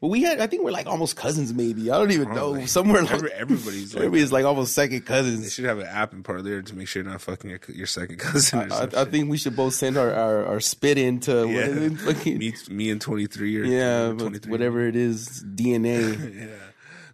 Well, 0.00 0.10
we 0.10 0.22
had. 0.22 0.40
I 0.40 0.46
think 0.46 0.64
we're 0.64 0.70
like 0.72 0.86
almost 0.86 1.16
cousins. 1.16 1.52
Maybe 1.52 1.90
I 1.90 1.98
don't 1.98 2.10
even 2.10 2.34
know. 2.34 2.64
Somewhere 2.66 3.02
like 3.02 3.22
everybody's 3.32 3.94
like. 3.94 4.04
everybody's 4.04 4.32
like 4.32 4.44
almost 4.44 4.74
second 4.74 5.06
cousins. 5.06 5.42
They 5.42 5.48
should 5.48 5.64
have 5.64 5.78
an 5.78 5.86
app 5.86 6.12
in 6.12 6.22
Parlier 6.22 6.62
to 6.62 6.74
make 6.76 6.88
sure 6.88 7.02
you're 7.02 7.10
not 7.10 7.20
fucking 7.20 7.50
your, 7.50 7.60
your 7.68 7.86
second 7.86 8.18
cousin. 8.18 8.60
Or 8.60 8.62
I, 8.64 8.68
some 8.68 8.90
I 8.96 9.04
think 9.04 9.30
we 9.30 9.38
should 9.38 9.56
both 9.56 9.74
send 9.74 9.96
our 9.96 10.12
our, 10.12 10.46
our 10.46 10.60
spit 10.60 10.98
into 10.98 11.32
Yeah. 11.32 11.44
what 11.44 11.54
is 11.68 11.76
it? 11.92 11.98
Fucking- 11.98 12.38
me, 12.38 12.54
me 12.70 12.90
and 12.90 13.00
23 13.00 13.58
or 13.60 13.64
yeah, 13.64 14.12
23. 14.12 14.50
whatever 14.50 14.86
it 14.86 14.96
is, 14.96 15.44
DNA. 15.54 16.36
yeah 16.40 16.46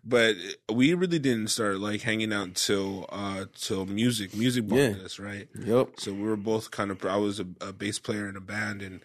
but 0.04 0.36
we 0.72 0.94
really 0.94 1.18
didn't 1.18 1.48
start 1.48 1.80
like 1.80 2.00
hanging 2.02 2.32
out 2.32 2.54
till 2.54 3.04
uh 3.10 3.44
till 3.56 3.84
music 3.84 4.34
music 4.34 4.66
bonded 4.66 4.96
Yeah. 4.98 5.04
us 5.04 5.18
right 5.18 5.48
yep. 5.58 5.88
so 5.98 6.12
we 6.12 6.22
were 6.22 6.36
both 6.36 6.70
kind 6.70 6.90
of 6.92 7.04
i 7.04 7.16
was 7.16 7.40
a, 7.40 7.46
a 7.60 7.72
bass 7.72 7.98
player 7.98 8.28
in 8.28 8.36
a 8.36 8.40
band 8.40 8.80
and 8.80 9.00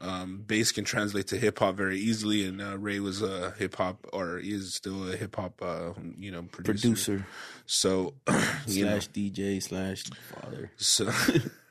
um 0.00 0.44
bass 0.46 0.70
can 0.72 0.84
translate 0.84 1.26
to 1.26 1.36
hip-hop 1.36 1.74
very 1.76 1.98
easily 1.98 2.46
and 2.46 2.60
uh, 2.62 2.78
ray 2.78 3.00
was 3.00 3.20
a 3.22 3.52
hip-hop 3.58 4.06
or 4.12 4.38
is 4.38 4.74
still 4.74 5.10
a 5.10 5.16
hip-hop 5.16 5.60
uh 5.62 5.90
you 6.16 6.30
know 6.30 6.42
producer, 6.42 6.88
Producer 6.88 7.26
so 7.66 8.14
you 8.66 8.84
know 8.84 8.92
slash 8.98 9.08
DJ 9.10 9.62
slash 9.62 10.04
father. 10.32 10.70
so 10.76 11.10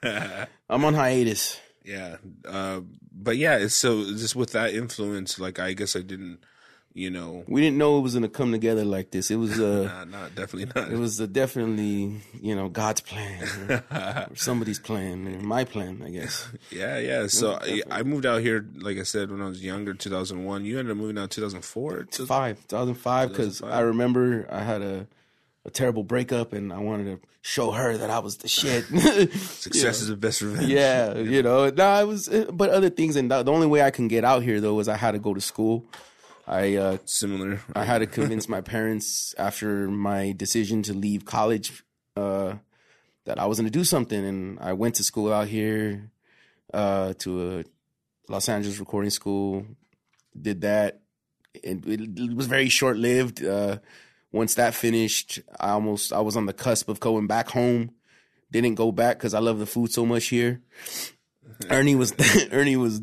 I'm 0.70 0.84
on 0.86 0.94
hiatus. 0.94 1.60
yeah 1.86 2.18
uh 2.46 2.82
but 3.12 3.38
yeah 3.38 3.68
so 3.68 4.04
just 4.14 4.36
with 4.36 4.52
that 4.52 4.74
influence 4.74 5.40
like 5.40 5.60
i 5.60 5.74
guess 5.74 5.96
i 5.96 6.02
didn't 6.02 6.40
you 6.98 7.10
know 7.12 7.44
We 7.48 7.62
didn't 7.62 7.78
know 7.78 7.98
it 8.00 8.02
was 8.02 8.16
gonna 8.16 8.28
come 8.28 8.52
together 8.52 8.84
like 8.84 9.12
this. 9.12 9.30
It 9.30 9.36
was 9.36 9.60
uh, 9.60 9.84
nah, 10.10 10.20
not 10.20 10.36
definitely 10.36 10.72
not 10.76 10.92
it 10.92 10.98
was 10.98 11.22
uh, 11.22 11.28
definitely 11.28 12.22
you 12.42 12.56
know 12.56 12.70
God's 12.70 13.02
plan 13.02 13.44
or, 13.70 13.84
or 14.32 14.36
somebody's 14.36 14.80
plan 14.80 15.28
or 15.28 15.40
my 15.42 15.64
plan, 15.64 16.02
I 16.06 16.10
guess. 16.10 16.50
Yeah, 16.72 16.98
yeah. 16.98 17.28
So 17.28 17.58
I, 17.62 17.82
I 17.90 18.04
moved 18.04 18.26
out 18.26 18.42
here, 18.42 18.66
like 18.80 18.98
I 18.98 19.04
said, 19.04 19.32
when 19.32 19.42
I 19.42 19.48
was 19.48 19.64
younger, 19.64 19.94
2001. 19.94 20.66
You 20.66 20.80
ended 20.80 20.92
up 20.92 20.98
moving 20.98 21.18
out 21.18 21.30
2004. 21.32 22.04
to- 22.04 22.26
Five, 22.26 22.68
2005, 22.68 23.30
because 23.30 23.62
I 23.62 23.80
remember 23.82 24.48
I 24.52 24.60
had 24.64 24.82
a 24.82 25.08
a 25.66 25.70
terrible 25.70 26.04
breakup 26.04 26.54
and 26.54 26.72
I 26.72 26.80
wanted 26.80 27.06
to 27.22 27.28
show 27.42 27.72
her 27.72 27.98
that 27.98 28.10
I 28.10 28.20
was 28.20 28.38
the 28.38 28.48
shit. 28.48 28.86
Success 29.34 30.02
is 30.02 30.08
the 30.08 30.16
best 30.16 30.42
revenge. 30.42 30.68
Yeah, 30.70 31.16
you 31.18 31.44
know. 31.44 31.70
No, 31.70 31.84
I 31.86 32.04
was, 32.06 32.30
but 32.52 32.70
other 32.70 32.90
things. 32.90 33.16
And 33.16 33.30
the 33.30 33.44
the 33.44 33.52
only 33.52 33.68
way 33.68 33.82
I 33.82 33.92
can 33.92 34.08
get 34.08 34.24
out 34.24 34.44
here 34.44 34.60
though 34.62 34.74
was 34.76 34.88
I 34.88 34.96
had 34.98 35.12
to 35.12 35.20
go 35.20 35.34
to 35.34 35.42
school. 35.42 35.86
I 36.48 36.76
uh, 36.76 36.98
Similar. 37.06 37.62
I 37.76 37.84
had 37.84 38.00
to 38.00 38.08
convince 38.08 38.48
my 38.48 38.62
parents 38.76 39.36
after 39.38 39.90
my 39.90 40.34
decision 40.36 40.82
to 40.84 40.94
leave 40.94 41.26
college 41.26 41.84
uh, 42.16 42.56
that 43.26 43.38
I 43.38 43.46
was 43.46 43.60
going 43.60 43.70
to 43.70 43.78
do 43.78 43.84
something, 43.84 44.26
and 44.26 44.58
I 44.60 44.74
went 44.74 44.96
to 44.96 45.04
school 45.04 45.34
out 45.34 45.50
here 45.50 46.10
uh, 46.74 47.14
to 47.20 47.60
a 47.60 47.64
Los 48.30 48.48
Angeles 48.48 48.80
recording 48.80 49.12
school. 49.12 49.66
Did 50.40 50.62
that, 50.62 51.02
and 51.64 51.86
it, 51.86 52.18
it 52.18 52.36
was 52.36 52.48
very 52.48 52.70
short 52.70 52.98
lived. 52.98 53.44
Uh, 53.44 53.80
once 54.32 54.56
that 54.56 54.74
finished, 54.74 55.40
I 55.60 55.72
almost 55.72 56.14
I 56.14 56.22
was 56.22 56.38
on 56.38 56.46
the 56.46 56.54
cusp 56.54 56.88
of 56.88 57.00
going 57.00 57.28
back 57.28 57.50
home. 57.50 57.92
Didn't 58.52 58.76
go 58.76 58.94
back 58.94 59.18
because 59.18 59.34
I 59.34 59.40
love 59.40 59.60
the 59.60 59.66
food 59.66 59.92
so 59.92 60.06
much 60.06 60.28
here. 60.28 60.62
Ernie 61.70 61.96
was 61.96 62.14
Ernie 62.52 62.78
was 62.78 63.02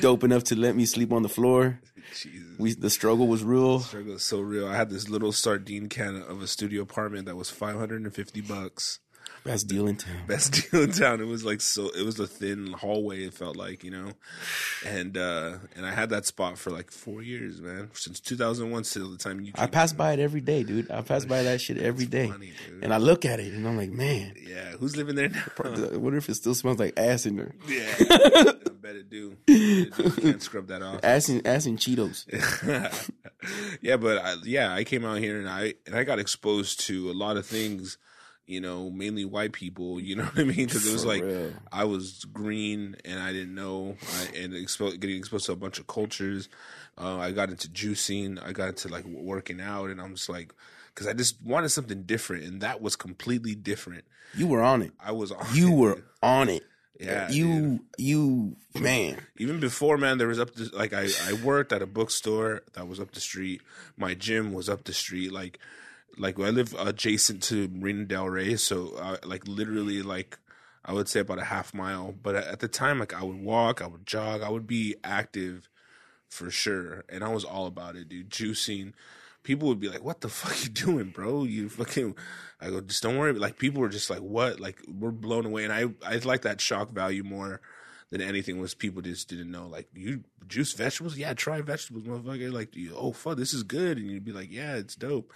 dope 0.00 0.24
enough 0.24 0.44
to 0.44 0.56
let 0.56 0.76
me 0.76 0.84
sleep 0.84 1.12
on 1.12 1.22
the 1.22 1.28
floor. 1.28 1.80
Jesus. 2.14 2.58
We 2.58 2.74
the 2.74 2.90
struggle 2.90 3.28
was 3.28 3.44
real. 3.44 3.80
Struggle 3.80 4.14
is 4.14 4.22
so 4.22 4.40
real. 4.40 4.66
I 4.66 4.76
had 4.76 4.90
this 4.90 5.08
little 5.08 5.32
sardine 5.32 5.88
can 5.88 6.16
of 6.16 6.42
a 6.42 6.46
studio 6.46 6.82
apartment 6.82 7.26
that 7.26 7.36
was 7.36 7.50
550 7.50 8.40
bucks. 8.42 9.00
Best 9.44 9.66
deal 9.66 9.88
in 9.88 9.96
town. 9.96 10.26
Best 10.26 10.52
deal 10.70 10.82
in 10.82 10.92
town. 10.92 11.20
It 11.20 11.26
was 11.26 11.44
like 11.44 11.60
so. 11.60 11.88
It 11.88 12.04
was 12.04 12.20
a 12.20 12.26
thin 12.26 12.72
hallway. 12.72 13.24
It 13.24 13.34
felt 13.34 13.56
like 13.56 13.82
you 13.82 13.90
know, 13.90 14.12
and 14.86 15.16
uh 15.16 15.54
and 15.74 15.84
I 15.84 15.92
had 15.92 16.10
that 16.10 16.26
spot 16.26 16.58
for 16.58 16.70
like 16.70 16.90
four 16.92 17.22
years, 17.22 17.60
man. 17.60 17.90
Since 17.92 18.20
2001 18.20 18.84
till 18.84 19.10
the 19.10 19.16
time 19.16 19.40
you. 19.40 19.52
I 19.56 19.66
pass 19.66 19.92
by 19.92 20.12
it 20.12 20.20
every 20.20 20.40
day, 20.40 20.62
dude. 20.62 20.90
I 20.90 21.02
pass 21.02 21.24
by 21.24 21.42
that 21.42 21.60
shit 21.60 21.78
every 21.78 22.06
day, 22.06 22.28
funny, 22.28 22.52
and 22.82 22.94
I 22.94 22.98
look 22.98 23.24
at 23.24 23.40
it, 23.40 23.52
and 23.52 23.66
I'm 23.66 23.76
like, 23.76 23.90
man, 23.90 24.34
Yeah, 24.46 24.72
who's 24.72 24.96
living 24.96 25.16
there 25.16 25.28
now? 25.28 25.42
I 25.64 25.96
wonder 25.96 26.18
if 26.18 26.28
it 26.28 26.34
still 26.34 26.54
smells 26.54 26.78
like 26.78 26.94
ass 26.96 27.26
in 27.26 27.36
there. 27.36 27.54
Yeah, 27.66 27.94
I 28.00 28.52
bet 28.80 28.96
it 28.96 29.10
do. 29.10 29.36
I 29.48 29.50
bet 29.50 29.56
it 29.56 29.96
do. 29.96 30.02
You 30.04 30.10
can't 30.12 30.42
scrub 30.42 30.68
that 30.68 30.82
off. 30.82 31.00
Ass 31.02 31.28
and 31.28 31.44
ass 31.46 31.66
and 31.66 31.78
Cheetos. 31.78 32.26
yeah, 33.82 33.96
but 33.96 34.18
I, 34.18 34.36
yeah, 34.44 34.72
I 34.72 34.84
came 34.84 35.04
out 35.04 35.18
here 35.18 35.38
and 35.40 35.48
I 35.48 35.74
and 35.86 35.96
I 35.96 36.04
got 36.04 36.18
exposed 36.18 36.80
to 36.86 37.10
a 37.10 37.12
lot 37.14 37.36
of 37.36 37.44
things. 37.44 37.98
You 38.46 38.60
know, 38.60 38.90
mainly 38.90 39.24
white 39.24 39.52
people. 39.52 40.00
You 40.00 40.16
know 40.16 40.24
what 40.24 40.38
I 40.38 40.44
mean? 40.44 40.66
Because 40.66 40.86
it 40.86 40.92
was 40.92 41.02
For 41.02 41.08
like 41.08 41.22
real. 41.22 41.52
I 41.70 41.84
was 41.84 42.24
green 42.26 42.96
and 43.04 43.20
I 43.20 43.32
didn't 43.32 43.54
know, 43.54 43.96
I, 44.20 44.36
and 44.36 44.52
expo- 44.52 44.98
getting 44.98 45.16
exposed 45.16 45.46
to 45.46 45.52
a 45.52 45.56
bunch 45.56 45.78
of 45.78 45.86
cultures. 45.86 46.48
Uh, 46.98 47.18
I 47.18 47.30
got 47.32 47.50
into 47.50 47.68
juicing. 47.68 48.42
I 48.44 48.52
got 48.52 48.68
into 48.70 48.88
like 48.88 49.04
working 49.04 49.60
out, 49.60 49.90
and 49.90 50.00
I'm 50.00 50.14
just 50.14 50.28
like, 50.28 50.52
because 50.94 51.06
I 51.06 51.12
just 51.14 51.40
wanted 51.42 51.70
something 51.70 52.02
different, 52.02 52.44
and 52.44 52.60
that 52.60 52.82
was 52.82 52.96
completely 52.96 53.54
different. 53.54 54.04
You 54.34 54.46
were 54.48 54.62
on 54.62 54.82
it. 54.82 54.92
I 55.00 55.12
was 55.12 55.30
on 55.32 55.46
You 55.54 55.72
it, 55.72 55.76
were 55.76 56.04
on 56.22 56.48
it. 56.48 56.64
Yeah, 57.00 57.30
you 57.30 57.80
you 57.98 58.56
man. 58.78 59.18
even 59.36 59.58
before 59.58 59.96
man 59.98 60.18
there 60.18 60.28
was 60.28 60.38
up 60.38 60.54
the 60.54 60.70
like 60.72 60.92
I, 60.92 61.08
I 61.26 61.32
worked 61.32 61.72
at 61.72 61.82
a 61.82 61.86
bookstore 61.86 62.62
that 62.74 62.86
was 62.86 63.00
up 63.00 63.10
the 63.10 63.18
street 63.20 63.60
my 63.96 64.14
gym 64.14 64.52
was 64.52 64.68
up 64.68 64.84
the 64.84 64.92
street 64.92 65.32
like 65.32 65.58
like 66.18 66.38
i 66.38 66.50
live 66.50 66.74
adjacent 66.78 67.42
to 67.42 67.68
marina 67.68 68.04
del 68.04 68.28
rey 68.28 68.56
so 68.56 68.94
uh, 68.96 69.16
like 69.24 69.46
literally 69.46 70.02
like 70.02 70.38
i 70.84 70.92
would 70.92 71.08
say 71.08 71.20
about 71.20 71.38
a 71.38 71.44
half 71.44 71.72
mile 71.72 72.14
but 72.22 72.34
at 72.34 72.60
the 72.60 72.68
time 72.68 72.98
like 72.98 73.14
i 73.14 73.22
would 73.22 73.40
walk 73.40 73.80
i 73.80 73.86
would 73.86 74.06
jog 74.06 74.42
i 74.42 74.48
would 74.48 74.66
be 74.66 74.94
active 75.02 75.68
for 76.28 76.50
sure 76.50 77.04
and 77.08 77.22
i 77.22 77.28
was 77.28 77.44
all 77.44 77.66
about 77.66 77.94
it 77.94 78.08
dude 78.08 78.30
juicing. 78.30 78.92
People 79.42 79.66
would 79.66 79.80
be 79.80 79.88
like 79.88 80.04
what 80.04 80.20
the 80.20 80.28
fuck 80.28 80.62
you 80.62 80.70
doing 80.70 81.10
bro? 81.10 81.44
You 81.44 81.68
fucking 81.68 82.14
i 82.60 82.70
go 82.70 82.80
just 82.80 83.02
don't 83.02 83.18
worry 83.18 83.32
like 83.32 83.58
people 83.58 83.80
were 83.80 83.88
just 83.88 84.08
like 84.08 84.20
what? 84.20 84.60
Like 84.60 84.78
we're 84.88 85.10
blown 85.10 85.46
away 85.46 85.64
and 85.64 85.72
i 85.72 85.86
i 86.06 86.16
like 86.18 86.42
that 86.42 86.60
shock 86.60 86.92
value 86.92 87.24
more 87.24 87.60
than 88.10 88.20
anything 88.20 88.60
was 88.60 88.74
people 88.74 89.02
just 89.02 89.28
didn't 89.28 89.50
know 89.50 89.66
like 89.66 89.88
you 89.94 90.22
juice 90.46 90.72
vegetables? 90.74 91.18
Yeah 91.18 91.34
try 91.34 91.60
vegetables 91.60 92.04
motherfucker 92.04 92.52
like 92.52 92.74
oh 92.94 93.12
fuck 93.12 93.36
this 93.36 93.52
is 93.52 93.62
good 93.62 93.98
and 93.98 94.10
you'd 94.10 94.24
be 94.24 94.32
like 94.32 94.50
yeah 94.50 94.76
it's 94.76 94.94
dope 94.94 95.32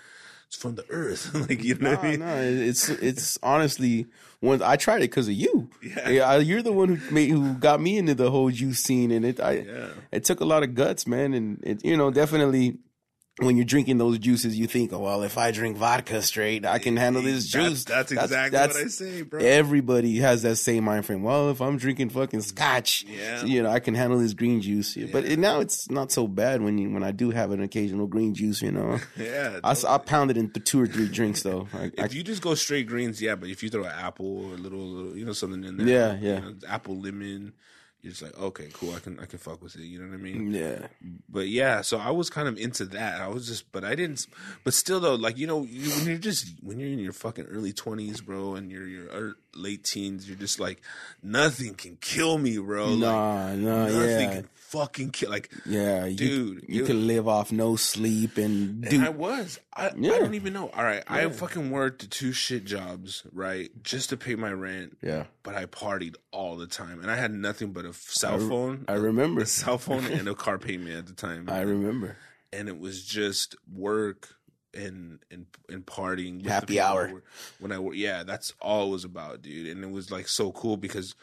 it's 0.49 0.57
from 0.57 0.75
the 0.77 0.85
earth 0.91 1.35
like 1.49 1.63
you 1.65 1.75
know 1.77 1.91
what 1.91 2.05
i 2.05 2.11
mean 2.11 2.21
No, 2.21 2.37
it's 2.37 2.89
it's 2.89 3.39
honestly 3.43 4.07
one. 4.41 4.61
I 4.63 4.77
tried 4.77 4.99
it 4.99 5.11
because 5.11 5.29
of 5.29 5.35
you. 5.35 5.71
Yeah. 5.83 6.31
I- 6.31 6.37
you're 6.39 6.63
the 6.63 6.73
one 6.73 6.89
who 6.97 7.11
made 7.15 7.31
who 7.31 7.55
got 7.55 7.81
me 7.81 7.97
into 7.97 8.15
the 8.15 8.31
whole 8.31 8.51
juice 8.51 8.81
scene, 8.81 9.11
and 9.11 9.25
it 9.25 9.41
I 9.41 9.53
Yeah. 9.67 9.89
it 10.13 10.25
took 10.25 10.41
a 10.41 10.45
lot 10.45 10.63
of 10.63 10.75
guts, 10.75 11.07
man, 11.07 11.33
and 11.35 11.59
it 11.65 11.85
you 11.85 11.97
know 11.97 12.11
definitely. 12.11 12.77
When 13.39 13.57
you're 13.57 13.67
drinking 13.67 13.99
those 13.99 14.19
juices, 14.19 14.59
you 14.59 14.67
think, 14.67 14.95
"Oh 14.95 15.01
well, 15.01 15.23
if 15.23 15.37
I 15.37 15.51
drink 15.51 15.77
vodka 15.77 16.23
straight, 16.23 16.65
I 16.65 16.79
can 16.79 16.97
handle 16.97 17.21
this 17.21 17.53
That's- 17.53 17.71
juice." 17.71 17.85
that's 17.85 18.11
exactly 18.11 18.59
what 18.59 18.75
I 18.77 18.87
say, 18.89 19.23
bro. 19.23 19.41
Everybody 19.41 20.17
has 20.21 20.41
that 20.41 20.57
same 20.57 20.85
mind 20.85 21.05
frame. 21.05 21.23
Well, 21.23 21.51
if 21.51 21.61
I'm 21.61 21.77
drinking 21.77 22.09
fucking 22.09 22.41
scotch, 22.41 23.05
Yeah. 23.07 23.45
you 23.45 23.63
know, 23.63 23.69
I 23.69 23.79
can 23.79 23.95
handle 23.95 24.19
this 24.19 24.33
green 24.33 24.63
juice. 24.63 24.97
But 25.13 25.27
it, 25.27 25.39
now 25.39 25.61
it's 25.61 25.91
not 25.91 26.11
so 26.13 26.27
bad 26.27 26.63
when 26.63 26.79
you 26.79 26.89
when 26.91 27.03
I 27.03 27.11
do 27.13 27.31
have 27.31 27.51
an 27.51 27.61
occasional 27.61 28.07
green 28.07 28.33
juice. 28.33 28.63
You 28.63 28.73
know, 28.73 28.99
yeah 29.19 29.61
I, 29.63 29.77
I 29.87 29.99
pound 29.99 30.31
it 30.31 30.39
into 30.39 30.59
two 30.59 30.81
or 30.81 30.87
three 30.87 31.09
drinks 31.09 31.43
though. 31.43 31.69
I, 31.75 31.91
I 31.99 32.05
if 32.07 32.15
you 32.15 32.23
just 32.23 32.41
go 32.41 32.55
straight 32.55 32.87
greens, 32.87 33.21
yeah. 33.21 33.35
But 33.35 33.51
if 33.51 33.63
you 33.63 33.69
throw 33.69 33.85
an 33.85 33.93
apple 33.93 34.47
or 34.47 34.55
a 34.55 34.57
little, 34.57 34.79
little 34.81 35.15
you 35.15 35.27
know, 35.27 35.35
something 35.35 35.63
in 35.63 35.77
there, 35.77 35.87
Yeah, 35.87 36.19
you 36.19 36.29
yeah. 36.31 36.39
know, 36.39 36.55
apple 36.69 36.99
lemon, 36.99 37.53
you're 38.01 38.13
just 38.13 38.23
like, 38.23 38.39
okay, 38.39 38.69
cool, 38.73 38.95
I 38.95 39.01
can 39.01 39.19
I 39.21 39.27
can 39.27 39.39
fuck 39.39 39.61
with 39.63 39.75
it. 39.77 39.83
You 39.83 39.99
know 40.01 40.09
what 40.09 40.15
I 40.15 40.23
mean? 40.23 40.53
Yeah. 40.55 40.87
But 41.37 41.49
yeah, 41.49 41.83
so 41.83 41.99
I 41.99 42.13
was 42.13 42.31
kind 42.31 42.49
of 42.49 42.57
into 42.57 42.87
that. 42.87 43.21
I 43.21 43.29
was 43.29 43.47
just, 43.47 43.71
but 43.73 43.85
I 43.85 43.95
didn't. 43.95 44.27
But 44.65 44.73
still, 44.73 45.01
though, 45.01 45.17
like 45.17 45.37
you 45.37 45.47
know, 45.47 45.65
you, 45.65 45.91
when 45.91 46.07
you're 46.07 46.17
just 46.17 46.49
when 46.63 46.79
you're 46.81 46.89
in 46.89 46.99
your 46.99 47.13
fucking 47.13 47.45
early 47.45 47.75
twenties, 47.75 48.23
bro, 48.23 48.55
and 48.55 48.71
you're 48.73 48.87
your 48.87 49.35
late 49.55 49.85
teens, 49.85 50.27
you're 50.27 50.39
just 50.39 50.59
like, 50.59 50.81
nothing 51.23 51.75
can 51.75 51.97
kill 52.01 52.39
me, 52.39 52.57
bro. 52.59 52.89
Like, 52.89 52.99
Nah, 53.01 53.55
nah, 53.55 53.87
nothing 53.87 54.01
yeah. 54.29 54.33
can 54.35 54.49
fucking 54.55 55.11
kill. 55.11 55.31
Like, 55.31 55.51
Yeah, 55.65 56.05
you, 56.07 56.17
Dude, 56.17 56.65
you 56.69 56.85
it- 56.85 56.87
could 56.87 56.97
live 56.97 57.27
off 57.29 57.53
no 57.53 57.77
sleep 57.77 58.37
and 58.39 58.83
do. 58.83 58.97
and 58.97 59.05
I 59.05 59.09
was. 59.11 59.59
I, 59.75 59.93
Yeah. 59.97 60.13
I 60.13 60.19
don't 60.19 60.35
even 60.35 60.53
know. 60.55 60.69
All 60.71 60.85
right, 60.85 61.03
I 61.07 61.29
fucking 61.31 61.71
worked 61.71 62.11
two 62.11 62.33
shit 62.33 62.65
jobs, 62.65 63.23
right, 63.33 63.71
just 63.83 64.09
to 64.11 64.17
pay 64.17 64.35
my 64.35 64.51
rent. 64.53 64.97
yeah, 65.03 65.25
But 65.43 65.55
I 65.55 65.65
partied 65.67 66.17
all 66.33 66.57
the 66.57 66.67
time, 66.67 67.01
and 67.01 67.11
I 67.11 67.17
had 67.17 67.33
nothing 67.33 67.73
but 67.73 67.85
a 67.87 67.93
cell 67.95 68.39
phone. 68.39 68.85
I 68.89 68.95
remember. 68.95 69.41
a 69.43 69.47
cell 69.47 69.79
phone 69.79 70.05
and 70.19 70.29
a 70.29 70.35
car 70.35 70.59
payment 70.59 70.97
at 70.97 71.07
the 71.07 71.13
time. 71.15 71.26
I 71.27 71.61
remember. 71.63 72.17
and 72.53 72.69
it 72.69 72.79
was 72.79 73.05
just 73.05 73.57
work 73.73 74.35
and 74.75 75.19
and 75.31 75.47
and 75.69 75.85
partying. 75.87 76.39
with 76.43 76.47
Happy 76.47 76.81
hour. 76.81 77.23
When 77.59 77.73
I 77.73 77.79
wor- 77.79 77.95
yeah, 77.95 78.23
that's 78.23 78.53
all 78.61 78.89
it 78.89 78.91
was 78.91 79.05
about, 79.05 79.43
dude. 79.43 79.69
And 79.69 79.85
it 79.85 79.91
was 79.91 80.11
like 80.11 80.29
so 80.29 80.53
cool 80.53 80.77
because 80.77 81.15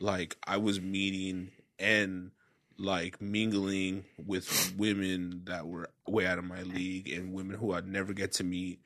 like 0.00 0.36
I 0.46 0.56
was 0.58 0.80
meeting 0.80 1.50
and 1.78 2.30
like 2.78 3.20
mingling 3.22 4.04
with 4.24 4.74
women 4.76 5.42
that 5.44 5.66
were 5.66 5.88
way 6.06 6.26
out 6.26 6.38
of 6.38 6.44
my 6.44 6.62
league 6.62 7.08
and 7.08 7.32
women 7.32 7.56
who 7.56 7.72
I'd 7.72 7.86
never 7.86 8.12
get 8.12 8.32
to 8.32 8.44
meet 8.44 8.80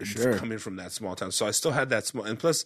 For 0.00 0.04
sure. 0.06 0.38
coming 0.38 0.58
from 0.58 0.76
that 0.76 0.92
small 0.92 1.14
town. 1.16 1.32
So 1.32 1.46
I 1.46 1.50
still 1.50 1.72
had 1.72 1.90
that 1.90 2.06
small 2.06 2.24
and 2.24 2.38
plus 2.38 2.64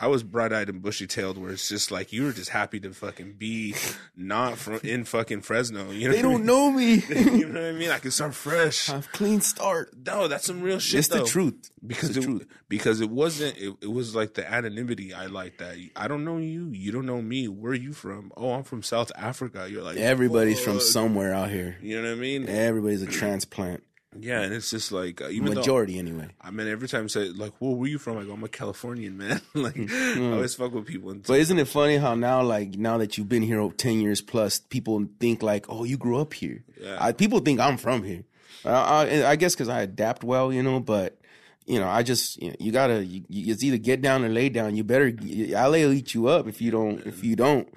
I 0.00 0.08
was 0.08 0.24
bright 0.24 0.52
eyed 0.52 0.68
and 0.68 0.82
bushy 0.82 1.06
tailed 1.06 1.38
where 1.38 1.52
it's 1.52 1.68
just 1.68 1.92
like 1.92 2.12
you 2.12 2.24
were 2.24 2.32
just 2.32 2.50
happy 2.50 2.80
to 2.80 2.92
fucking 2.92 3.34
be 3.34 3.76
not 4.16 4.58
from 4.58 4.80
in 4.82 5.04
fucking 5.04 5.42
Fresno. 5.42 5.90
You 5.92 6.08
know 6.08 6.14
They 6.16 6.22
don't 6.22 6.32
mean? 6.38 6.46
know 6.46 6.70
me. 6.72 6.94
you 7.08 7.46
know 7.46 7.60
what 7.60 7.68
I 7.68 7.72
mean? 7.72 7.90
I 7.90 8.00
can 8.00 8.10
start 8.10 8.34
fresh. 8.34 8.88
Have 8.88 9.10
clean 9.12 9.40
start. 9.40 9.90
No, 10.04 10.26
that's 10.26 10.46
some 10.46 10.62
real 10.62 10.80
shit. 10.80 10.98
It's 10.98 11.08
the 11.08 11.24
truth. 11.24 11.70
Because 11.86 12.10
It's 12.10 12.18
the 12.18 12.22
it, 12.22 12.24
truth. 12.38 12.46
because 12.68 13.00
it 13.00 13.08
wasn't 13.10 13.56
it, 13.56 13.76
it 13.82 13.92
was 13.92 14.16
like 14.16 14.34
the 14.34 14.50
anonymity 14.52 15.14
I 15.14 15.26
like 15.26 15.58
that. 15.58 15.76
I 15.94 16.08
don't 16.08 16.24
know 16.24 16.38
you, 16.38 16.70
you 16.72 16.90
don't 16.90 17.06
know 17.06 17.22
me. 17.22 17.46
Where 17.46 17.70
are 17.70 17.76
you 17.76 17.92
from? 17.92 18.32
Oh, 18.36 18.50
I'm 18.52 18.64
from 18.64 18.82
South 18.82 19.12
Africa. 19.16 19.68
You're 19.70 19.84
like 19.84 19.96
Everybody's 19.96 20.58
from 20.58 20.80
somewhere 20.80 21.32
out 21.32 21.50
here. 21.50 21.76
You 21.80 22.02
know 22.02 22.08
what 22.08 22.16
I 22.18 22.20
mean? 22.20 22.48
Everybody's 22.48 23.02
a 23.02 23.06
transplant. 23.06 23.84
Yeah, 24.20 24.40
and 24.42 24.52
it's 24.54 24.70
just 24.70 24.92
like 24.92 25.20
uh, 25.20 25.28
even 25.28 25.46
though 25.54 25.60
Majority, 25.60 25.98
anyway. 25.98 26.28
I 26.40 26.50
mean 26.50 26.68
every 26.68 26.88
time 26.88 27.04
I 27.04 27.06
say 27.08 27.28
like, 27.30 27.52
"Where 27.60 27.74
were 27.74 27.86
you 27.86 27.98
from?" 27.98 28.18
I 28.18 28.24
go, 28.24 28.32
"I'm 28.32 28.44
a 28.44 28.48
Californian 28.48 29.16
man." 29.18 29.40
like 29.54 29.76
I 29.90 30.30
always 30.32 30.54
fuck 30.54 30.72
with 30.72 30.86
people. 30.86 31.10
And 31.10 31.22
But 31.22 31.38
isn't 31.40 31.58
it 31.58 31.68
funny 31.68 31.96
how 31.96 32.14
now, 32.14 32.42
like 32.42 32.76
now 32.76 32.98
that 32.98 33.16
you've 33.18 33.28
been 33.28 33.42
here 33.42 33.60
over 33.60 33.74
ten 33.74 34.00
years 34.00 34.20
plus, 34.20 34.60
people 34.60 35.04
think 35.20 35.42
like, 35.42 35.66
"Oh, 35.68 35.84
you 35.84 35.96
grew 35.96 36.18
up 36.18 36.34
here." 36.34 36.64
Yeah. 36.80 36.96
I, 37.00 37.12
people 37.12 37.40
think 37.40 37.60
I'm 37.60 37.76
from 37.76 38.02
here. 38.04 38.24
I, 38.64 38.70
I, 38.70 39.30
I 39.32 39.36
guess 39.36 39.54
because 39.54 39.68
I 39.68 39.82
adapt 39.82 40.24
well, 40.24 40.52
you 40.52 40.62
know. 40.62 40.80
But 40.80 41.18
you 41.66 41.78
know, 41.80 41.88
I 41.88 42.02
just 42.02 42.40
you, 42.42 42.50
know, 42.50 42.56
you 42.60 42.72
gotta. 42.72 43.04
You, 43.04 43.24
you- 43.28 43.52
it's 43.52 43.62
either 43.64 43.78
get 43.78 44.00
down 44.02 44.24
or 44.24 44.28
lay 44.28 44.48
down. 44.48 44.76
You 44.76 44.84
better. 44.84 45.12
LA 45.22 45.78
will 45.84 45.92
eat 45.92 46.14
you 46.14 46.28
up 46.28 46.46
if 46.48 46.60
you 46.62 46.70
don't. 46.70 47.04
If 47.06 47.24
you 47.24 47.36
don't. 47.36 47.68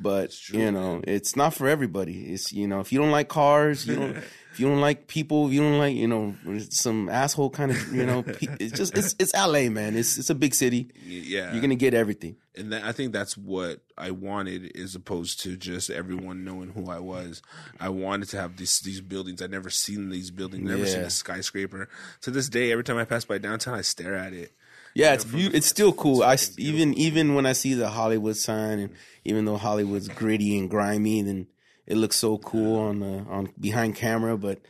But 0.00 0.32
true, 0.32 0.58
you 0.60 0.70
know, 0.72 1.02
it's 1.06 1.36
not 1.36 1.54
for 1.54 1.68
everybody. 1.68 2.32
It's 2.32 2.52
you 2.52 2.66
know, 2.66 2.80
if 2.80 2.92
you 2.92 2.98
don't 2.98 3.10
like 3.10 3.28
cars, 3.28 3.86
you 3.86 3.96
don't. 3.96 4.16
if 4.52 4.58
you 4.58 4.66
don't 4.66 4.80
like 4.80 5.06
people, 5.06 5.46
if 5.46 5.52
you 5.52 5.60
don't 5.60 5.78
like 5.78 5.94
you 5.94 6.08
know 6.08 6.34
some 6.70 7.08
asshole 7.08 7.50
kind 7.50 7.70
of 7.70 7.94
you 7.94 8.04
know, 8.06 8.24
it's 8.26 8.76
just 8.76 8.96
it's 8.96 9.14
it's 9.18 9.34
LA, 9.34 9.68
man. 9.68 9.96
It's 9.96 10.18
it's 10.18 10.30
a 10.30 10.34
big 10.34 10.54
city. 10.54 10.88
yeah, 11.04 11.52
You're 11.52 11.60
gonna 11.60 11.74
get 11.74 11.94
everything. 11.94 12.36
and 12.56 12.72
that, 12.72 12.82
I 12.82 12.92
think 12.92 13.12
that's 13.12 13.36
what 13.36 13.80
I 13.96 14.10
wanted, 14.10 14.76
as 14.76 14.94
opposed 14.94 15.40
to 15.42 15.56
just 15.56 15.90
everyone 15.90 16.44
knowing 16.44 16.70
who 16.70 16.90
I 16.90 16.98
was. 16.98 17.42
I 17.78 17.90
wanted 17.90 18.28
to 18.30 18.38
have 18.38 18.56
these 18.56 18.80
these 18.80 19.00
buildings. 19.00 19.40
I'd 19.42 19.50
never 19.50 19.70
seen 19.70 20.08
these 20.08 20.30
buildings, 20.30 20.68
never 20.68 20.86
seen 20.86 21.00
a 21.02 21.10
skyscraper. 21.10 21.88
To 22.22 22.30
this 22.30 22.48
day, 22.48 22.72
every 22.72 22.84
time 22.84 22.96
I 22.96 23.04
pass 23.04 23.24
by 23.24 23.38
downtown, 23.38 23.74
I 23.74 23.82
stare 23.82 24.14
at 24.14 24.32
it. 24.32 24.52
Yeah, 24.94 25.14
it's 25.14 25.26
it's 25.32 25.66
still 25.66 25.92
cool. 25.92 26.22
I 26.22 26.36
even 26.58 26.94
even 26.94 27.34
when 27.34 27.46
I 27.46 27.52
see 27.52 27.74
the 27.74 27.88
Hollywood 27.88 28.36
sign, 28.36 28.78
and 28.78 28.94
even 29.24 29.44
though 29.44 29.56
Hollywood's 29.56 30.08
gritty 30.08 30.58
and 30.58 30.68
grimy, 30.68 31.22
then 31.22 31.46
it 31.86 31.96
looks 31.96 32.16
so 32.16 32.38
cool 32.38 32.78
on 32.78 33.00
the 33.00 33.24
on 33.28 33.52
behind 33.58 33.96
camera. 33.96 34.36
But 34.36 34.60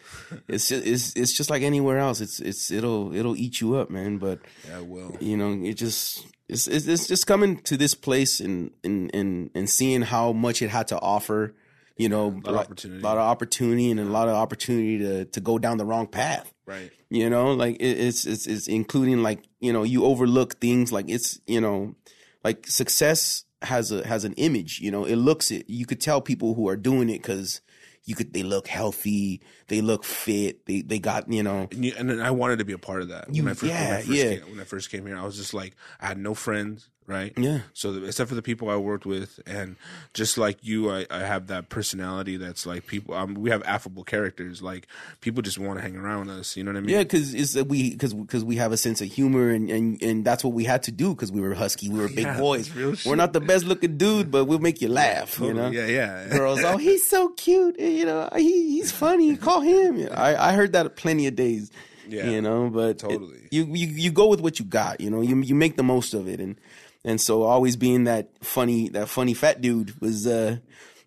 it's 0.48 0.68
just, 0.68 0.86
it's 0.86 1.16
it's 1.16 1.32
just 1.32 1.50
like 1.50 1.62
anywhere 1.62 1.98
else. 1.98 2.20
It's 2.20 2.40
it's 2.40 2.70
it'll 2.70 3.14
it'll 3.14 3.36
eat 3.36 3.60
you 3.60 3.76
up, 3.76 3.90
man. 3.90 4.18
But 4.18 4.40
Yeah, 4.68 4.80
well, 4.80 5.16
you 5.20 5.36
know, 5.36 5.52
it 5.64 5.74
just 5.74 6.26
it's 6.48 6.66
it's, 6.66 6.86
it's 6.86 7.06
just 7.06 7.26
coming 7.26 7.58
to 7.62 7.76
this 7.76 7.94
place 7.94 8.40
and 8.40 8.70
and 8.84 9.10
and 9.14 9.50
and 9.54 9.70
seeing 9.70 10.02
how 10.02 10.32
much 10.32 10.62
it 10.62 10.70
had 10.70 10.88
to 10.88 10.98
offer. 11.00 11.54
You 11.96 12.08
know, 12.08 12.28
lot 12.28 12.46
like- 12.46 12.66
opportunity. 12.66 13.00
a 13.00 13.04
lot 13.04 13.16
of 13.18 13.22
opportunity, 13.24 13.90
and 13.90 14.00
a 14.00 14.04
lot 14.04 14.28
of 14.28 14.34
opportunity 14.34 14.98
to 14.98 15.24
to 15.26 15.40
go 15.40 15.58
down 15.58 15.76
the 15.78 15.84
wrong 15.84 16.06
path 16.06 16.52
right. 16.66 16.90
you 17.10 17.28
know 17.28 17.52
like 17.52 17.76
it, 17.76 17.98
it's 17.98 18.24
it's 18.24 18.46
it's 18.46 18.68
including 18.68 19.22
like 19.22 19.42
you 19.60 19.72
know 19.72 19.82
you 19.82 20.04
overlook 20.04 20.58
things 20.60 20.92
like 20.92 21.06
it's 21.08 21.38
you 21.46 21.60
know 21.60 21.94
like 22.42 22.66
success 22.66 23.44
has 23.62 23.92
a 23.92 24.06
has 24.06 24.24
an 24.24 24.32
image 24.34 24.80
you 24.80 24.90
know 24.90 25.04
it 25.04 25.16
looks 25.16 25.50
it 25.50 25.68
you 25.68 25.84
could 25.84 26.00
tell 26.00 26.22
people 26.22 26.54
who 26.54 26.68
are 26.70 26.76
doing 26.76 27.10
it 27.10 27.18
because 27.20 27.60
you 28.04 28.14
could 28.14 28.32
they 28.32 28.42
look 28.42 28.66
healthy 28.66 29.42
they 29.68 29.82
look 29.82 30.02
fit 30.04 30.64
they 30.64 30.80
they 30.80 30.98
got 30.98 31.30
you 31.30 31.42
know 31.42 31.68
And, 31.70 31.84
you, 31.84 31.92
and 31.98 32.08
then 32.08 32.20
I 32.20 32.30
wanted 32.30 32.60
to 32.60 32.64
be 32.64 32.72
a 32.72 32.78
part 32.78 33.02
of 33.02 33.08
that. 33.10 33.34
You- 33.34 33.42
when 33.42 33.50
I 33.50 33.54
first, 33.54 33.72
when 33.72 33.76
I 33.76 33.84
yeah, 33.84 33.96
first 33.98 34.08
yeah. 34.08 34.36
Came, 34.36 34.50
when 34.52 34.60
I 34.60 34.64
first 34.64 34.90
came 34.90 35.06
here, 35.06 35.18
I 35.18 35.24
was 35.24 35.36
just 35.36 35.52
like, 35.52 35.76
I 36.00 36.06
had 36.06 36.16
no 36.18 36.32
friends, 36.34 36.88
right? 37.10 37.32
Yeah. 37.36 37.60
So 37.74 37.92
the, 37.92 38.06
except 38.06 38.28
for 38.28 38.34
the 38.34 38.42
people 38.42 38.70
I 38.70 38.76
worked 38.76 39.04
with, 39.04 39.40
and 39.46 39.76
just 40.14 40.38
like 40.38 40.58
you, 40.62 40.90
I, 40.90 41.06
I 41.10 41.18
have 41.20 41.48
that 41.48 41.68
personality 41.68 42.36
that's 42.36 42.64
like 42.64 42.86
people. 42.86 43.14
Um, 43.14 43.34
we 43.34 43.50
have 43.50 43.62
affable 43.64 44.04
characters. 44.04 44.62
Like 44.62 44.86
people 45.20 45.42
just 45.42 45.58
want 45.58 45.78
to 45.78 45.82
hang 45.82 45.96
around 45.96 46.28
with 46.28 46.38
us. 46.38 46.56
You 46.56 46.64
know 46.64 46.70
what 46.72 46.78
I 46.78 46.80
mean? 46.80 46.90
yeah 46.94 47.02
because 47.02 47.34
it's 47.34 47.54
we 47.56 47.90
because 47.90 48.14
because 48.14 48.44
we 48.44 48.56
have 48.56 48.72
a 48.72 48.76
sense 48.76 49.00
of 49.00 49.08
humor 49.08 49.50
and 49.50 49.68
and 49.70 50.02
and 50.02 50.24
that's 50.24 50.42
what 50.44 50.52
we 50.54 50.64
had 50.64 50.82
to 50.84 50.92
do 50.92 51.14
because 51.14 51.30
we 51.32 51.40
were 51.40 51.54
husky 51.54 51.88
we 51.88 51.98
were 51.98 52.08
big 52.08 52.20
Yeah, 52.26 52.38
boys 52.38 52.74
we're 52.74 52.94
shit, 52.96 53.16
not 53.16 53.32
the 53.32 53.40
best 53.40 53.64
looking 53.64 53.96
dude 53.96 54.30
but 54.30 54.44
we'll 54.46 54.58
make 54.60 54.80
you 54.80 54.88
laugh 54.88 55.38
you 55.40 55.52
know 55.52 55.70
Yeah, 55.70 55.86
yeah. 55.86 56.28
girls, 56.28 56.62
oh, 56.64 56.76
he's 56.76 57.08
so 57.08 57.28
cute. 57.30 57.78
You 57.80 58.04
know, 58.06 58.28
he, 58.36 58.70
he's 58.76 58.92
funny. 58.92 59.36
Call 59.36 59.60
him. 59.60 60.08
I, 60.14 60.36
I 60.36 60.52
heard 60.52 60.72
that 60.74 60.96
plenty 60.96 61.26
of 61.26 61.34
days. 61.36 61.70
Yeah, 62.08 62.28
you 62.30 62.40
know, 62.42 62.70
but 62.70 62.90
it- 62.90 62.98
totally. 62.98 63.48
you, 63.50 63.64
you 63.66 63.86
you 63.86 64.10
go 64.12 64.26
with 64.28 64.40
what 64.40 64.58
you 64.58 64.64
got. 64.64 65.00
You 65.00 65.10
know, 65.10 65.20
you 65.20 65.36
you 65.42 65.54
make 65.54 65.76
the 65.76 65.82
most 65.82 66.12
of 66.14 66.28
it, 66.28 66.40
and 66.40 66.56
and 67.04 67.20
so 67.20 67.42
always 67.42 67.76
being 67.76 68.04
that 68.04 68.30
funny 68.42 68.88
that 68.90 69.08
funny 69.08 69.34
fat 69.34 69.60
dude 69.60 70.00
was. 70.00 70.26
uh 70.26 70.58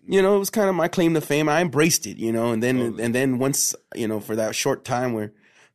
you 0.06 0.20
know, 0.20 0.36
it 0.36 0.38
was 0.38 0.50
kind 0.50 0.68
of 0.68 0.74
my 0.74 0.86
claim 0.86 1.14
to 1.14 1.22
fame. 1.22 1.48
I 1.48 1.62
embraced 1.62 2.06
it, 2.06 2.18
you 2.18 2.30
know, 2.30 2.52
and 2.52 2.62
then 2.62 3.00
and 3.00 3.14
then 3.14 3.38
once, 3.38 3.74
you 3.94 4.06
know, 4.06 4.20
for 4.20 4.36
that 4.36 4.54
short 4.54 4.84
time 4.84 5.14
where 5.14 5.32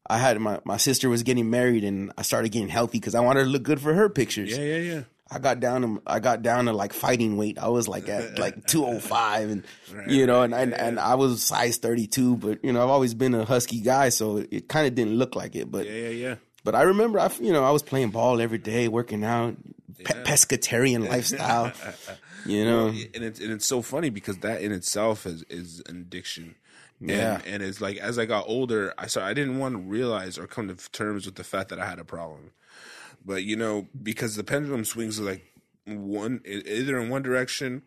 I 0.08 0.20
had 0.20 0.40
my 0.40 0.60
my 0.66 0.78
sister 0.78 1.10
was 1.10 1.24
getting 1.24 1.50
married 1.50 1.84
and 1.84 2.12
I 2.16 2.22
started 2.22 2.52
getting 2.52 2.70
healthy 2.70 3.00
because 3.00 3.16
I 3.16 3.22
wanted 3.22 3.46
to 3.46 3.50
look 3.50 3.64
good 3.64 3.82
for 3.82 3.92
her 3.96 4.08
pictures. 4.08 4.56
yeah, 4.56 4.64
yeah, 4.64 4.78
yeah. 4.94 5.02
I 5.32 5.40
got 5.40 5.60
down 5.60 5.82
to 5.82 6.02
I 6.06 6.20
got 6.20 6.44
down 6.44 6.66
to 6.66 6.74
like 6.74 6.94
fighting 6.94 7.38
weight. 7.38 7.58
I 7.58 7.70
was 7.70 7.88
like 7.88 8.08
at 8.08 8.38
like 8.38 8.68
205 8.68 9.50
and 9.50 9.64
you 10.08 10.28
know 10.28 10.44
and 10.44 10.54
and, 10.54 10.76
and 10.76 11.00
I 11.00 11.16
was 11.16 11.42
size 11.42 11.78
32 11.78 12.36
but 12.38 12.64
you 12.64 12.72
know 12.72 12.84
I've 12.84 12.90
always 12.90 13.16
been 13.16 13.34
a 13.34 13.46
husky 13.46 13.82
guy 13.82 14.10
so 14.10 14.38
it, 14.38 14.50
it 14.52 14.68
kind 14.68 14.86
of 14.86 14.94
didn't 14.94 15.16
look 15.16 15.36
like 15.36 15.56
it 15.56 15.72
but 15.72 15.88
Yeah, 15.88 15.94
yeah, 15.94 16.10
yeah. 16.10 16.36
But 16.70 16.78
I 16.78 16.84
remember 16.84 17.20
I 17.20 17.32
you 17.42 17.52
know 17.52 17.64
I 17.64 17.72
was 17.72 17.82
playing 17.82 18.12
ball 18.12 18.40
every 18.40 18.60
day 18.60 18.88
working 18.88 19.24
out 19.24 19.56
pe- 20.04 20.24
pescatarian 20.24 21.10
lifestyle 21.10 21.72
you 22.46 22.64
know 22.64 22.90
and 22.90 23.24
it's 23.24 23.40
and 23.40 23.52
it's 23.52 23.66
so 23.66 23.82
funny 23.82 24.12
because 24.12 24.38
that 24.40 24.62
in 24.62 24.72
itself 24.72 25.26
is 25.26 25.44
is 25.50 25.82
an 25.88 25.98
addiction. 26.02 26.54
Yeah. 27.02 27.36
and, 27.38 27.48
and 27.48 27.64
it's 27.64 27.82
like 27.82 27.98
as 27.98 28.20
I 28.20 28.26
got 28.26 28.46
older, 28.48 28.94
I 29.00 29.08
saw 29.08 29.26
I 29.26 29.34
didn't 29.34 29.58
want 29.58 29.74
to 29.74 29.82
realize 29.82 30.38
or 30.38 30.46
come 30.46 30.68
to 30.68 30.92
terms 30.92 31.26
with 31.26 31.36
the 31.36 31.44
fact 31.44 31.70
that 31.70 31.80
I 31.80 31.88
had 31.88 31.98
a 31.98 32.04
problem. 32.04 32.52
But 33.26 33.44
you 33.44 33.56
know, 33.56 33.88
because 34.04 34.36
the 34.36 34.44
pendulum 34.44 34.86
swings 34.86 35.20
like 35.20 35.44
one 35.88 36.42
either 36.46 37.00
in 37.00 37.10
one 37.10 37.24
direction 37.24 37.82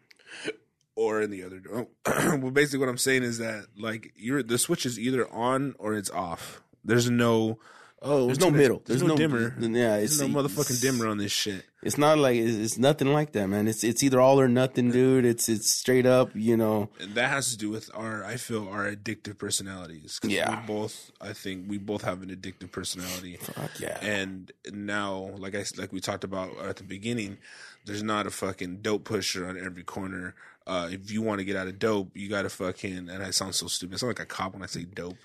or 0.96 1.22
in 1.22 1.30
the 1.30 1.44
other. 1.44 1.62
Oh, 1.72 1.86
well, 2.38 2.50
basically, 2.50 2.80
what 2.80 2.88
I'm 2.88 2.98
saying 2.98 3.22
is 3.22 3.38
that 3.38 3.66
like 3.78 4.12
you're 4.16 4.42
the 4.42 4.58
switch 4.58 4.84
is 4.84 4.98
either 4.98 5.30
on 5.32 5.76
or 5.78 5.94
it's 5.94 6.10
off. 6.10 6.62
There's 6.84 7.08
no. 7.08 7.60
Oh, 8.04 8.26
There's 8.26 8.40
no 8.40 8.46
gonna- 8.46 8.58
middle. 8.58 8.82
There's, 8.84 9.00
There's 9.00 9.02
no, 9.02 9.14
no- 9.14 9.16
dimmer. 9.16 9.54
yeah, 9.60 9.96
there's 9.98 10.14
it's- 10.20 10.20
no 10.20 10.42
motherfucking 10.42 10.80
dimmer 10.80 11.06
on 11.06 11.18
this 11.18 11.30
shit. 11.32 11.64
it's 11.82 11.96
not 11.98 12.18
like 12.18 12.36
it's, 12.36 12.56
it's 12.56 12.78
nothing 12.78 13.12
like 13.12 13.32
that 13.32 13.48
man 13.48 13.66
it's 13.66 13.82
it's 13.82 14.02
either 14.04 14.20
all 14.20 14.38
or 14.40 14.46
nothing 14.46 14.92
dude 14.92 15.24
it's 15.24 15.48
it's 15.48 15.68
straight 15.68 16.06
up 16.06 16.30
you 16.34 16.56
know 16.56 16.88
And 17.00 17.14
that 17.16 17.28
has 17.30 17.50
to 17.50 17.56
do 17.56 17.70
with 17.70 17.90
our, 17.92 18.24
I 18.24 18.36
feel, 18.36 18.68
our 18.68 18.88
addictive 18.88 19.36
personalities. 19.38 20.20
Yeah. 20.22 20.60
we 20.60 20.66
both, 20.66 21.10
I 21.20 21.32
think, 21.32 21.68
we 21.68 21.78
both 21.78 22.02
have 22.02 22.22
an 22.22 22.30
addictive 22.30 22.70
personality. 22.70 23.36
fuck 23.40 23.80
yeah 23.80 23.98
And 24.00 24.52
now, 24.72 25.30
like 25.38 25.54
I 25.56 25.64
like 25.76 25.92
we 25.92 26.00
talked 26.00 26.24
about 26.24 26.56
at 26.58 26.76
the 26.76 26.84
beginning, 26.84 27.38
there's 27.84 28.02
not 28.02 28.26
a 28.26 28.30
fucking 28.30 28.78
dope 28.82 29.04
pusher 29.04 29.46
on 29.48 29.58
every 29.58 29.82
corner. 29.82 30.34
Uh, 30.66 30.88
if 30.92 31.10
you 31.10 31.22
want 31.22 31.38
to 31.40 31.44
get 31.44 31.56
out 31.56 31.66
of 31.66 31.78
dope, 31.78 32.10
you 32.14 32.28
got 32.28 32.42
to 32.42 32.48
fucking. 32.48 33.08
And 33.08 33.22
I 33.22 33.30
sound 33.30 33.54
so 33.54 33.66
stupid. 33.66 33.94
I 33.94 33.96
sound 33.98 34.10
like 34.10 34.20
a 34.20 34.26
cop 34.26 34.52
when 34.54 34.62
I 34.62 34.66
say 34.66 34.84
dope. 34.84 35.16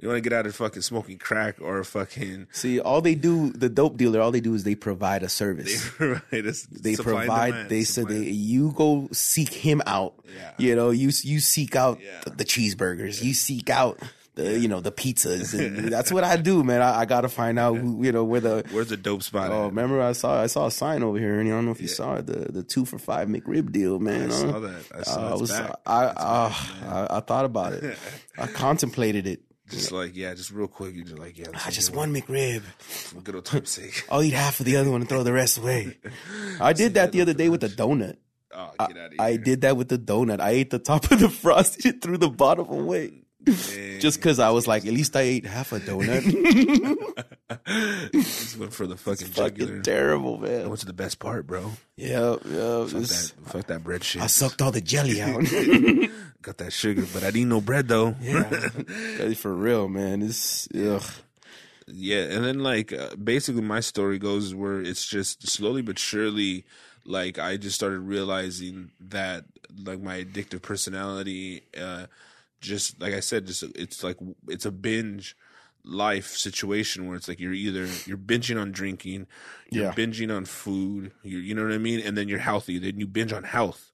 You 0.00 0.08
want 0.08 0.16
to 0.18 0.20
get 0.28 0.32
out 0.32 0.46
of 0.46 0.54
fucking 0.54 0.82
smoking 0.82 1.18
crack 1.18 1.56
or 1.60 1.82
fucking. 1.84 2.46
See, 2.52 2.78
all 2.80 3.00
they 3.00 3.14
do, 3.14 3.50
the 3.50 3.68
dope 3.68 3.96
dealer, 3.96 4.20
all 4.20 4.30
they 4.30 4.40
do 4.40 4.54
is 4.54 4.64
they 4.64 4.74
provide 4.74 5.22
a 5.22 5.28
service. 5.28 5.90
right. 6.00 6.20
It's 6.30 6.62
They 6.66 6.94
provide. 6.96 7.68
they 7.68 7.82
said 7.84 8.08
they 8.08 8.18
you 8.22 8.72
go 8.76 9.08
seek 9.12 9.52
him 9.52 9.82
out. 9.86 10.14
Yeah. 10.36 10.52
You 10.58 10.76
know, 10.76 10.90
you 10.90 11.10
you 11.22 11.40
seek 11.40 11.74
out 11.76 12.00
Yeah. 12.00 12.20
the, 12.24 12.30
the 12.30 12.44
cheeseburgers. 12.44 13.22
You 13.22 13.34
seek 13.34 13.70
out 13.70 13.98
the 14.34 14.58
you 14.58 14.68
know 14.68 14.80
the 14.80 14.92
pizzas. 14.92 15.58
And 15.58 15.88
that's 15.92 16.12
what 16.12 16.24
I 16.24 16.36
do, 16.36 16.64
man. 16.64 16.82
I, 16.82 17.00
I 17.00 17.04
got 17.04 17.22
to 17.22 17.28
find 17.28 17.58
out 17.58 17.76
who 17.76 18.02
you 18.04 18.12
know 18.12 18.24
where 18.24 18.40
the. 18.40 18.64
Where's 18.70 18.88
the 18.88 18.96
dope 18.96 19.22
spot? 19.22 19.50
Oh, 19.50 19.64
at? 19.64 19.66
remember 19.66 20.00
I 20.00 20.12
saw 20.12 20.42
I 20.42 20.46
saw 20.46 20.66
a 20.66 20.70
sign 20.70 21.02
over 21.02 21.18
here, 21.18 21.38
and 21.40 21.48
I 21.48 21.52
don't 21.52 21.66
know 21.66 21.72
if 21.72 21.80
you 21.80 21.88
saw 21.88 22.16
it, 22.16 22.26
the 22.26 22.52
the 22.52 22.62
two 22.62 22.84
for 22.84 22.98
five 22.98 23.28
McRib 23.28 23.72
deal, 23.72 23.98
man. 23.98 24.30
I 24.30 24.34
huh? 24.34 24.40
saw 24.40 24.58
that. 24.60 24.84
I 24.94 25.02
saw 25.02 25.20
Uh, 25.20 25.30
I 25.30 25.34
was. 25.34 25.50
I 25.50 25.64
uh, 25.64 26.48
back. 26.48 26.60
I, 26.84 27.06
I 27.10 27.20
thought 27.20 27.44
about 27.44 27.72
it. 27.74 27.98
I 28.38 28.46
contemplated 28.46 29.26
it. 29.26 29.40
just 29.70 29.92
like 29.92 30.16
yeah, 30.16 30.34
just 30.34 30.50
real 30.50 30.68
quick. 30.68 30.94
You're 30.94 31.04
just 31.04 31.18
like 31.18 31.38
yeah, 31.38 31.46
I 31.64 31.70
just 31.70 31.94
one 31.94 32.12
McRib. 32.12 32.62
for 32.78 33.20
good 33.20 33.36
old 33.36 33.44
time's 33.44 33.70
sake. 33.70 34.04
I'll 34.10 34.22
eat 34.22 34.32
half 34.34 34.60
of 34.60 34.66
the 34.66 34.76
other 34.76 34.90
one 34.90 35.00
and 35.00 35.08
throw 35.08 35.22
the 35.22 35.32
rest 35.32 35.58
away. 35.58 35.96
I 36.60 36.72
did 36.72 36.94
that 36.94 37.12
the 37.12 37.20
other 37.20 37.34
day 37.34 37.48
with 37.48 37.60
the 37.60 37.68
donut. 37.68 38.16
Oh, 38.56 38.70
get 38.78 38.90
out 38.90 38.96
of 38.96 39.12
here! 39.12 39.20
I 39.20 39.36
did 39.36 39.62
that 39.62 39.76
with 39.76 39.88
the 39.88 39.98
donut. 39.98 40.40
I 40.40 40.50
ate 40.50 40.70
the 40.70 40.78
top 40.78 41.10
of 41.10 41.18
the 41.18 41.28
frosting 41.28 41.92
and 41.92 42.02
threw 42.02 42.16
the 42.18 42.30
bottom 42.30 42.68
away. 42.68 43.23
Dang. 43.44 44.00
Just 44.00 44.18
because 44.18 44.38
I 44.38 44.50
was 44.50 44.66
like, 44.66 44.86
at 44.86 44.92
least 44.92 45.14
I 45.16 45.22
ate 45.22 45.46
half 45.46 45.72
a 45.72 45.80
donut. 45.80 46.22
just 48.12 48.58
went 48.58 48.72
for 48.72 48.86
the 48.86 48.96
fucking 48.96 49.32
jugular. 49.32 49.68
Fucking 49.68 49.82
terrible, 49.82 50.38
man. 50.38 50.68
What's 50.70 50.84
the 50.84 50.92
best 50.92 51.18
part, 51.18 51.46
bro? 51.46 51.72
Yeah, 51.96 52.36
yeah. 52.44 52.84
Fuck 52.84 53.02
it's- 53.02 53.30
that, 53.30 53.50
fuck 53.50 53.66
that 53.66 53.84
bread 53.84 54.02
shit. 54.04 54.22
I 54.22 54.26
sucked 54.26 54.62
all 54.62 54.72
the 54.72 54.80
jelly 54.80 55.20
out. 55.20 55.42
Got 56.42 56.58
that 56.58 56.72
sugar, 56.72 57.04
but 57.12 57.22
I 57.22 57.30
didn't 57.30 57.48
no 57.48 57.60
bread 57.60 57.88
though. 57.88 58.14
Yeah. 58.20 59.32
For 59.34 59.54
real, 59.54 59.88
man. 59.88 60.22
It's 60.22 60.68
ugh. 60.74 61.02
Yeah, 61.86 62.22
and 62.24 62.44
then 62.44 62.60
like 62.60 62.92
uh, 62.92 63.14
basically 63.16 63.62
my 63.62 63.80
story 63.80 64.18
goes 64.18 64.54
where 64.54 64.80
it's 64.80 65.06
just 65.06 65.46
slowly 65.48 65.82
but 65.82 65.98
surely 65.98 66.64
like 67.04 67.38
I 67.38 67.56
just 67.58 67.76
started 67.76 68.00
realizing 68.00 68.90
that 69.00 69.44
like 69.84 70.00
my 70.00 70.24
addictive 70.24 70.62
personality 70.62 71.62
uh 71.78 72.06
just 72.64 73.00
like 73.00 73.14
I 73.14 73.20
said 73.20 73.46
just 73.46 73.62
it's 73.74 74.02
like 74.02 74.16
it's 74.48 74.66
a 74.66 74.72
binge 74.72 75.36
life 75.84 76.28
situation 76.34 77.06
where 77.06 77.16
it's 77.16 77.28
like 77.28 77.38
you're 77.38 77.52
either 77.52 77.86
you're 78.06 78.16
binging 78.18 78.60
on 78.60 78.72
drinking, 78.72 79.26
you're 79.70 79.84
Yeah. 79.84 79.92
binging 79.94 80.34
on 80.34 80.44
food, 80.46 81.12
you 81.22 81.38
you 81.38 81.54
know 81.54 81.62
what 81.62 81.72
I 81.72 81.78
mean, 81.78 82.00
and 82.00 82.16
then 82.16 82.26
you're 82.28 82.38
healthy, 82.38 82.78
then 82.78 82.98
you 82.98 83.06
binge 83.06 83.32
on 83.32 83.44
health. 83.44 83.90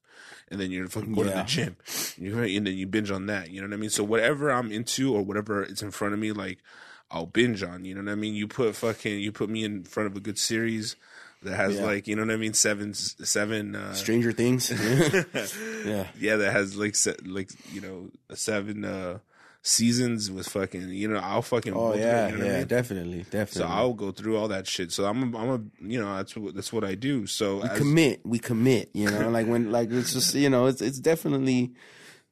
And 0.49 0.59
then 0.59 0.69
you're 0.69 0.89
fucking 0.89 1.13
going 1.13 1.27
to 1.27 1.33
the 1.33 1.43
gym, 1.43 1.77
and 2.19 2.67
then 2.67 2.75
you 2.75 2.85
binge 2.85 3.09
on 3.09 3.27
that. 3.27 3.51
You 3.51 3.61
know 3.61 3.67
what 3.67 3.73
I 3.73 3.77
mean? 3.77 3.89
So 3.89 4.03
whatever 4.03 4.51
I'm 4.51 4.69
into 4.69 5.15
or 5.15 5.21
whatever 5.23 5.63
it's 5.63 5.81
in 5.81 5.91
front 5.91 6.13
of 6.13 6.19
me, 6.19 6.33
like 6.33 6.57
I'll 7.09 7.25
binge 7.25 7.63
on. 7.63 7.85
You 7.85 7.95
know 7.95 8.03
what 8.03 8.11
I 8.11 8.15
mean? 8.15 8.33
You 8.35 8.49
put 8.49 8.75
fucking 8.75 9.21
you 9.21 9.31
put 9.31 9.49
me 9.49 9.63
in 9.63 9.85
front 9.85 10.07
of 10.07 10.17
a 10.17 10.19
good 10.19 10.37
series 10.37 10.97
that 11.43 11.55
has 11.55 11.75
Yeah. 11.77 11.85
like 11.85 12.07
you 12.07 12.15
know 12.15 12.23
what 12.23 12.31
I 12.31 12.37
mean 12.37 12.53
seven 12.53 12.93
seven 12.93 13.75
uh, 13.75 13.93
Stranger 13.93 14.31
Things. 14.31 14.69
yeah. 15.85 16.07
yeah 16.19 16.35
that 16.37 16.51
has 16.51 16.75
like 16.77 16.95
se- 16.95 17.17
like 17.25 17.49
you 17.73 17.81
know 17.81 18.09
seven 18.35 18.85
uh 18.85 19.19
seasons 19.63 20.31
with 20.31 20.47
fucking 20.49 20.89
you 20.89 21.07
know 21.07 21.19
I'll 21.19 21.41
fucking 21.43 21.73
Oh 21.75 21.91
it, 21.91 21.99
yeah, 21.99 22.27
you 22.29 22.33
know 22.33 22.37
what 22.39 22.47
I 22.47 22.51
yeah, 22.51 22.57
mean? 22.59 22.67
definitely, 22.67 23.25
So. 23.47 23.63
I'll 23.65 23.93
go 23.93 24.11
through 24.11 24.37
all 24.37 24.47
that 24.47 24.65
shit. 24.67 24.91
So 24.91 25.05
I'm 25.05 25.33
a, 25.33 25.37
I'm 25.37 25.49
a 25.49 25.85
you 25.87 25.99
know 26.01 26.15
that's 26.17 26.35
what 26.35 26.55
that's 26.55 26.73
what 26.73 26.83
I 26.83 26.95
do. 26.95 27.27
So 27.27 27.61
as, 27.61 27.77
commit. 27.77 28.25
We 28.25 28.39
commit. 28.39 28.89
You 28.93 29.09
know, 29.11 29.29
like 29.29 29.45
when 29.47 29.71
like 29.71 29.91
it's 29.91 30.13
just 30.13 30.33
you 30.33 30.49
know 30.49 30.65
it's 30.65 30.81
it's 30.81 30.99
definitely 30.99 31.73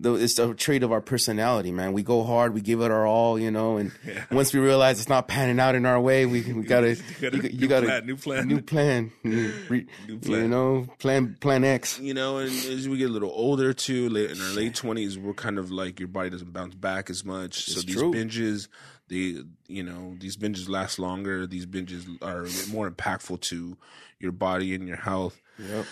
the 0.02 0.14
it's 0.16 0.40
a 0.40 0.54
trait 0.54 0.84
of 0.84 0.92
our 0.92 1.02
personality, 1.02 1.72
man. 1.72 1.92
We 1.94 2.04
go 2.04 2.24
hard. 2.24 2.54
We 2.54 2.62
give 2.62 2.80
it 2.82 2.90
our 2.90 3.06
all. 3.06 3.38
You 3.38 3.52
know, 3.52 3.78
and 3.78 3.92
once 4.32 4.54
we 4.54 4.60
realize 4.60 5.00
it's 5.00 5.10
not 5.10 5.28
panning 5.28 5.60
out 5.60 5.76
in 5.76 5.86
our 5.86 6.00
way, 6.00 6.26
we 6.26 6.42
we 6.54 6.64
gotta 6.64 6.96
gotta- 7.22 7.38
you, 7.38 7.44
new 7.44 7.50
you 7.50 7.68
gotta 7.68 7.86
plan, 7.88 8.06
new 8.06 8.16
plan. 8.16 8.48
new 8.48 8.62
plan, 8.62 9.12
new, 9.24 9.54
re- 9.70 9.88
You 10.08 10.18
plan. 10.20 10.50
know, 10.50 10.88
plan 11.00 11.36
plan 11.42 11.64
X. 11.66 12.00
you 12.00 12.14
know, 12.14 12.38
and 12.38 12.50
as 12.50 12.88
we 12.88 12.98
get 12.98 13.10
a 13.10 13.14
little 13.14 13.32
older 13.34 13.74
too, 13.74 14.08
late 14.10 14.32
in 14.32 14.40
our 14.42 14.52
late 14.54 14.76
twenties, 14.76 15.18
we're 15.20 15.34
kind 15.34 15.58
of 15.58 15.70
like 15.72 16.00
your 16.00 16.08
body 16.08 16.30
doesn't 16.30 16.54
bounce 16.54 16.76
back 16.76 17.10
as 17.10 17.26
much. 17.26 17.66
so 17.66 17.82
these 17.82 17.96
true. 17.96 18.14
binges, 18.14 18.68
they 19.10 19.44
you 19.68 19.84
know, 19.84 20.16
these 20.20 20.38
binges 20.38 20.70
last 20.70 20.98
longer. 21.00 21.46
These 21.46 21.66
binges 21.66 22.06
are 22.22 22.48
more 22.72 22.90
impactful 22.90 23.42
to 23.42 23.78
your 24.20 24.32
body 24.32 24.74
and 24.76 24.88
your 24.88 24.98
health. 24.98 25.42
Yep. 25.60 25.86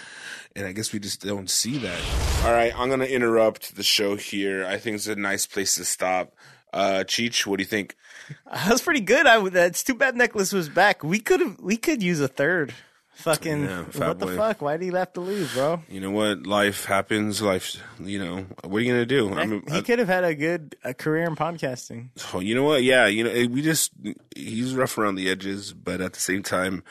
And 0.55 0.65
I 0.65 0.71
guess 0.71 0.91
we 0.91 0.99
just 0.99 1.21
don't 1.21 1.49
see 1.49 1.77
that. 1.77 1.99
All 2.45 2.51
right, 2.51 2.73
I'm 2.77 2.89
gonna 2.89 3.05
interrupt 3.05 3.75
the 3.75 3.83
show 3.83 4.15
here. 4.15 4.65
I 4.65 4.77
think 4.77 4.95
it's 4.95 5.07
a 5.07 5.15
nice 5.15 5.45
place 5.45 5.75
to 5.75 5.85
stop. 5.85 6.33
Uh, 6.73 7.03
Cheech, 7.05 7.45
what 7.45 7.57
do 7.57 7.63
you 7.63 7.67
think? 7.67 7.95
That 8.51 8.71
was 8.71 8.81
pretty 8.81 8.99
good. 9.01 9.25
I 9.25 9.47
that's 9.49 9.83
too 9.83 9.93
bad 9.95 10.15
Neckless 10.15 10.51
was 10.51 10.67
back. 10.67 11.01
We 11.03 11.19
could 11.19 11.39
have 11.39 11.59
we 11.59 11.77
could 11.77 12.03
use 12.03 12.19
a 12.19 12.27
third. 12.27 12.73
Fucking 13.17 13.63
Yeah, 13.63 13.85
Fat 13.85 14.07
what 14.09 14.19
the 14.19 14.27
fuck? 14.35 14.61
Why 14.61 14.77
did 14.77 14.85
he 14.85 14.91
have 14.91 15.11
to 15.13 15.21
lose, 15.21 15.51
bro? 15.53 15.81
You 15.89 16.01
know 16.01 16.11
what? 16.11 16.45
Life 16.45 16.85
happens. 16.85 17.41
Life, 17.41 17.81
you 17.99 18.19
know. 18.19 18.45
What 18.63 18.77
are 18.77 18.81
you 18.81 18.91
gonna 18.91 19.05
do? 19.07 19.33
I 19.33 19.45
mean, 19.45 19.63
he 19.71 19.81
could 19.81 19.97
have 19.99 20.07
had 20.07 20.23
a 20.23 20.35
good 20.35 20.75
a 20.83 20.93
career 20.93 21.23
in 21.23 21.35
podcasting. 21.35 22.09
Oh, 22.33 22.39
you 22.41 22.53
know 22.53 22.63
what? 22.63 22.83
Yeah, 22.83 23.07
you 23.07 23.23
know, 23.23 23.31
we 23.51 23.61
just 23.63 23.91
he's 24.35 24.75
rough 24.75 24.97
around 24.97 25.15
the 25.15 25.29
edges, 25.29 25.73
but 25.73 25.99
at 26.01 26.13
the 26.13 26.19
same 26.19 26.43
time, 26.43 26.83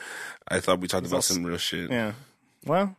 I 0.47 0.59
thought 0.59 0.79
we 0.81 0.87
talked 0.87 1.05
about 1.05 1.17
also- 1.17 1.33
some 1.35 1.45
real 1.45 1.57
shit. 1.57 1.89
Yeah. 1.91 2.13
Well, 2.67 2.95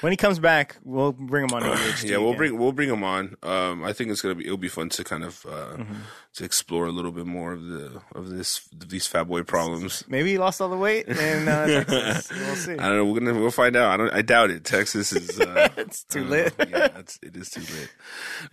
when 0.00 0.12
he 0.12 0.16
comes 0.16 0.38
back, 0.38 0.76
we'll 0.84 1.10
bring 1.12 1.42
him 1.48 1.52
on 1.54 1.62
ADHD. 1.64 2.10
Yeah, 2.10 2.18
we'll 2.18 2.28
again. 2.28 2.36
bring 2.38 2.58
we'll 2.58 2.70
bring 2.72 2.88
him 2.88 3.02
on. 3.02 3.36
Um, 3.42 3.82
I 3.82 3.92
think 3.92 4.10
it's 4.12 4.20
gonna 4.22 4.36
be 4.36 4.44
it'll 4.44 4.56
be 4.56 4.68
fun 4.68 4.90
to 4.90 5.02
kind 5.04 5.24
of 5.24 5.44
uh, 5.44 5.76
Mm-hmm. 5.78 5.94
to 6.34 6.44
explore 6.44 6.86
a 6.86 6.92
little 6.92 7.10
bit 7.10 7.26
more 7.26 7.52
of 7.52 7.64
the 7.64 8.00
of 8.14 8.28
this 8.30 8.68
these 8.72 9.08
fat 9.08 9.24
boy 9.24 9.42
problems. 9.42 10.04
Maybe 10.06 10.30
he 10.30 10.38
lost 10.38 10.60
all 10.60 10.68
the 10.68 10.76
weight 10.76 11.08
in 11.08 11.48
uh, 11.48 11.84
Texas. 11.84 12.30
We'll 12.30 12.54
see. 12.54 12.72
I 12.74 12.88
don't 12.88 12.96
know. 12.98 13.04
We're 13.06 13.18
gonna 13.18 13.34
we'll 13.40 13.50
find 13.50 13.74
out. 13.74 13.90
I 13.92 13.96
don't. 13.96 14.12
I 14.14 14.22
doubt 14.22 14.50
it. 14.50 14.62
Texas 14.64 15.12
is. 15.12 15.40
Uh, 15.40 15.68
It's 15.76 16.04
too 16.04 16.20
don't 16.20 16.30
lit. 16.30 16.54
Yeah, 16.60 16.88
it's, 16.98 17.18
it 17.22 17.34
is 17.36 17.50
too 17.50 17.62
lit. 17.62 17.90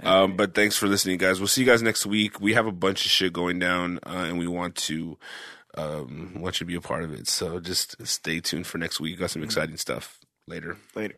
Um, 0.04 0.36
but 0.38 0.56
thanks 0.56 0.76
for 0.78 0.88
listening, 0.88 1.18
guys. 1.20 1.40
We'll 1.40 1.48
see 1.48 1.62
you 1.62 1.68
guys 1.68 1.84
next 1.84 2.08
week. 2.08 2.40
We 2.42 2.54
have 2.54 2.66
a 2.66 2.72
bunch 2.72 3.06
of 3.06 3.12
shit 3.12 3.34
going 3.34 3.60
down, 3.60 4.00
uh, 4.04 4.10
and 4.30 4.40
we 4.40 4.48
want 4.48 4.76
to 4.76 5.18
um, 5.78 6.34
want 6.40 6.60
you 6.60 6.66
to 6.66 6.66
be 6.66 6.76
a 6.76 6.82
part 6.82 7.04
of 7.04 7.14
it. 7.14 7.28
So 7.28 7.60
just 7.60 7.96
stay 8.06 8.40
tuned 8.40 8.68
for 8.68 8.78
next 8.78 9.00
week. 9.00 9.20
Got 9.20 9.32
some 9.32 9.44
exciting 9.44 9.78
stuff 9.78 10.20
later. 10.48 10.78
Later. 10.96 11.16